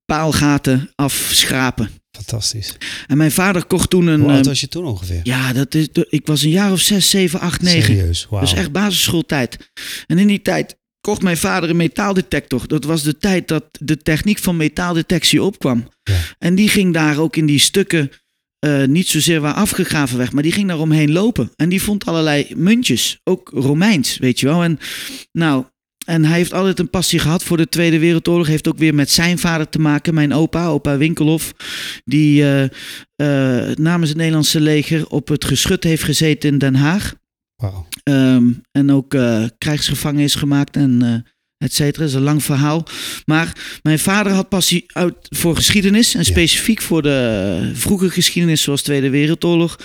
paalgaten 0.05 0.91
afschrapen. 0.95 1.89
Fantastisch. 2.11 2.77
En 3.07 3.17
mijn 3.17 3.31
vader 3.31 3.65
kocht 3.65 3.89
toen 3.89 4.07
een... 4.07 4.21
Hoe 4.21 4.31
oud 4.31 4.39
eh, 4.39 4.45
was 4.45 4.59
je 4.59 4.67
toen 4.67 4.85
ongeveer? 4.85 5.19
ja, 5.23 5.53
dat 5.53 5.75
is, 5.75 5.87
ik 6.09 6.27
was 6.27 6.41
een 6.41 6.49
jaar 6.49 6.71
of 6.71 6.79
zes, 6.79 7.09
zeven, 7.09 7.39
acht, 7.39 7.61
negen. 7.61 7.95
Serieus, 7.95 8.27
wauw. 8.29 8.41
Dus 8.41 8.53
echt 8.53 8.71
basisschooltijd. 8.71 9.71
En 10.07 10.17
in 10.17 10.27
die 10.27 10.41
tijd 10.41 10.75
kocht 11.01 11.21
mijn 11.21 11.37
vader 11.37 11.69
een 11.69 11.75
metaaldetector. 11.75 12.67
Dat 12.67 12.83
was 12.83 13.03
de 13.03 13.17
tijd 13.17 13.47
dat 13.47 13.63
de 13.79 13.97
techniek 13.97 14.37
van 14.37 14.57
metaaldetectie 14.57 15.43
opkwam. 15.43 15.87
Ja. 16.03 16.17
En 16.37 16.55
die 16.55 16.69
ging 16.69 16.93
daar 16.93 17.17
ook 17.17 17.35
in 17.35 17.45
die 17.45 17.59
stukken, 17.59 18.11
eh, 18.59 18.83
niet 18.83 19.07
zozeer 19.07 19.41
waar 19.41 19.53
afgegraven 19.53 20.17
werd, 20.17 20.33
maar 20.33 20.43
die 20.43 20.51
ging 20.51 20.67
daar 20.67 20.79
omheen 20.79 21.11
lopen. 21.11 21.51
En 21.55 21.69
die 21.69 21.81
vond 21.81 22.05
allerlei 22.05 22.47
muntjes, 22.55 23.19
ook 23.23 23.49
Romeins, 23.53 24.17
weet 24.17 24.39
je 24.39 24.45
wel. 24.45 24.63
En 24.63 24.79
nou, 25.31 25.65
en 26.05 26.25
hij 26.25 26.37
heeft 26.37 26.53
altijd 26.53 26.79
een 26.79 26.89
passie 26.89 27.19
gehad 27.19 27.43
voor 27.43 27.57
de 27.57 27.69
Tweede 27.69 27.99
Wereldoorlog. 27.99 28.47
Heeft 28.47 28.67
ook 28.67 28.77
weer 28.77 28.95
met 28.95 29.09
zijn 29.11 29.37
vader 29.37 29.69
te 29.69 29.79
maken, 29.79 30.13
mijn 30.13 30.33
opa, 30.33 30.67
opa 30.67 30.97
Winkelhof. 30.97 31.53
Die 32.05 32.43
eh, 32.43 32.63
eh, 33.15 33.75
namens 33.77 34.09
het 34.09 34.17
Nederlandse 34.17 34.59
leger 34.59 35.07
op 35.07 35.27
het 35.27 35.45
geschut 35.45 35.83
heeft 35.83 36.03
gezeten 36.03 36.49
in 36.49 36.57
Den 36.57 36.75
Haag. 36.75 37.13
Ehm, 38.03 38.51
en 38.71 38.91
ook 38.91 39.13
eh, 39.13 39.43
krijgsgevangen 39.57 40.23
is 40.23 40.35
gemaakt 40.35 40.75
en 40.75 41.01
eh 41.01 41.31
et 41.57 41.73
cetera. 41.73 41.99
Dat 41.99 42.09
is 42.09 42.13
een 42.15 42.21
lang 42.21 42.43
verhaal. 42.43 42.83
Maar 43.25 43.79
mijn 43.81 43.99
vader 43.99 44.31
had 44.31 44.49
passie 44.49 44.83
uit 44.87 45.15
voor 45.29 45.55
geschiedenis. 45.55 46.13
En 46.13 46.19
Ja. 46.19 46.25
specifiek 46.25 46.81
voor 46.81 47.01
de 47.01 47.71
vroege 47.73 48.09
geschiedenis 48.09 48.61
zoals 48.61 48.81
Tweede 48.81 49.09
Wereldoorlog. 49.09 49.77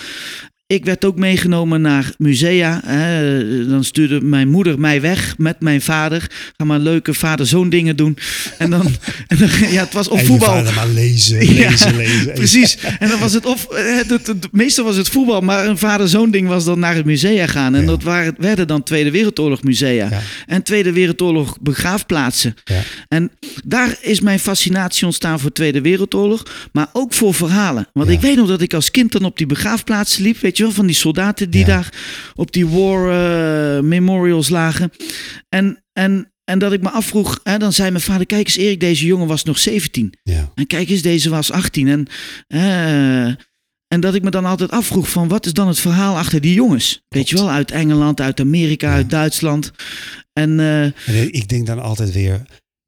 Ik 0.69 0.85
werd 0.85 1.05
ook 1.05 1.17
meegenomen 1.19 1.81
naar 1.81 2.13
musea. 2.19 2.81
Hè. 2.87 3.67
Dan 3.69 3.85
stuurde 3.85 4.21
mijn 4.21 4.49
moeder 4.49 4.79
mij 4.81 5.01
weg 5.01 5.35
met 5.39 5.61
mijn 5.61 5.81
vader. 5.83 6.31
Ga 6.57 6.65
maar 6.65 6.79
leuke 6.79 7.15
vader-zoon 7.15 7.69
dingen 7.71 7.97
doen. 7.97 8.19
En 8.59 8.71
dan, 8.71 8.87
en 9.27 9.37
dan 9.39 9.49
ja, 9.71 9.85
het 9.85 9.93
was 9.93 10.09
op 10.09 10.19
voetbal. 10.21 10.49
vader 10.49 10.75
maar 10.75 10.89
lezen, 10.89 11.47
Ja, 11.55 11.71
lezen, 11.71 11.97
lezen. 11.97 12.33
Precies. 12.33 12.79
En 12.99 13.09
dan 13.09 13.19
was 13.21 13.33
het 13.33 13.47
of, 13.47 13.65
eh, 13.71 13.97
het, 13.97 14.11
het, 14.11 14.27
het- 14.27 14.49
meestal 14.53 14.85
was 14.85 14.97
het 14.97 15.09
voetbal, 15.09 15.41
maar 15.41 15.67
een 15.67 15.79
vader-zoon 15.79 16.31
ding 16.31 16.49
was 16.49 16.65
dan 16.65 16.79
naar 16.79 16.95
het 16.95 17.05
musea 17.05 17.47
gaan. 17.47 17.75
En 17.75 17.81
Ja. 17.81 17.87
dat 17.87 18.03
waren, 18.03 18.35
werden 18.39 18.67
dan 18.67 18.83
Tweede 18.83 19.11
Wereldoorlog 19.11 19.63
musea. 19.63 20.09
Ja. 20.11 20.21
En 20.47 20.63
Tweede 20.63 20.93
Wereldoorlog 20.93 21.59
begraafplaatsen. 21.61 22.55
Ja. 22.65 22.81
En 23.09 23.31
daar 23.65 23.97
is 24.01 24.21
mijn 24.21 24.39
fascinatie 24.39 25.05
ontstaan 25.07 25.41
voor 25.41 25.53
Tweede 25.53 25.81
Wereldoorlog, 25.81 26.43
maar 26.73 26.89
ook 26.93 27.13
voor 27.15 27.35
verhalen. 27.35 27.89
Want 27.93 28.09
ik 28.11 28.21
weet 28.21 28.37
nog 28.37 28.49
dat 28.49 28.61
ik 28.61 28.75
als 28.75 28.91
kind 28.91 29.13
dan 29.13 29.25
op 29.25 29.37
die 29.39 29.47
begraafplaatsen 29.47 30.23
liep, 30.23 30.39
weet 30.41 30.56
je 30.57 30.63
wel, 30.63 30.73
van 30.73 30.87
die 30.87 30.95
soldaten 30.95 31.51
die 31.51 31.61
Ja. 31.61 31.67
daar 31.67 31.93
op 32.35 32.53
die 32.53 32.67
war 32.67 33.11
eh, 33.11 33.83
memorials 33.83 34.49
lagen. 34.49 34.91
En, 35.49 35.85
en, 35.93 36.33
en 36.45 36.59
dat 36.59 36.73
ik 36.73 36.83
me 36.83 36.91
afvroeg, 36.91 37.41
hè, 37.43 37.59
dan 37.59 37.73
zei 37.73 37.91
mijn 37.91 38.03
vader, 38.03 38.27
kijk 38.27 38.47
eens 38.47 38.57
Erik, 38.57 38.81
deze 38.81 39.07
jongen 39.07 39.27
was 39.27 39.43
nog 39.45 39.59
17. 39.59 40.15
Ja. 40.23 40.51
En 40.55 40.67
kijk 40.67 40.89
eens, 40.89 41.03
deze 41.03 41.31
was 41.31 41.51
18. 41.53 41.89
En, 41.89 42.07
eh, 42.47 43.27
en 43.89 44.01
dat 44.01 44.15
ik 44.15 44.23
me 44.23 44.31
dan 44.31 44.45
altijd 44.45 44.71
afvroeg 44.71 45.09
van 45.11 45.29
wat 45.29 45.47
is 45.47 45.53
dan 45.53 45.69
het 45.69 45.79
verhaal 45.79 46.17
achter 46.17 46.41
die 46.41 46.55
jongens? 46.55 47.03
Weet 47.09 47.29
je 47.29 47.37
wel, 47.37 47.51
uit 47.51 47.71
Engeland, 47.71 48.21
uit 48.21 48.41
Amerika, 48.41 48.89
Ja. 48.89 48.95
uit 48.95 49.11
Duitsland. 49.11 49.71
En 50.33 50.61
eh, 50.61 50.83
En 50.85 51.33
ik 51.33 51.49
denk 51.49 51.67
dan 51.67 51.79
altijd 51.83 52.13
weer, 52.13 52.43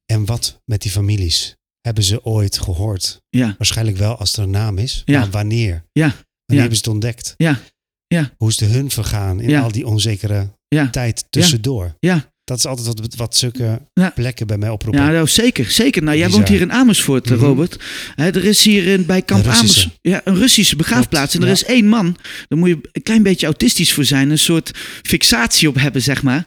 en 0.06 0.24
wat 0.24 0.60
met 0.64 0.82
die 0.82 0.90
families? 0.90 1.56
Hebben 1.80 2.04
ze 2.04 2.24
ooit 2.24 2.58
gehoord? 2.58 3.20
ja, 3.28 3.54
Waarschijnlijk 3.58 3.96
wel 3.96 4.16
als 4.16 4.32
er 4.36 4.42
een 4.42 4.50
naam 4.50 4.78
is. 4.78 5.02
Ja. 5.04 5.18
Maar 5.20 5.30
wanneer? 5.30 5.84
Ja. 5.92 6.14
Wanneer 6.48 6.56
Ja. 6.56 6.60
hebben 6.60 6.76
ze 6.76 6.82
het 6.84 6.92
ontdekt? 6.92 7.34
Ja. 7.36 7.60
Ja. 8.06 8.30
Hoe 8.36 8.48
is 8.48 8.56
de 8.56 8.64
hun 8.66 8.90
vergaan 8.90 9.40
in 9.40 9.48
Ja. 9.48 9.60
al 9.60 9.72
die 9.72 9.86
onzekere 9.86 10.48
tijd 10.90 11.24
tussendoor? 11.30 11.94
ja. 12.00 12.32
Dat 12.48 12.58
is 12.58 12.66
altijd 12.66 12.86
wat, 12.86 13.14
wat 13.14 13.36
zulke 13.36 13.80
Ja. 13.94 14.10
plekken 14.14 14.46
bij 14.46 14.58
mij 14.58 14.68
oproepen. 14.68 15.02
Ja, 15.02 15.10
nou, 15.10 15.26
zeker, 15.26 15.70
zeker. 15.70 16.02
Nou, 16.02 16.16
jij 16.16 16.26
Bizar. 16.26 16.40
woont 16.40 16.52
hier 16.52 16.60
in 16.60 16.72
Amersfoort, 16.72 17.26
eh, 17.30 17.36
Mhm. 17.36 17.44
Robert. 17.44 17.76
Er 18.16 18.44
is 18.44 18.64
hier 18.64 18.86
in, 18.86 19.06
bij 19.06 19.22
Kamp. 19.22 19.46
Amersfoort 19.46 19.98
ja, 20.00 20.20
een 20.24 20.34
Russische 20.36 20.76
begraafplaats. 20.76 21.34
En 21.34 21.42
er 21.42 21.48
is 21.48 21.64
één 21.64 21.86
man, 21.88 22.16
daar 22.48 22.58
moet 22.58 22.68
je 22.68 22.78
een 22.92 23.02
klein 23.02 23.22
beetje 23.22 23.46
autistisch 23.46 23.92
voor 23.92 24.04
zijn. 24.04 24.30
Een 24.30 24.38
soort 24.38 24.70
fixatie 25.02 25.68
op 25.68 25.74
hebben, 25.74 26.02
zeg 26.02 26.22
maar. 26.22 26.44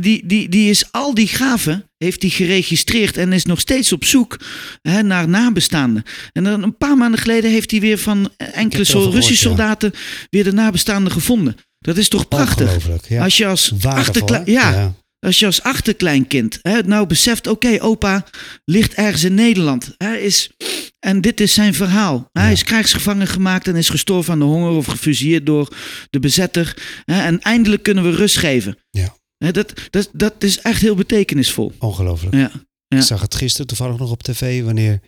Die, 0.00 0.26
die, 0.26 0.48
die 0.48 0.70
is 0.70 0.84
al 0.90 1.14
die 1.14 1.26
graven, 1.26 1.84
heeft 1.98 2.22
hij 2.22 2.30
geregistreerd 2.30 3.16
en 3.16 3.32
is 3.32 3.44
nog 3.44 3.60
steeds 3.60 3.92
op 3.92 4.04
zoek 4.04 4.36
hè, 4.82 5.02
naar 5.02 5.28
nabestaanden. 5.28 6.02
En 6.32 6.44
dan 6.44 6.62
een 6.62 6.76
paar 6.76 6.96
maanden 6.96 7.20
geleden 7.20 7.50
heeft 7.50 7.70
hij 7.70 7.80
weer 7.80 7.98
van 7.98 8.30
enkele 8.36 8.84
gehoord, 8.84 9.14
Russische 9.14 9.44
ja. 9.48 9.54
soldaten 9.54 9.92
weer 10.30 10.44
de 10.44 10.52
nabestaanden 10.52 11.12
gevonden. 11.12 11.56
Dat 11.78 11.96
is 11.96 12.08
toch 12.08 12.28
prachtig? 12.28 12.88
Ja. 13.08 13.22
Als 13.22 13.36
je 13.36 13.46
als 13.46 13.72
achterklein, 13.82 14.42
hè? 14.44 14.50
ja, 14.52 14.94
als 15.20 15.38
je 15.38 15.46
als 15.46 15.62
achterkleinkind 15.62 16.58
hè, 16.62 16.82
nou 16.82 17.06
beseft, 17.06 17.46
oké, 17.46 17.78
opa 17.82 18.24
ligt 18.64 18.94
ergens 18.94 19.24
in 19.24 19.34
Nederland. 19.34 19.94
Hij 19.96 20.20
is, 20.20 20.50
en 20.98 21.20
dit 21.20 21.40
is 21.40 21.54
zijn 21.54 21.74
verhaal. 21.74 22.28
Hij 22.32 22.44
Ja. 22.44 22.50
is 22.50 22.64
krijgsgevangen 22.64 23.26
gemaakt 23.26 23.66
en 23.68 23.76
is 23.76 23.88
gestorven 23.88 24.32
aan 24.32 24.38
de 24.38 24.44
honger 24.44 24.70
of 24.70 24.86
gefusilleerd 24.86 25.46
door 25.46 25.76
de 26.10 26.18
bezetter. 26.20 26.76
Hè, 27.04 27.20
en 27.22 27.40
eindelijk 27.40 27.82
kunnen 27.82 28.04
we 28.04 28.10
rust 28.10 28.36
geven. 28.36 28.78
Ja. 28.90 29.16
Hè, 29.36 29.50
dat, 29.52 29.72
dat, 29.90 30.10
dat 30.12 30.42
is 30.42 30.58
echt 30.60 30.80
heel 30.80 30.94
betekenisvol. 30.94 31.72
Ongelooflijk. 31.78 32.34
Ja. 32.34 32.50
Ja. 32.86 32.96
Ik 32.96 33.02
zag 33.02 33.20
het 33.20 33.34
gisteren 33.34 33.66
toevallig 33.66 33.98
nog 33.98 34.10
op 34.10 34.22
tv, 34.22 34.62
wanneer 34.64 35.00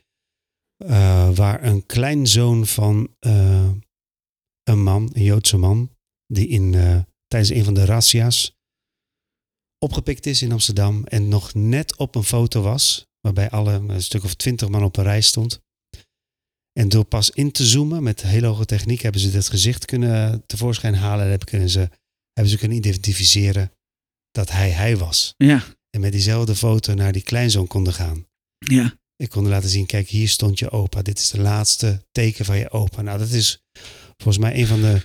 eh, 0.76 1.30
waar 1.34 1.64
een 1.64 1.86
kleinzoon 1.86 2.66
van 2.66 3.14
eh, 3.18 3.68
een 4.62 4.82
man, 4.82 5.10
een 5.12 5.22
Joodse 5.22 5.56
man, 5.56 5.90
die 6.26 6.48
in, 6.48 6.74
eh, 6.74 6.98
tijdens 7.26 7.52
een 7.52 7.64
van 7.64 7.74
de 7.74 7.84
razzia's 7.84 8.56
opgepikt 9.82 10.26
is 10.26 10.42
in 10.42 10.52
Amsterdam 10.52 11.04
en 11.04 11.28
nog 11.28 11.54
net 11.54 11.96
op 11.96 12.14
een 12.14 12.24
foto 12.24 12.62
was, 12.62 13.06
waarbij 13.20 13.50
alle, 13.50 13.72
een 13.72 14.02
stuk 14.02 14.24
of 14.24 14.34
twintig 14.34 14.68
man 14.68 14.84
op 14.84 14.96
een 14.96 15.04
rij 15.04 15.20
stond. 15.20 15.60
En 16.72 16.88
door 16.88 17.04
pas 17.04 17.30
in 17.30 17.52
te 17.52 17.66
zoomen 17.66 18.02
met 18.02 18.22
hele 18.22 18.46
hoge 18.46 18.64
techniek 18.64 19.00
hebben 19.00 19.20
ze 19.20 19.30
het 19.30 19.48
gezicht 19.48 19.84
kunnen 19.84 20.42
tevoorschijn 20.46 20.94
halen 20.94 21.24
en 21.24 21.30
hebben, 21.30 21.48
kunnen 21.48 21.68
ze, 21.70 21.88
hebben 22.32 22.52
ze 22.52 22.58
kunnen 22.58 22.76
identificeren 22.76 23.72
dat 24.30 24.50
hij 24.50 24.70
hij 24.70 24.96
was. 24.96 25.34
Ja, 25.36 25.64
En 25.90 26.00
met 26.00 26.12
diezelfde 26.12 26.54
foto 26.54 26.94
naar 26.94 27.12
die 27.12 27.22
kleinzoon 27.22 27.66
konden 27.66 27.92
gaan. 27.92 28.26
ja, 28.58 28.94
Ik 29.16 29.28
kon 29.30 29.48
laten 29.48 29.68
zien, 29.68 29.86
kijk, 29.86 30.08
hier 30.08 30.28
stond 30.28 30.58
je 30.58 30.70
opa. 30.70 31.02
Dit 31.02 31.18
is 31.18 31.30
de 31.30 31.40
laatste 31.40 32.04
teken 32.12 32.44
van 32.44 32.58
je 32.58 32.70
opa. 32.70 33.02
Nou, 33.02 33.18
dat 33.18 33.30
is 33.30 33.62
volgens 34.16 34.38
mij 34.44 34.58
een 34.60 34.66
van 34.66 34.80
de, 34.80 35.02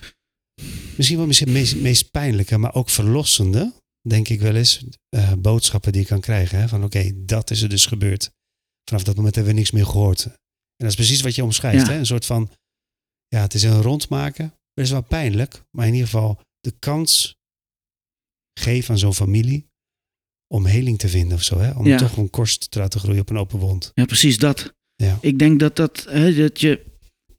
misschien 0.96 1.16
wel 1.18 1.26
misschien 1.26 1.52
meest, 1.52 1.76
meest 1.76 2.10
pijnlijke, 2.10 2.58
maar 2.58 2.74
ook 2.74 2.90
verlossende, 2.90 3.72
denk 4.08 4.28
ik 4.28 4.40
wel 4.40 4.54
eens, 4.54 4.84
eh, 5.08 5.32
boodschappen 5.38 5.92
die 5.92 6.00
je 6.00 6.06
kan 6.06 6.20
krijgen. 6.20 6.58
Hè? 6.58 6.68
Van 6.68 6.84
oké, 6.84 7.12
dat 7.24 7.50
is 7.50 7.62
er 7.62 7.68
dus 7.68 7.86
gebeurd. 7.86 8.30
Vanaf 8.88 9.04
dat 9.04 9.16
moment 9.16 9.34
hebben 9.34 9.52
we 9.52 9.58
niks 9.58 9.70
meer 9.70 9.86
gehoord. 9.86 10.24
En 10.24 10.32
dat 10.76 10.88
is 10.88 10.94
precies 10.94 11.20
wat 11.20 11.34
je 11.34 11.44
omschrijft. 11.44 11.86
Ja. 11.86 11.92
Hè? 11.92 11.98
Een 11.98 12.06
soort 12.06 12.26
van, 12.26 12.50
ja, 13.28 13.40
het 13.40 13.54
is 13.54 13.62
een 13.62 13.82
rondmaken. 13.82 14.44
Het 14.74 14.84
is 14.84 14.90
wel 14.90 15.02
pijnlijk, 15.02 15.62
maar 15.70 15.86
in 15.86 15.92
ieder 15.92 16.08
geval 16.08 16.40
de 16.60 16.74
kans 16.78 17.36
geven 18.60 18.90
aan 18.90 18.98
zo'n 18.98 19.14
familie 19.14 19.66
om 20.54 20.66
heling 20.66 20.98
te 20.98 21.08
vinden 21.08 21.36
of 21.36 21.42
zo. 21.42 21.58
Hè? 21.58 21.70
Om 21.70 21.86
Ja. 21.86 21.98
toch 21.98 22.16
een 22.16 22.30
korst 22.30 22.70
te 22.70 22.78
laten 22.78 23.00
groeien 23.00 23.20
op 23.20 23.30
een 23.30 23.36
open 23.38 23.58
wond. 23.58 23.90
ja, 23.94 24.04
precies 24.04 24.38
dat. 24.38 24.74
Ja. 24.94 25.18
Ik 25.20 25.38
denk 25.38 25.60
dat, 25.60 25.76
dat, 25.76 26.04
hè, 26.08 26.34
dat 26.34 26.60
je 26.60 26.84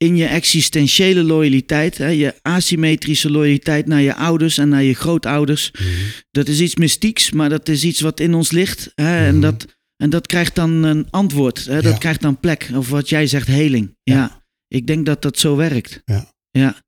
in 0.04 0.16
je 0.16 0.26
existentiële 0.26 1.24
loyaliteit, 1.24 1.97
hè, 1.97 2.08
je 2.08 2.36
asymmetrische 2.41 3.30
loyaliteit 3.32 3.86
naar 3.88 4.02
je 4.02 4.16
ouders 4.16 4.58
en 4.58 4.70
naar 4.70 4.84
je 4.84 4.93
grootouders, 4.93 5.72
Mhm. 5.72 5.88
dat 6.32 6.47
is 6.47 6.60
iets 6.60 6.76
mystieks, 6.76 7.32
maar 7.32 7.50
dat 7.50 7.70
is 7.70 7.84
iets 7.84 8.00
wat 8.00 8.20
in 8.20 8.34
ons 8.34 8.52
ligt. 8.52 8.91
Hè, 8.95 9.26
en, 9.26 9.32
Mhm. 9.34 9.41
dat, 9.41 9.66
en 9.95 10.10
dat 10.10 10.28
krijgt 10.28 10.56
dan 10.56 10.84
een 10.84 11.08
antwoord. 11.10 11.66
Hè, 11.66 11.82
dat 11.82 11.91
Ja. 11.91 11.97
krijgt 11.97 12.22
dan 12.22 12.39
plek. 12.39 12.70
Of 12.76 12.89
wat 12.89 13.10
jij 13.10 13.28
zegt, 13.28 13.47
heling. 13.47 13.95
Ja. 14.04 14.16
Ja. 14.16 14.38
ik 14.68 14.88
denk 14.88 15.06
dat 15.06 15.22
dat 15.22 15.39
zo 15.39 15.56
werkt. 15.56 16.02
Ja. 16.06 16.34
Ja, 16.52 16.84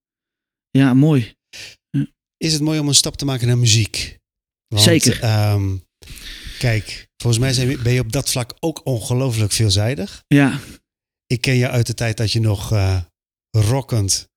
ja 0.70 0.93
mooi. 0.93 1.34
Is 2.38 2.53
het 2.53 2.62
mooi 2.62 2.80
om 2.80 2.88
een 2.88 2.95
stap 2.95 3.16
te 3.18 3.26
maken 3.26 3.47
naar 3.47 3.57
muziek? 3.57 4.18
Want, 4.68 4.84
Zeker. 4.84 5.20
ehm, 5.22 5.78
kijk, 6.59 7.07
volgens 7.18 7.43
mij 7.57 7.78
ben 7.78 7.93
je 7.93 7.99
op 7.99 8.12
dat 8.12 8.30
vlak 8.30 8.53
ook 8.59 8.82
ongelooflijk 8.86 9.51
veelzijdig. 9.51 10.24
Ja, 10.28 10.59
Ik 11.32 11.42
ken 11.42 11.56
je 11.56 11.70
uit 11.70 11.88
de 11.88 11.94
tijd 11.94 12.18
dat 12.18 12.32
je 12.32 12.40
nog 12.40 12.72
eh 12.72 12.98
rockend, 13.58 14.30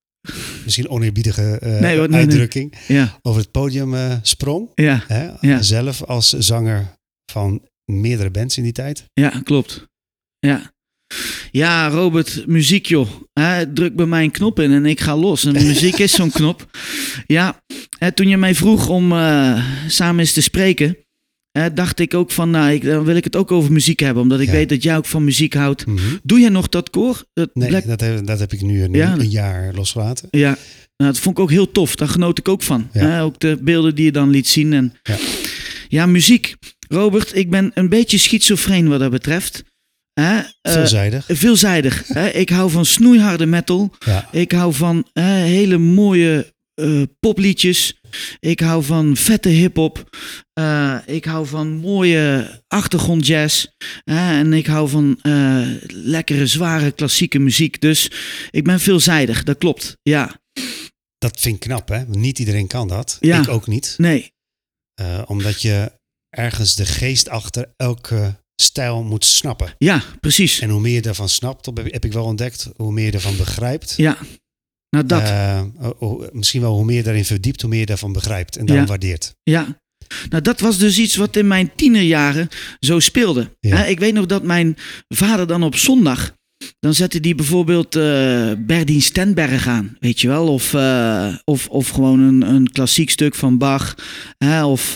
misschien 0.65 0.89
oneerbiedige 0.89 1.59
eh, 1.59 1.81
Nee, 1.81 1.97
hoor, 1.97 2.09
nee, 2.09 2.09
nee. 2.09 2.21
uitdrukking, 2.21 2.75
ja, 2.89 3.19
over 3.23 3.41
het 3.41 3.51
podium 3.51 3.95
eh, 3.95 4.17
sprong. 4.23 4.69
ja, 4.75 5.05
Hè? 5.07 5.31
Ja. 5.41 5.63
Zelf 5.63 6.03
als 6.03 6.33
zanger 6.33 6.99
van 7.33 7.63
meerdere 7.85 8.31
bands 8.31 8.57
in 8.57 8.63
die 8.63 8.73
tijd. 8.73 9.05
ja, 9.13 9.41
klopt. 9.45 9.87
Ja. 10.39 10.73
Ja, 11.51 11.89
Robert, 11.89 12.47
muziek 12.47 12.87
joh. 12.87 13.09
Druk 13.75 13.97
bij 13.97 14.07
mij 14.07 14.25
een 14.25 14.31
knop 14.31 14.61
in 14.61 14.73
en 14.73 14.87
ik 14.87 15.01
ga 15.01 15.17
los. 15.17 15.45
En 15.45 15.53
muziek 15.53 15.99
is 15.99 16.15
zo'n 16.15 16.31
knop. 16.31 16.67
Ja, 17.27 17.63
toen 18.15 18.29
je 18.29 18.37
mij 18.37 18.55
vroeg 18.55 18.89
om 18.89 19.11
samen 19.89 20.19
eens 20.19 20.33
te 20.33 20.43
spreken, 20.43 20.97
dacht 21.75 21.99
ik 21.99 22.15
ook 22.15 22.31
van, 22.31 22.51
nou, 22.51 22.73
ik, 22.73 22.85
dan 22.85 23.05
wil 23.05 23.17
ik 23.17 23.25
het 23.25 23.37
ook 23.37 23.51
over 23.53 23.73
muziek 23.73 24.01
hebben. 24.01 24.23
Omdat 24.23 24.41
ik 24.41 24.47
Ja. 24.47 24.53
weet 24.53 24.69
dat 24.69 24.83
jij 24.83 24.97
ook 24.97 25.07
van 25.07 25.25
muziek 25.25 25.55
houdt. 25.55 25.87
Mhm. 25.87 25.99
Doe 26.23 26.41
jij 26.41 26.49
nog 26.49 26.69
dat 26.69 26.91
koor? 26.91 27.25
Dat 27.33 27.51
Nee, 27.55 27.69
Black- 27.69 27.87
dat, 27.87 28.01
heb, 28.01 28.27
dat 28.27 28.39
heb 28.39 28.53
ik 28.53 28.63
nu 28.63 28.83
een, 28.83 28.93
Ja. 28.93 29.13
een 29.13 29.31
jaar 29.31 29.75
losgelaten. 29.75 30.29
Ja, 30.31 30.57
nou, 30.97 31.11
dat 31.13 31.19
vond 31.19 31.37
ik 31.39 31.43
ook 31.43 31.51
heel 31.51 31.71
tof. 31.73 31.97
Daar 31.97 32.09
genoot 32.09 32.39
ik 32.39 32.49
ook 32.49 32.63
van. 32.63 32.89
Ja. 32.93 33.21
Ook 33.21 33.41
de 33.41 33.59
beelden 33.63 33.95
die 33.95 34.05
je 34.05 34.13
dan 34.13 34.31
liet 34.31 34.49
zien. 34.49 34.73
En... 34.73 34.93
Ja. 35.03 35.17
Ja. 35.89 36.07
muziek. 36.07 36.55
Robert, 36.89 37.37
ik 37.37 37.51
ben 37.51 37.71
een 37.75 37.89
beetje 37.89 38.19
schizofreen 38.19 38.89
wat 38.89 39.01
dat 39.01 39.11
betreft. 39.11 39.63
Eh, 40.13 40.39
Veelzijdig. 40.63 41.25
veelzijdig. 41.29 42.09
Ik 42.33 42.49
hou 42.49 42.71
van 42.71 42.85
snoeiharde 42.85 43.47
metal. 43.47 43.93
Ik 44.33 44.53
hou 44.53 44.73
van 44.75 45.07
hele 45.13 45.79
mooie 45.79 46.53
eh, 46.75 47.03
popliedjes. 47.21 48.01
Ik 48.41 48.61
hou 48.61 48.85
van 48.85 49.17
vette 49.17 49.49
hip-hop. 49.49 50.17
Eh, 50.53 50.99
ik 51.07 51.25
hou 51.25 51.47
van 51.47 51.69
mooie 51.77 52.61
achtergrondjazz. 52.69 53.67
hè, 54.05 54.39
en 54.39 54.53
ik 54.53 54.67
hou 54.67 54.89
van 54.89 55.19
eh, 55.23 55.67
lekkere, 55.89 56.47
zware 56.47 56.93
klassieke 56.93 57.39
muziek. 57.39 57.81
Dus 57.81 58.11
ik 58.51 58.65
ben 58.65 58.81
veelzijdig, 58.81 59.43
dat 59.43 59.59
klopt. 59.59 59.97
Ja, 60.03 60.41
Dat 61.19 61.41
vind 61.41 61.55
ik 61.55 61.61
knap, 61.61 61.89
hè? 61.89 61.99
Want 62.07 62.17
niet 62.17 62.39
iedereen 62.39 62.67
kan 62.67 62.89
dat. 62.89 63.17
Ja. 63.21 63.41
Ik 63.41 63.49
ook 63.49 63.67
niet. 63.67 63.95
nee. 63.99 64.33
Eh, 64.95 65.23
omdat 65.27 65.63
je 65.63 65.93
ergens 66.29 66.75
de 66.75 66.87
geest 66.87 67.29
achter 67.29 67.73
elke 67.77 68.43
stijl 68.57 69.03
moet 69.03 69.25
snappen. 69.25 69.75
Ja, 69.79 70.03
precies. 70.21 70.61
En 70.61 70.71
hoe 70.71 70.81
meer 70.81 70.95
je 70.95 71.03
daarvan 71.03 71.29
snapt, 71.29 71.67
heb 71.75 72.05
ik 72.05 72.13
wel 72.13 72.25
ontdekt, 72.25 72.69
hoe 72.77 72.93
meer 72.93 73.05
je 73.07 73.13
ervan 73.13 73.37
begrijpt. 73.37 73.95
Ja, 73.97 74.19
nou 74.95 75.07
dat. 75.07 75.23
Eh, 75.23 75.63
oh, 75.81 76.03
oh, 76.03 76.25
misschien 76.33 76.61
wel 76.61 76.75
hoe 76.75 76.85
meer 76.85 76.97
je 76.97 77.03
daarin 77.03 77.25
verdiept, 77.25 77.61
hoe 77.61 77.71
meer 77.71 77.81
je 77.81 77.87
daarvan 77.87 78.13
begrijpt 78.13 78.57
en 78.57 78.67
dan 78.67 78.77
Ja. 78.77 78.85
waardeert. 78.87 79.35
Ja. 79.43 79.83
Nou, 80.29 80.43
dat 80.43 80.61
was 80.61 80.79
dus 80.79 80.99
iets 80.99 81.17
wat 81.17 81.37
in 81.37 81.47
mijn 81.47 81.71
tienerjaren 81.77 82.49
zo 82.81 82.99
speelde. 83.01 83.57
Ja. 83.61 83.85
Ik 83.85 83.99
weet 83.99 84.15
nog 84.15 84.27
dat 84.27 84.43
mijn 84.43 84.77
vader 85.09 85.47
dan 85.47 85.63
op 85.63 85.77
zondag. 85.77 86.35
Dan 86.81 86.95
zette 86.95 87.21
die 87.21 87.35
bijvoorbeeld 87.35 87.95
eh 87.97 88.53
Berdien 88.59 89.03
Stenberg 89.03 89.67
aan, 89.67 89.97
weet 90.01 90.21
je 90.21 90.29
wel. 90.29 90.49
Of, 90.53 90.75
eh, 90.75 91.35
of, 91.45 91.69
of 91.69 91.89
gewoon 91.89 92.21
een, 92.21 92.43
een 92.55 92.71
klassiek 92.71 93.11
stuk 93.11 93.35
van 93.35 93.59
Bach. 93.59 93.95
Hè, 94.39 94.65
of 94.65 94.95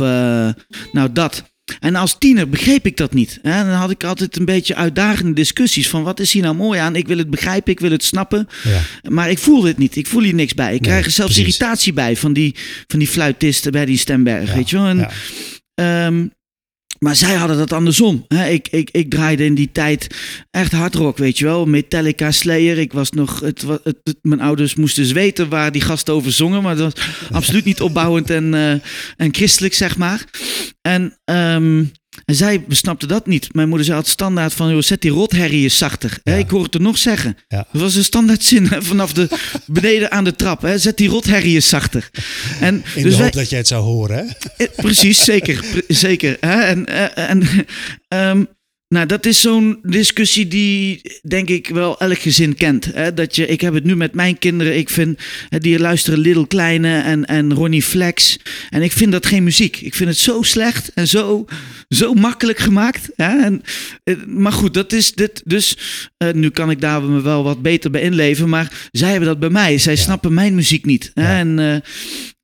nou 0.93 1.13
dat. 1.13 1.57
En 1.81 1.95
als 1.95 2.19
tiener 2.19 2.49
begreep 2.49 2.87
ik 2.87 2.97
dat 2.97 3.14
niet. 3.14 3.39
Hè. 3.43 3.64
Dan 3.64 3.73
had 3.75 3.91
ik 3.91 4.05
altijd 4.05 4.37
een 4.39 4.45
beetje 4.45 4.75
uitdagende 4.75 5.33
discussies 5.33 5.89
van 5.89 6.03
wat 6.03 6.21
is 6.21 6.33
hier 6.33 6.43
nou 6.43 6.55
mooi 6.55 6.81
aan? 6.81 6.97
Ik 6.97 7.07
wil 7.09 7.19
het 7.19 7.31
begrijpen, 7.31 7.73
ik 7.73 7.81
wil 7.81 7.91
het 7.91 8.05
snappen. 8.05 8.49
Ja. 8.64 9.11
Maar 9.11 9.31
ik 9.31 9.39
voel 9.39 9.61
dit 9.61 9.79
niet. 9.79 9.97
Ik 9.97 10.07
voel 10.07 10.23
hier 10.23 10.35
niks 10.35 10.55
bij. 10.55 10.75
Ik 10.75 10.81
Nee, 10.81 10.91
krijg 10.91 11.05
er 11.05 11.11
zelfs 11.11 11.33
precies. 11.35 11.55
irritatie 11.57 11.93
bij 11.93 12.16
van 12.16 12.33
die, 12.33 12.55
van 12.87 12.99
die 12.99 13.09
fluitisten 13.09 13.73
bij 13.73 13.85
die 13.85 13.99
Stemberg. 13.99 14.49
Ja, 14.49 14.55
Weet 14.55 14.71
je 14.71 14.77
wel? 14.77 14.87
En, 14.87 14.99
ja. 14.99 15.11
ehm, 15.75 16.27
maar 16.99 17.17
zij 17.17 17.35
hadden 17.35 17.57
dat 17.57 17.73
andersom. 17.73 18.27
Ik, 18.49 18.69
ik, 18.71 18.89
ik 18.91 19.11
draaide 19.11 19.45
in 19.45 19.55
die 19.55 19.73
tijd 19.73 20.07
echt 20.51 20.73
hardrock, 20.73 21.19
weet 21.19 21.39
je 21.39 21.45
wel. 21.45 21.67
Metallica, 21.67 22.31
Slayer. 22.31 22.79
Ik 22.79 22.93
was 22.93 23.11
nog, 23.11 23.41
het- 23.41 23.65
mijn 24.23 24.41
ouders 24.41 24.75
moesten 24.75 25.03
dus 25.03 25.13
weten 25.13 25.49
waar 25.49 25.73
die 25.73 25.81
gasten 25.83 26.15
over 26.15 26.33
zongen. 26.33 26.63
Maar 26.63 26.77
dat 26.77 26.93
was 26.95 27.05
absoluut 27.31 27.65
niet 27.65 27.81
opbouwend 27.81 28.31
en, 28.31 28.55
eh, 28.55 28.71
en 29.17 29.35
christelijk, 29.35 29.75
zeg 29.75 29.97
maar. 29.97 30.25
En, 30.83 31.19
ehm, 31.25 31.85
en 32.25 32.35
zij 32.35 32.65
snapte 32.69 33.07
dat 33.07 33.27
niet. 33.27 33.55
Mijn 33.55 33.69
moeder 33.69 33.85
zei 33.87 33.97
altijd 33.99 34.15
standaard 34.15 34.53
van, 34.55 34.71
joh, 34.71 34.83
zet 34.83 35.01
die 35.01 35.11
rotherrie 35.11 35.63
eens 35.63 35.79
zachter. 35.79 36.19
Ik 36.25 36.51
hoor 36.51 36.63
het 36.63 36.75
er 36.75 36.81
nog 36.81 36.99
zeggen. 36.99 37.37
Ja. 37.49 37.67
Dat 37.73 37.83
was 37.83 37.95
een 37.95 38.05
standaard 38.05 38.45
zin 38.45 38.67
hè, 38.67 38.83
vanaf 38.83 39.13
de 39.13 39.29
beneden 39.67 40.11
aan 40.11 40.25
de 40.25 40.35
trap. 40.37 40.63
Hè? 40.63 40.79
Zet 40.79 40.97
die 40.97 41.09
rotherrie 41.09 41.55
eens 41.55 41.69
zachter. 41.69 42.11
En, 42.61 42.75
In 42.95 43.03
dus 43.03 43.03
de 43.03 43.11
wij, 43.11 43.19
hoop 43.25 43.33
dat 43.33 43.49
jij 43.49 43.59
het 43.59 43.69
zou 43.69 43.83
horen, 43.85 44.17
hè? 44.17 44.25
eh, 44.65 44.69
Precies, 44.77 45.25
zeker. 45.25 45.65
pre- 45.71 45.95
zeker. 45.95 46.37
Hè? 46.41 46.61
En, 46.61 46.87
eh, 46.87 47.31
en 47.31 47.43
ehm, 48.09 48.45
nou, 48.89 49.07
dat 49.07 49.26
is 49.26 49.41
zo'n 49.41 49.78
discussie 49.82 50.49
die, 50.49 51.01
denk 51.22 51.49
ik, 51.49 51.68
wel 51.68 52.01
elk 52.01 52.18
gezin 52.18 52.55
kent. 52.55 52.84
Hè? 52.84 53.14
Dat 53.14 53.36
je, 53.36 53.47
ik 53.47 53.61
heb 53.61 53.74
het 53.74 53.84
nu 53.84 53.97
met 53.97 54.14
mijn 54.14 54.39
kinderen. 54.39 54.76
Ik 54.76 54.91
vind, 54.91 55.18
die 55.59 55.78
luisteren 55.78 56.18
Little 56.18 56.47
Kleine 56.47 57.01
en, 57.01 57.24
en 57.24 57.55
Ronnie 57.55 57.82
Flex. 57.82 58.39
En 58.70 58.82
ik 58.82 58.93
vind 58.93 59.12
dat 59.12 59.26
geen 59.26 59.45
muziek. 59.45 59.80
Ik 59.80 59.95
vind 59.95 60.09
het 60.09 60.18
zo 60.18 60.43
slecht 60.43 60.93
en 60.95 61.09
zo, 61.09 61.45
zo 61.89 62.14
makkelijk 62.14 62.59
gemaakt. 62.59 63.09
Hè? 63.16 63.43
En, 63.43 63.62
eh, 64.05 64.14
maar 64.26 64.53
goed, 64.53 64.74
dat 64.74 64.93
is 64.93 65.12
dit. 65.12 65.43
Dus 65.45 65.78
eh, 66.16 66.32
nu 66.32 66.51
kan 66.51 66.70
ik 66.70 66.80
daar 66.80 67.03
me 67.03 67.20
wel 67.20 67.43
wat 67.43 67.62
beter 67.62 67.91
bij 67.91 68.03
inleven. 68.03 68.49
Maar 68.49 68.89
zij 68.93 69.11
hebben 69.11 69.28
dat 69.28 69.39
bij 69.39 69.51
mij. 69.51 69.78
Zij 69.78 69.95
Ja. 69.95 70.01
snappen 70.01 70.34
mijn 70.34 70.55
muziek 70.55 70.84
niet. 70.84 71.11
Hè? 71.14 71.22
Ja. 71.32 71.39
En... 71.39 71.59
eh, 71.59 71.76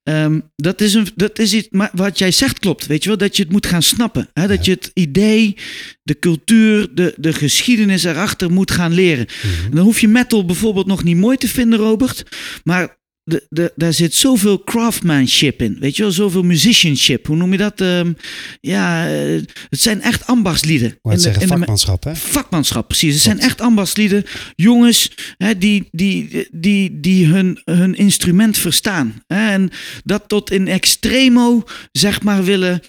Ehm, 0.05 0.41
dat 0.57 0.81
is, 0.81 0.95
een, 0.95 1.09
dat 1.15 1.39
is 1.39 1.55
iets, 1.55 1.67
maar 1.71 1.91
wat 1.93 2.19
jij 2.19 2.31
zegt 2.31 2.59
klopt, 2.59 2.87
weet 2.87 3.03
je 3.03 3.09
wel, 3.09 3.19
dat 3.19 3.37
je 3.37 3.43
het 3.43 3.53
moet 3.53 3.67
gaan 3.67 3.83
snappen. 3.83 4.29
Hè? 4.33 4.47
Dat 4.47 4.65
je 4.65 4.71
het 4.71 4.91
idee, 4.95 5.57
de 6.03 6.19
cultuur, 6.19 6.95
de, 6.95 7.15
de 7.17 7.33
geschiedenis 7.33 8.05
erachter 8.05 8.51
moet 8.51 8.71
gaan 8.71 8.93
leren. 8.93 9.27
Mhm. 9.27 9.65
En 9.65 9.71
dan 9.71 9.85
hoef 9.85 10.01
je 10.01 10.09
metal 10.09 10.45
bijvoorbeeld 10.45 10.87
nog 10.87 11.05
niet 11.05 11.17
mooi 11.17 11.37
te 11.37 11.49
vinden, 11.49 11.79
Robert, 11.79 12.25
maar 12.65 12.97
de, 13.25 13.47
de, 13.49 13.73
daar 13.77 13.93
zit 13.93 14.15
zoveel 14.15 14.65
craftsmanship 14.65 15.63
in, 15.63 15.77
weet 15.81 15.97
je 15.97 16.03
wel, 16.03 16.13
zoveel 16.13 16.43
musicianship. 16.43 17.27
Hoe 17.27 17.37
noem 17.37 17.53
je 17.53 17.59
dat? 17.59 17.81
Ehm, 17.81 18.13
ja, 18.61 19.09
eh, 19.09 19.43
het 19.69 19.81
zijn 19.81 20.03
echt 20.03 20.27
ambachtslieden. 20.27 20.89
In 20.89 21.11
de- 21.11 21.19
zeggen 21.19 21.43
in 21.43 21.49
de 21.49 21.55
vakmanschap, 21.57 22.05
hè? 22.05 22.17
Vakmanschap, 22.17 22.87
precies. 22.89 23.13
Het 23.15 23.23
zijn 23.23 23.41
echt 23.41 23.61
ambachtslieden. 23.61 24.25
Jongens 24.57 25.11
hè, 25.37 25.59
die, 25.59 25.89
die, 25.91 26.49
die, 26.51 27.01
die 27.01 27.27
hun, 27.27 27.61
hun 27.65 27.95
instrument 27.95 28.59
verstaan. 28.59 29.23
Hè, 29.27 29.51
en 29.51 29.71
dat 30.05 30.29
tot 30.29 30.51
in 30.51 30.69
extremo, 30.69 31.63
zeg 31.93 32.23
maar, 32.23 32.45
willen 32.45 32.81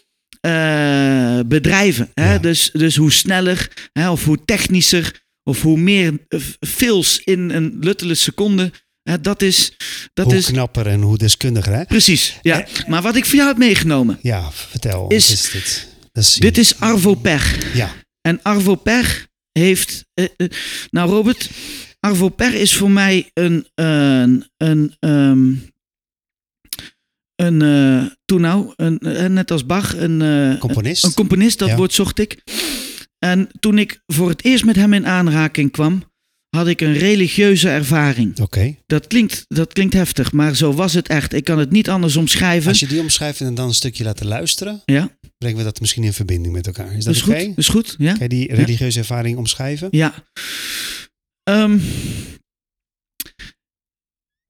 eh, 0.42 1.40
bedrijven. 1.46 2.12
Hè? 2.14 2.34
Ja. 2.34 2.40
Dus, 2.40 2.70
dus 2.74 2.96
hoe 2.96 3.12
sneller, 3.12 3.72
hè, 3.94 4.10
of 4.10 4.26
hoe 4.26 4.40
technischer, 4.46 5.24
of 5.44 5.62
hoe 5.62 5.78
meer 5.78 6.14
eh, 6.28 6.40
fills 6.60 7.20
in 7.24 7.50
een 7.50 7.78
luttele 7.80 8.16
seconde. 8.16 8.72
Dat 9.22 9.42
is, 9.42 9.72
dat 10.14 10.26
hoe 10.26 10.36
is 10.36 10.46
knapper 10.46 10.88
en 10.88 11.02
hoe 11.02 11.18
deskundiger, 11.18 11.74
hè? 11.74 11.86
precies. 11.86 12.38
Ja. 12.42 12.66
Maar 12.88 13.02
wat 13.02 13.16
ik 13.16 13.26
voor 13.26 13.36
jou 13.36 13.48
heb 13.48 13.58
meegenomen. 13.58 14.20
Ja, 14.22 14.52
vertel. 14.52 15.08
Is- 15.12 15.32
is 15.32 15.50
dit? 15.52 15.88
Is, 16.14 16.34
Dit 16.36 16.58
is 16.58 16.80
Arvo 16.80 17.14
Per. 17.16 17.72
Ja, 17.74 17.94
En 18.22 18.40
Arvo 18.42 18.76
Per 18.76 19.28
heeft. 19.52 20.06
eh, 20.14 20.26
eh, 20.38 20.50
nou, 20.90 21.10
Robert, 21.10 21.50
Arvo 22.00 22.30
Per 22.30 22.54
is 22.54 22.76
voor 22.76 22.92
mij 22.92 23.30
een. 23.34 23.68
een, 23.76 24.50
een, 24.58 24.96
ehm, 25.00 25.54
een 27.36 27.62
eh, 27.62 28.12
toen 28.26 28.42
nou, 28.42 28.74
een, 28.76 29.34
net 29.34 29.52
als 29.52 29.66
Bach, 29.66 29.96
een, 29.98 30.58
componist. 30.60 31.04
een 31.04 31.14
componist, 31.14 31.60
dat 31.60 31.68
Ja. 31.70 31.76
woord 31.76 31.94
zocht 31.94 32.20
ik. 32.20 32.42
En 33.20 33.50
toen 33.60 33.78
ik 33.78 34.02
voor 34.08 34.30
het 34.30 34.44
eerst 34.44 34.66
met 34.66 34.76
hem 34.76 34.94
in 34.94 35.08
aanraking 35.08 35.72
kwam, 35.72 36.04
had 36.56 36.68
ik 36.68 36.82
een 36.82 36.94
religieuze 36.94 37.70
ervaring. 37.70 38.40
Oké. 38.40 38.76
Dat 38.86 39.08
klinkt, 39.08 39.46
dat 39.48 39.74
klinkt 39.74 39.94
heftig, 39.94 40.32
maar 40.32 40.56
zo 40.56 40.74
was 40.74 40.94
het 40.94 41.08
echt. 41.08 41.34
Ik 41.34 41.44
kan 41.44 41.60
het 41.60 41.72
niet 41.72 41.90
anders 41.90 42.16
omschrijven. 42.16 42.70
Als 42.70 42.80
je 42.80 42.88
die 42.88 43.00
omschrijft 43.00 43.42
en 43.42 43.56
dan 43.56 43.68
een 43.68 43.74
stukje 43.74 44.04
laten 44.04 44.26
luisteren, 44.28 44.82
Ja, 44.86 45.18
brengen 45.38 45.58
we 45.58 45.64
dat 45.64 45.80
misschien 45.80 46.04
in 46.04 46.14
verbinding 46.14 46.54
met 46.54 46.68
elkaar. 46.68 46.94
Is 46.94 47.04
dat 47.06 47.14
dat 47.14 47.16
is 47.16 47.30
oké? 47.30 47.46
goed. 47.46 47.58
Is 47.58 47.68
goed, 47.68 47.96
ja. 47.98 48.12
Kan 48.12 48.22
je 48.22 48.30
die 48.30 48.54
religieuze 48.54 49.00
ervaring 49.00 49.38
omschrijven? 49.38 49.88
Ja. 49.92 50.14
Ehm, 51.44 51.80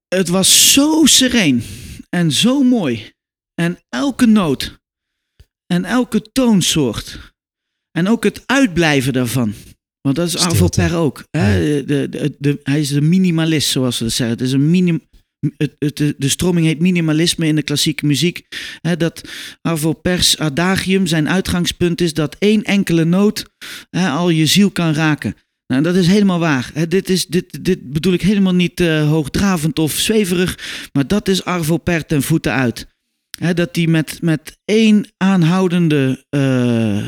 het 0.08 0.28
was 0.28 0.74
zo 0.74 1.06
sereen 1.06 1.64
en 2.10 2.32
zo 2.32 2.64
mooi. 2.64 3.12
En 3.54 3.80
elke 3.90 4.26
noot 4.26 4.80
en 5.66 5.86
elke 5.86 6.22
toonsoort 6.22 7.34
en 7.92 8.08
ook 8.08 8.24
het 8.24 8.44
uitblijven 8.46 9.14
daarvan. 9.14 9.54
Want 10.06 10.18
dat 10.18 10.28
is 10.28 10.38
Arvo 10.38 10.56
Stilte. 10.56 10.82
Per 10.82 10.96
ook. 10.96 11.24
Hè? 11.32 11.84
De, 11.86 12.10
de, 12.10 12.36
de, 12.40 12.60
hij 12.64 12.80
is 12.80 12.92
een 12.92 13.10
minimalist, 13.10 13.70
zoals 13.70 13.98
ze 13.98 14.04
dat 14.04 14.14
zeggen. 14.14 14.38
Het 14.38 14.46
is 14.46 14.52
een 14.52 14.70
minim, 14.70 15.02
het, 15.58 15.76
het, 15.80 15.98
de, 15.98 16.16
de 16.18 16.30
stroming 16.30 16.66
heet 16.66 16.80
minimalisme 16.80 17.48
in 17.48 17.56
de 17.56 17.64
klassieke 17.64 18.06
muziek. 18.06 18.48
Hè, 18.82 18.98
dat 18.98 19.22
Arvo 19.62 19.94
Pers 19.94 20.38
adagium, 20.38 21.08
zijn 21.08 21.30
uitgangspunt 21.30 22.02
is 22.02 22.14
dat 22.14 22.36
één 22.40 22.64
enkele 22.64 23.04
noot 23.04 23.46
hè, 23.90 24.10
al 24.10 24.30
je 24.30 24.46
ziel 24.46 24.72
kan 24.72 24.94
raken. 24.94 25.36
Nou, 25.68 25.82
dat 25.82 25.96
is 25.96 26.08
helemaal 26.08 26.40
waar. 26.40 26.72
Hè, 26.74 26.88
dit, 26.88 27.10
is, 27.10 27.26
dit, 27.26 27.64
dit 27.64 27.92
bedoel 27.92 28.14
ik 28.14 28.22
helemaal 28.22 28.56
niet 28.56 28.80
eh, 28.80 29.10
hoogdravend 29.10 29.80
of 29.80 29.92
zweverig, 29.92 30.58
maar 30.94 31.08
dat 31.08 31.28
is 31.28 31.46
Arvo 31.46 31.78
Per 31.78 32.06
ten 32.06 32.22
voeten 32.22 32.54
uit. 32.54 32.88
Hè, 33.40 33.54
dat 33.54 33.76
hij 33.76 33.88
met, 33.88 34.18
met 34.22 34.58
één 34.66 35.06
aanhoudende 35.18 36.26
eh, 36.30 37.04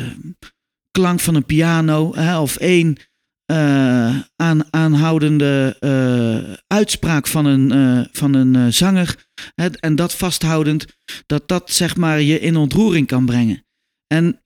klank 0.97 1.19
van 1.19 1.35
een 1.35 1.45
piano 1.45 2.13
of 2.41 2.55
één 2.55 2.97
eh, 3.45 4.19
aan, 4.35 4.73
aanhoudende 4.73 5.75
eh, 5.79 6.53
uitspraak 6.67 7.27
van 7.27 7.45
een, 7.45 7.71
eh, 7.71 8.07
van 8.11 8.33
een 8.33 8.73
zanger 8.73 9.27
hè, 9.55 9.69
en 9.69 9.95
dat 9.95 10.13
vasthoudend, 10.13 10.85
dat 11.25 11.47
dat 11.47 11.71
zeg 11.71 11.95
maar 11.95 12.21
je 12.21 12.39
in 12.39 12.55
ontroering 12.55 13.07
kan 13.07 13.25
brengen. 13.25 13.65
En 14.07 14.41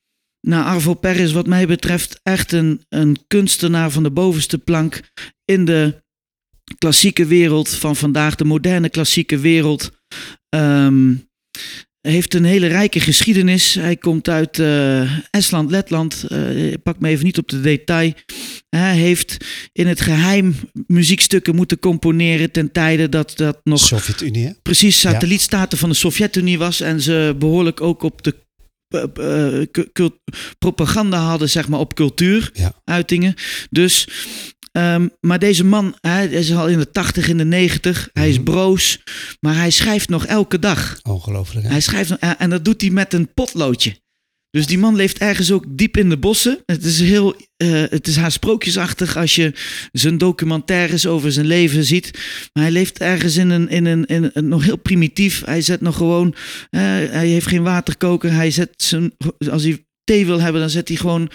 nou, 0.47 0.65
Arvo 0.65 0.93
Per 0.93 1.15
is 1.15 1.31
wat 1.31 1.47
mij 1.47 1.67
betreft 1.67 2.19
echt 2.23 2.51
een, 2.51 2.85
een 2.89 3.17
kunstenaar 3.27 3.91
van 3.91 4.03
de 4.03 4.11
bovenste 4.11 4.57
plank 4.57 5.11
in 5.45 5.65
de 5.65 6.03
klassieke 6.77 7.25
wereld 7.25 7.69
van 7.69 7.95
vandaag, 7.95 8.35
de 8.35 8.45
moderne 8.45 8.89
klassieke 8.89 9.39
wereld. 9.39 9.91
Ehm, 10.49 11.13
heeft 12.01 12.33
een 12.33 12.43
hele 12.43 12.67
rijke 12.67 12.99
geschiedenis. 12.99 13.73
Hij 13.73 13.97
komt 13.97 14.29
uit 14.29 14.59
eh, 14.59 15.17
Estland, 15.29 15.71
Letland. 15.71 16.23
Eh, 16.23 16.73
pak 16.83 16.99
me 16.99 17.09
even 17.09 17.25
niet 17.25 17.37
op 17.37 17.47
de 17.47 17.61
detail. 17.61 18.13
Hij 18.69 18.95
heeft 18.95 19.37
in 19.73 19.87
het 19.87 20.01
geheim 20.01 20.55
muziekstukken 20.87 21.55
moeten 21.55 21.79
componeren 21.79 22.51
ten 22.51 22.71
tijde 22.71 23.09
dat 23.09 23.37
dat 23.37 23.59
nog 23.63 23.79
Sovjet-Unie, 23.79 24.55
precies 24.61 24.99
satellietstaten 24.99 25.77
van 25.77 25.89
de 25.89 25.95
Sovjet-Unie 25.95 26.57
was 26.57 26.81
en 26.81 27.01
ze 27.01 27.35
behoorlijk 27.39 27.81
ook 27.81 28.03
op 28.03 28.23
de 28.23 28.35
eh, 28.91 30.05
propaganda 30.59 31.17
hadden, 31.19 31.49
zeg 31.49 31.67
maar, 31.67 31.79
op 31.79 31.93
cultuuruitingen. 31.93 33.33
Dus, 33.69 34.07
ehm, 34.71 35.07
maar 35.19 35.39
deze 35.39 35.63
man, 35.65 35.95
hij 36.01 36.25
is 36.27 36.53
al 36.53 36.67
in 36.67 36.77
de 36.79 36.91
80, 36.91 37.27
in 37.27 37.37
de 37.37 37.45
90. 37.45 38.09
Hij 38.13 38.29
is 38.29 38.35
Mhm. 38.35 38.43
broos, 38.43 38.99
maar 39.39 39.55
hij 39.55 39.69
schrijft 39.71 40.09
nog 40.09 40.25
elke 40.25 40.59
dag. 40.59 40.99
Ongelooflijk. 41.03 41.65
Hè? 41.65 41.71
Hij 41.71 41.81
schrijft 41.81 42.09
nog- 42.09 42.19
en 42.19 42.49
dat 42.49 42.65
doet 42.65 42.81
hij 42.81 42.89
met 42.89 43.13
een 43.13 43.33
potloodje. 43.33 43.99
Dus 44.49 44.65
die 44.67 44.77
man 44.77 44.95
leeft 44.95 45.17
ergens 45.17 45.51
ook 45.51 45.65
diep 45.69 45.97
in 45.97 46.09
de 46.09 46.17
bossen. 46.17 46.59
Het 46.65 46.83
is 46.85 46.99
heel, 46.99 47.35
eh, 47.57 47.83
het 47.89 48.07
is 48.07 48.15
haar 48.15 48.31
sprookjesachtig 48.31 49.17
als 49.17 49.35
je 49.35 49.53
zijn 49.91 50.17
documentaires 50.17 51.05
over 51.05 51.31
zijn 51.31 51.45
leven 51.45 51.83
ziet. 51.83 52.11
Maar 52.53 52.63
hij 52.63 52.71
leeft 52.71 52.99
ergens 52.99 53.37
in 53.37 53.49
een, 53.49 53.69
in 53.69 53.85
een, 53.85 54.05
in 54.05 54.29
een 54.33 54.47
nog 54.47 54.63
heel 54.63 54.77
primitief. 54.77 55.45
Hij 55.45 55.61
zet 55.61 55.81
nog 55.81 55.95
gewoon, 55.95 56.35
eh, 56.69 56.81
hij 56.81 57.27
heeft 57.27 57.47
geen 57.47 57.63
waterkoker. 57.63 58.33
Hij 58.33 58.51
zet 58.51 58.69
zijn, 58.77 59.11
als 59.49 59.63
hij 59.63 59.85
thee 60.03 60.25
wil 60.25 60.41
hebben, 60.41 60.61
dan 60.61 60.69
zet 60.69 60.87
hij 60.87 60.97
gewoon 60.97 61.31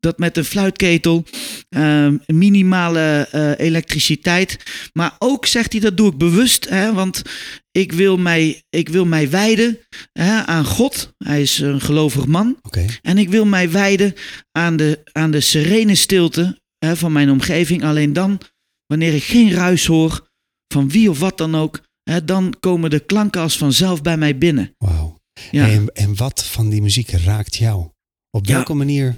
dat 0.00 0.18
met 0.18 0.36
een 0.36 0.44
fluitketel. 0.44 1.24
Ehm, 1.68 2.16
minimale 2.26 3.28
eh, 3.30 3.66
elektriciteit. 3.66 4.56
Maar 4.92 5.14
ook 5.18 5.46
zegt 5.46 5.72
hij, 5.72 5.80
dat 5.80 5.96
doe 5.96 6.10
ik 6.10 6.18
bewust, 6.18 6.68
hè, 6.68 6.92
want 6.92 7.22
ik 7.70 7.92
wil 7.92 8.16
mij, 8.16 8.62
ik 8.68 8.88
wil 8.88 9.04
mij 9.04 9.30
wijden 9.30 9.78
hè, 10.12 10.46
aan 10.46 10.64
God. 10.64 11.14
Hij 11.18 11.42
is 11.42 11.58
een 11.58 11.80
gelovig 11.80 12.26
man. 12.26 12.58
Oké. 12.62 12.86
En 13.02 13.18
ik 13.18 13.28
wil 13.28 13.44
mij 13.44 13.70
wijden 13.70 14.14
aan 14.52 14.76
de, 14.76 15.00
aan 15.12 15.30
de 15.30 15.40
serene 15.40 15.94
stilte 15.94 16.60
hè, 16.78 16.96
van 16.96 17.12
mijn 17.12 17.30
omgeving. 17.30 17.84
Alleen 17.84 18.12
dan, 18.12 18.40
wanneer 18.86 19.14
ik 19.14 19.24
geen 19.24 19.52
ruis 19.52 19.86
hoor 19.86 20.28
van 20.72 20.88
wie 20.88 21.10
of 21.10 21.18
wat 21.18 21.38
dan 21.38 21.54
ook, 21.54 21.80
hè, 22.02 22.24
dan 22.24 22.54
komen 22.60 22.90
de 22.90 23.00
klanken 23.00 23.40
als 23.40 23.58
vanzelf 23.58 24.02
bij 24.02 24.16
mij 24.16 24.38
binnen. 24.38 24.74
Wauw. 24.78 25.18
Ja, 25.50 25.68
En, 25.68 25.88
en 25.92 26.16
wat 26.16 26.44
van 26.44 26.68
die 26.68 26.82
muziek 26.82 27.10
raakt 27.10 27.56
jou? 27.56 27.88
Op 28.30 28.46
Ja. 28.46 28.54
welke 28.54 28.74
manier 28.74 29.16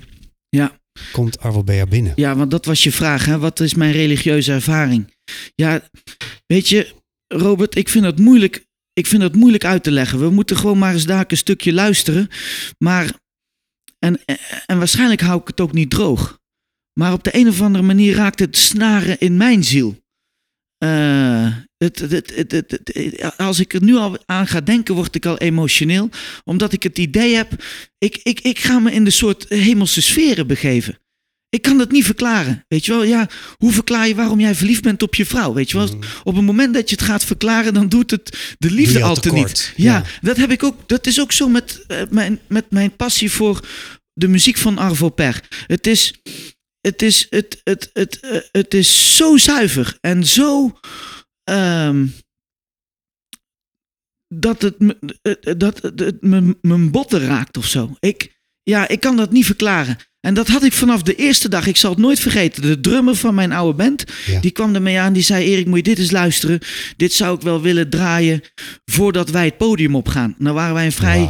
ja. 0.48 0.80
komt 1.12 1.38
Arvo 1.38 1.64
Bea 1.64 1.86
binnen? 1.86 2.12
Ja, 2.16 2.36
want 2.36 2.50
dat 2.50 2.64
was 2.64 2.82
je 2.82 2.92
vraag. 2.92 3.24
Hè? 3.24 3.38
Wat 3.38 3.60
is 3.60 3.74
mijn 3.74 3.92
religieuze 3.92 4.52
ervaring? 4.52 5.14
Ja, 5.54 5.88
weet 6.46 6.68
je, 6.68 6.94
Robert, 7.26 7.74
ik 7.76 7.88
vind 7.88 8.04
het 8.04 8.18
moeilijk. 8.18 8.66
Ik 8.92 9.06
vind 9.06 9.22
het 9.22 9.34
moeilijk 9.34 9.64
uit 9.64 9.82
te 9.82 9.90
leggen. 9.90 10.18
We 10.20 10.30
moeten 10.30 10.56
gewoon 10.56 10.78
maar 10.78 10.92
eens 10.92 11.06
daar 11.06 11.24
een 11.28 11.36
stukje 11.36 11.72
luisteren. 11.72 12.28
Maar, 12.78 13.12
en, 13.98 14.20
en 14.66 14.78
waarschijnlijk 14.78 15.20
hou 15.20 15.40
ik 15.40 15.46
het 15.46 15.60
ook 15.60 15.72
niet 15.72 15.90
droog. 15.90 16.40
Maar 17.00 17.12
op 17.12 17.22
de 17.24 17.36
een 17.36 17.48
of 17.48 17.60
andere 17.60 17.84
manier 17.84 18.14
raakt 18.14 18.38
het 18.38 18.56
snaren 18.56 19.18
in 19.18 19.36
mijn 19.36 19.64
ziel. 19.64 20.00
Eh, 20.78 21.56
het, 21.82 21.98
het, 21.98 22.32
het, 22.36 22.52
het, 22.52 22.80
het- 22.92 23.36
als 23.38 23.60
ik 23.60 23.74
er 23.74 23.82
nu 23.82 23.96
al 23.96 24.18
aan 24.26 24.46
ga 24.46 24.60
denken, 24.60 24.94
word 24.94 25.14
ik 25.14 25.26
al 25.26 25.38
emotioneel. 25.38 26.08
Omdat 26.44 26.72
ik 26.72 26.82
het 26.82 26.98
idee 26.98 27.34
heb, 27.34 27.64
ik, 27.98 28.20
ik, 28.22 28.40
ik 28.40 28.58
ga 28.58 28.78
me 28.78 28.92
in 28.92 29.04
de 29.04 29.10
soort 29.10 29.46
hemelse 29.48 30.00
sferen 30.02 30.46
begeven. 30.46 30.96
Ik 31.48 31.62
kan 31.62 31.78
dat 31.78 31.90
niet 31.90 32.04
verklaren. 32.04 32.64
Weet 32.68 32.84
je 32.84 32.92
wel, 32.92 33.02
ja, 33.04 33.28
hoe 33.56 33.72
verklaar 33.72 34.08
je 34.08 34.14
waarom 34.14 34.40
jij 34.40 34.54
verliefd 34.54 34.82
bent 34.82 35.02
op 35.02 35.14
je 35.14 35.26
vrouw? 35.26 35.52
Weet 35.52 35.70
je 35.70 35.76
wel, 35.76 35.86
Mhm. 35.86 35.96
op 36.24 36.34
het 36.36 36.44
moment 36.44 36.74
dat 36.74 36.90
je 36.90 36.96
het 36.96 37.04
gaat 37.04 37.24
verklaren, 37.24 37.74
dan 37.74 37.88
doet 37.88 38.10
het 38.10 38.54
de 38.58 38.70
liefde 38.70 39.02
al 39.02 39.08
al 39.08 39.14
te 39.14 39.20
tekort. 39.20 39.46
niet. 39.48 39.72
Ja, 39.76 39.92
Ja. 39.96 40.04
dat 40.20 40.36
heb 40.36 40.50
ik 40.50 40.62
ook. 40.62 40.88
Dat 40.88 41.06
is 41.06 41.20
ook 41.20 41.32
zo 41.32 41.48
met, 41.48 41.84
eh, 41.86 42.02
mijn, 42.10 42.38
met 42.48 42.64
mijn 42.70 42.96
passie 42.96 43.30
voor 43.30 43.60
de 44.12 44.28
muziek 44.28 44.56
van 44.56 44.78
Arvo 44.78 45.08
Per. 45.08 45.40
Het 45.66 45.86
is, 45.86 46.14
het 46.80 47.02
is, 47.02 47.26
het, 47.30 47.60
het, 47.64 47.90
het, 47.92 48.20
eh, 48.20 48.38
het 48.52 48.74
is 48.74 49.16
zo 49.16 49.36
zuiver 49.36 49.96
en 50.00 50.26
zo. 50.26 50.78
Ehm, 51.44 52.06
dat 54.34 54.62
het, 54.62 54.76
eh, 55.22 55.32
eh, 55.40 55.58
dat 55.58 55.82
het, 55.82 56.22
mijn 56.62 56.90
botten 56.90 57.20
raakt 57.20 57.56
of 57.56 57.66
zo. 57.66 57.96
Ik, 57.98 58.40
ja, 58.62 58.88
ik 58.88 59.00
kan 59.00 59.16
dat 59.16 59.30
niet 59.30 59.46
verklaren. 59.46 59.96
En 60.22 60.34
dat 60.34 60.48
had 60.48 60.62
ik 60.64 60.72
vanaf 60.72 61.02
de 61.02 61.14
eerste 61.14 61.48
dag. 61.48 61.66
Ik 61.66 61.76
zal 61.76 61.90
het 61.90 61.98
nooit 61.98 62.20
vergeten. 62.20 62.62
De 62.62 62.80
drummer 62.80 63.14
van 63.16 63.34
mijn 63.34 63.52
oude 63.52 63.76
band, 63.76 64.04
Ja. 64.26 64.40
die 64.40 64.50
kwam 64.50 64.74
ermee 64.74 64.98
aan. 64.98 65.12
Die 65.12 65.22
zei, 65.22 65.44
Erik, 65.44 65.66
moet 65.66 65.76
je 65.76 65.82
dit 65.82 65.98
eens 65.98 66.10
luisteren. 66.10 66.58
Dit 66.96 67.12
zou 67.12 67.36
ik 67.36 67.42
wel 67.42 67.60
willen 67.60 67.90
draaien 67.90 68.40
voordat 68.84 69.30
wij 69.30 69.44
het 69.44 69.56
podium 69.56 69.94
opgaan. 69.96 70.34
Nou 70.38 70.54
waren 70.54 70.74
wij 70.74 70.84
een 70.84 70.92
vrij 70.92 71.28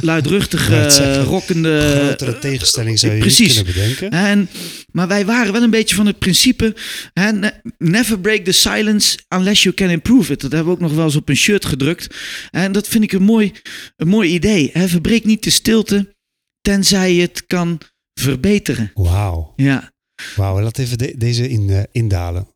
luidruchtige, 0.00 0.72
zeggen. 0.90 1.24
rockende... 1.24 2.02
Grotere 2.06 2.38
tegenstelling 2.38 2.98
zou 2.98 3.12
je 3.12 3.18
eh, 3.18 3.24
precies. 3.24 3.56
niet 3.56 3.64
kunnen 3.64 3.72
bedenken. 3.96 4.10
En, 4.10 4.48
maar 4.92 5.08
wij 5.08 5.24
waren 5.24 5.52
wel 5.52 5.62
een 5.62 5.70
beetje 5.70 5.94
van 5.96 6.06
het 6.06 6.18
principe: 6.18 6.74
hè, 7.12 7.32
ne- 7.32 7.60
never 7.78 8.20
break 8.20 8.44
the 8.44 8.52
silence 8.52 9.18
unless 9.28 9.62
you 9.62 9.74
can 9.74 9.88
improve 9.88 10.32
it. 10.32 10.40
Dat 10.40 10.52
hebben 10.52 10.68
we 10.72 10.74
ook 10.78 10.84
nog 10.88 10.94
wel 10.94 11.04
eens 11.04 11.16
op 11.16 11.28
een 11.28 11.36
shirt 11.36 11.64
gedrukt. 11.64 12.16
En 12.50 12.72
dat 12.72 12.88
vind 12.88 13.04
ik 13.04 13.12
een 13.12 13.22
mooi, 13.22 13.52
een 13.96 14.08
mooi 14.08 14.30
idee. 14.30 14.70
Hè. 14.72 14.88
Verbreek 14.88 15.24
niet 15.24 15.42
de 15.44 15.50
stilte, 15.50 16.14
tenzij 16.60 17.14
je 17.14 17.20
het 17.20 17.44
kan 17.46 17.80
verbeteren. 18.14 18.90
Wauw. 18.94 19.52
Ja, 19.56 19.92
Wauw. 20.36 20.60
Laat 20.60 20.78
even 20.78 20.98
de- 20.98 21.14
deze 21.16 21.48
in, 21.48 21.70
eh, 21.70 21.82
indalen. 21.92 22.48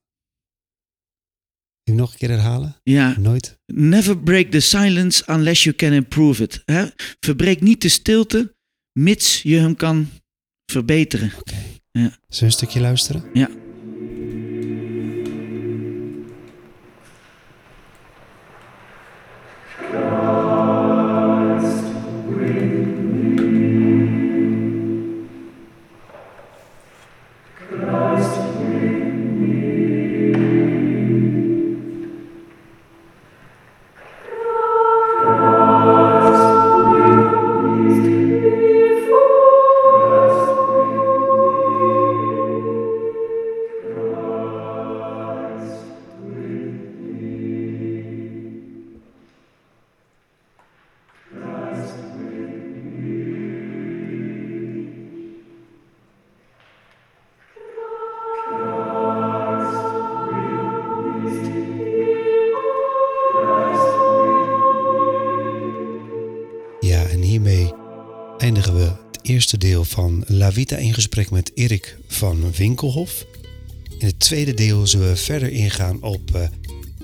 Hem 1.82 1.94
nog 1.96 2.12
een 2.12 2.18
keer 2.18 2.28
herhalen? 2.30 2.76
ja. 2.82 3.18
Nooit? 3.18 3.58
Never 3.66 4.18
break 4.18 4.50
the 4.50 4.60
silence 4.60 5.24
unless 5.32 5.64
you 5.64 5.76
can 5.76 5.92
improve 5.92 6.42
it. 6.42 6.62
Hè. 6.64 6.86
Verbreek 7.20 7.60
niet 7.60 7.82
de 7.82 7.88
stilte, 7.88 8.54
mits 8.98 9.42
je 9.42 9.56
hem 9.58 9.76
kan 9.76 10.08
verbeteren. 10.72 11.32
Oké. 11.38 11.54
Ja. 11.90 12.00
Zullen 12.00 12.18
we 12.28 12.44
een 12.44 12.50
stukje 12.52 12.80
luisteren? 12.80 13.30
Ja. 13.32 13.50
Eindigen 68.38 68.74
we 68.74 68.82
het 68.82 69.18
eerste 69.22 69.58
deel 69.58 69.84
van 69.84 70.24
La 70.26 70.52
Vita 70.52 70.76
in 70.76 70.94
gesprek 70.94 71.30
met 71.30 71.50
Erik 71.54 71.96
van 72.06 72.52
Winkelhof. 72.52 73.26
In 73.98 74.06
het 74.06 74.20
tweede 74.20 74.54
deel 74.54 74.86
zullen 74.86 75.08
we 75.08 75.16
verder 75.16 75.50
ingaan 75.50 76.02
op 76.02 76.34
eh, 76.34 76.42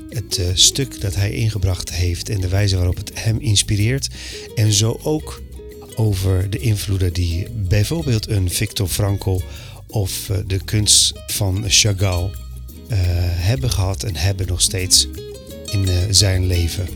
het 0.09 0.39
eh, 0.39 0.47
stuk 0.55 1.01
dat 1.01 1.15
hij 1.15 1.31
ingebracht 1.31 1.93
heeft 1.93 2.29
en 2.29 2.41
de 2.41 2.49
wijze 2.49 2.77
waarop 2.77 2.97
het 2.97 3.11
hem 3.15 3.39
inspireert. 3.39 4.09
En 4.55 4.73
zo 4.73 5.01
ook 5.03 5.43
over 5.95 6.51
de 6.51 6.59
invloeden 6.59 7.13
die 7.13 7.51
bijvoorbeeld 7.51 8.29
een 8.29 8.51
Victor 8.51 8.89
Frankl 8.89 9.41
of 9.87 10.31
eh, 10.31 10.37
de 10.47 10.65
kunst 10.65 11.13
van 11.27 11.65
Chagall 11.69 12.31
hebben 13.35 13.71
gehad 13.71 14.03
en 14.03 14.17
hebben 14.17 14.47
nog 14.47 14.61
steeds 14.61 15.09
in 15.71 15.89
zijn 16.15 16.47
leven. 16.47 16.89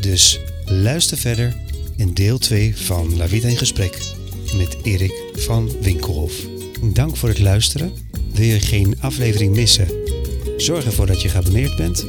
Dus 0.00 0.40
luister 0.64 1.18
verder 1.18 1.63
in 1.96 2.14
deel 2.14 2.38
2 2.38 2.76
van 2.76 3.16
La 3.16 3.28
Vida 3.28 3.48
in 3.48 3.56
Gesprek 3.56 3.98
met 4.56 4.76
Erik 4.82 5.22
van 5.34 5.70
Winkelhof. 5.80 6.32
Dank 6.82 7.16
voor 7.16 7.28
het 7.28 7.38
luisteren. 7.38 7.92
Wil 8.32 8.44
je 8.44 8.60
geen 8.60 8.94
aflevering 9.00 9.54
missen? 9.54 9.88
Zorg 10.56 10.84
ervoor 10.84 11.06
dat 11.06 11.22
je 11.22 11.28
geabonneerd 11.28 11.76
bent. 11.76 12.06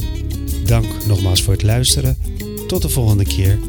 Dank 0.65 1.05
nogmaals 1.07 1.41
voor 1.41 1.53
het 1.53 1.63
luisteren. 1.63 2.17
Tot 2.67 2.82
de 2.82 2.89
volgende 2.89 3.23
keer. 3.23 3.59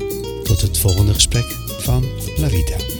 Tot 0.44 0.60
het 0.60 0.78
volgende 0.78 1.14
gesprek 1.14 1.56
van 1.78 2.04
La 2.36 2.48
Vita. 2.48 2.91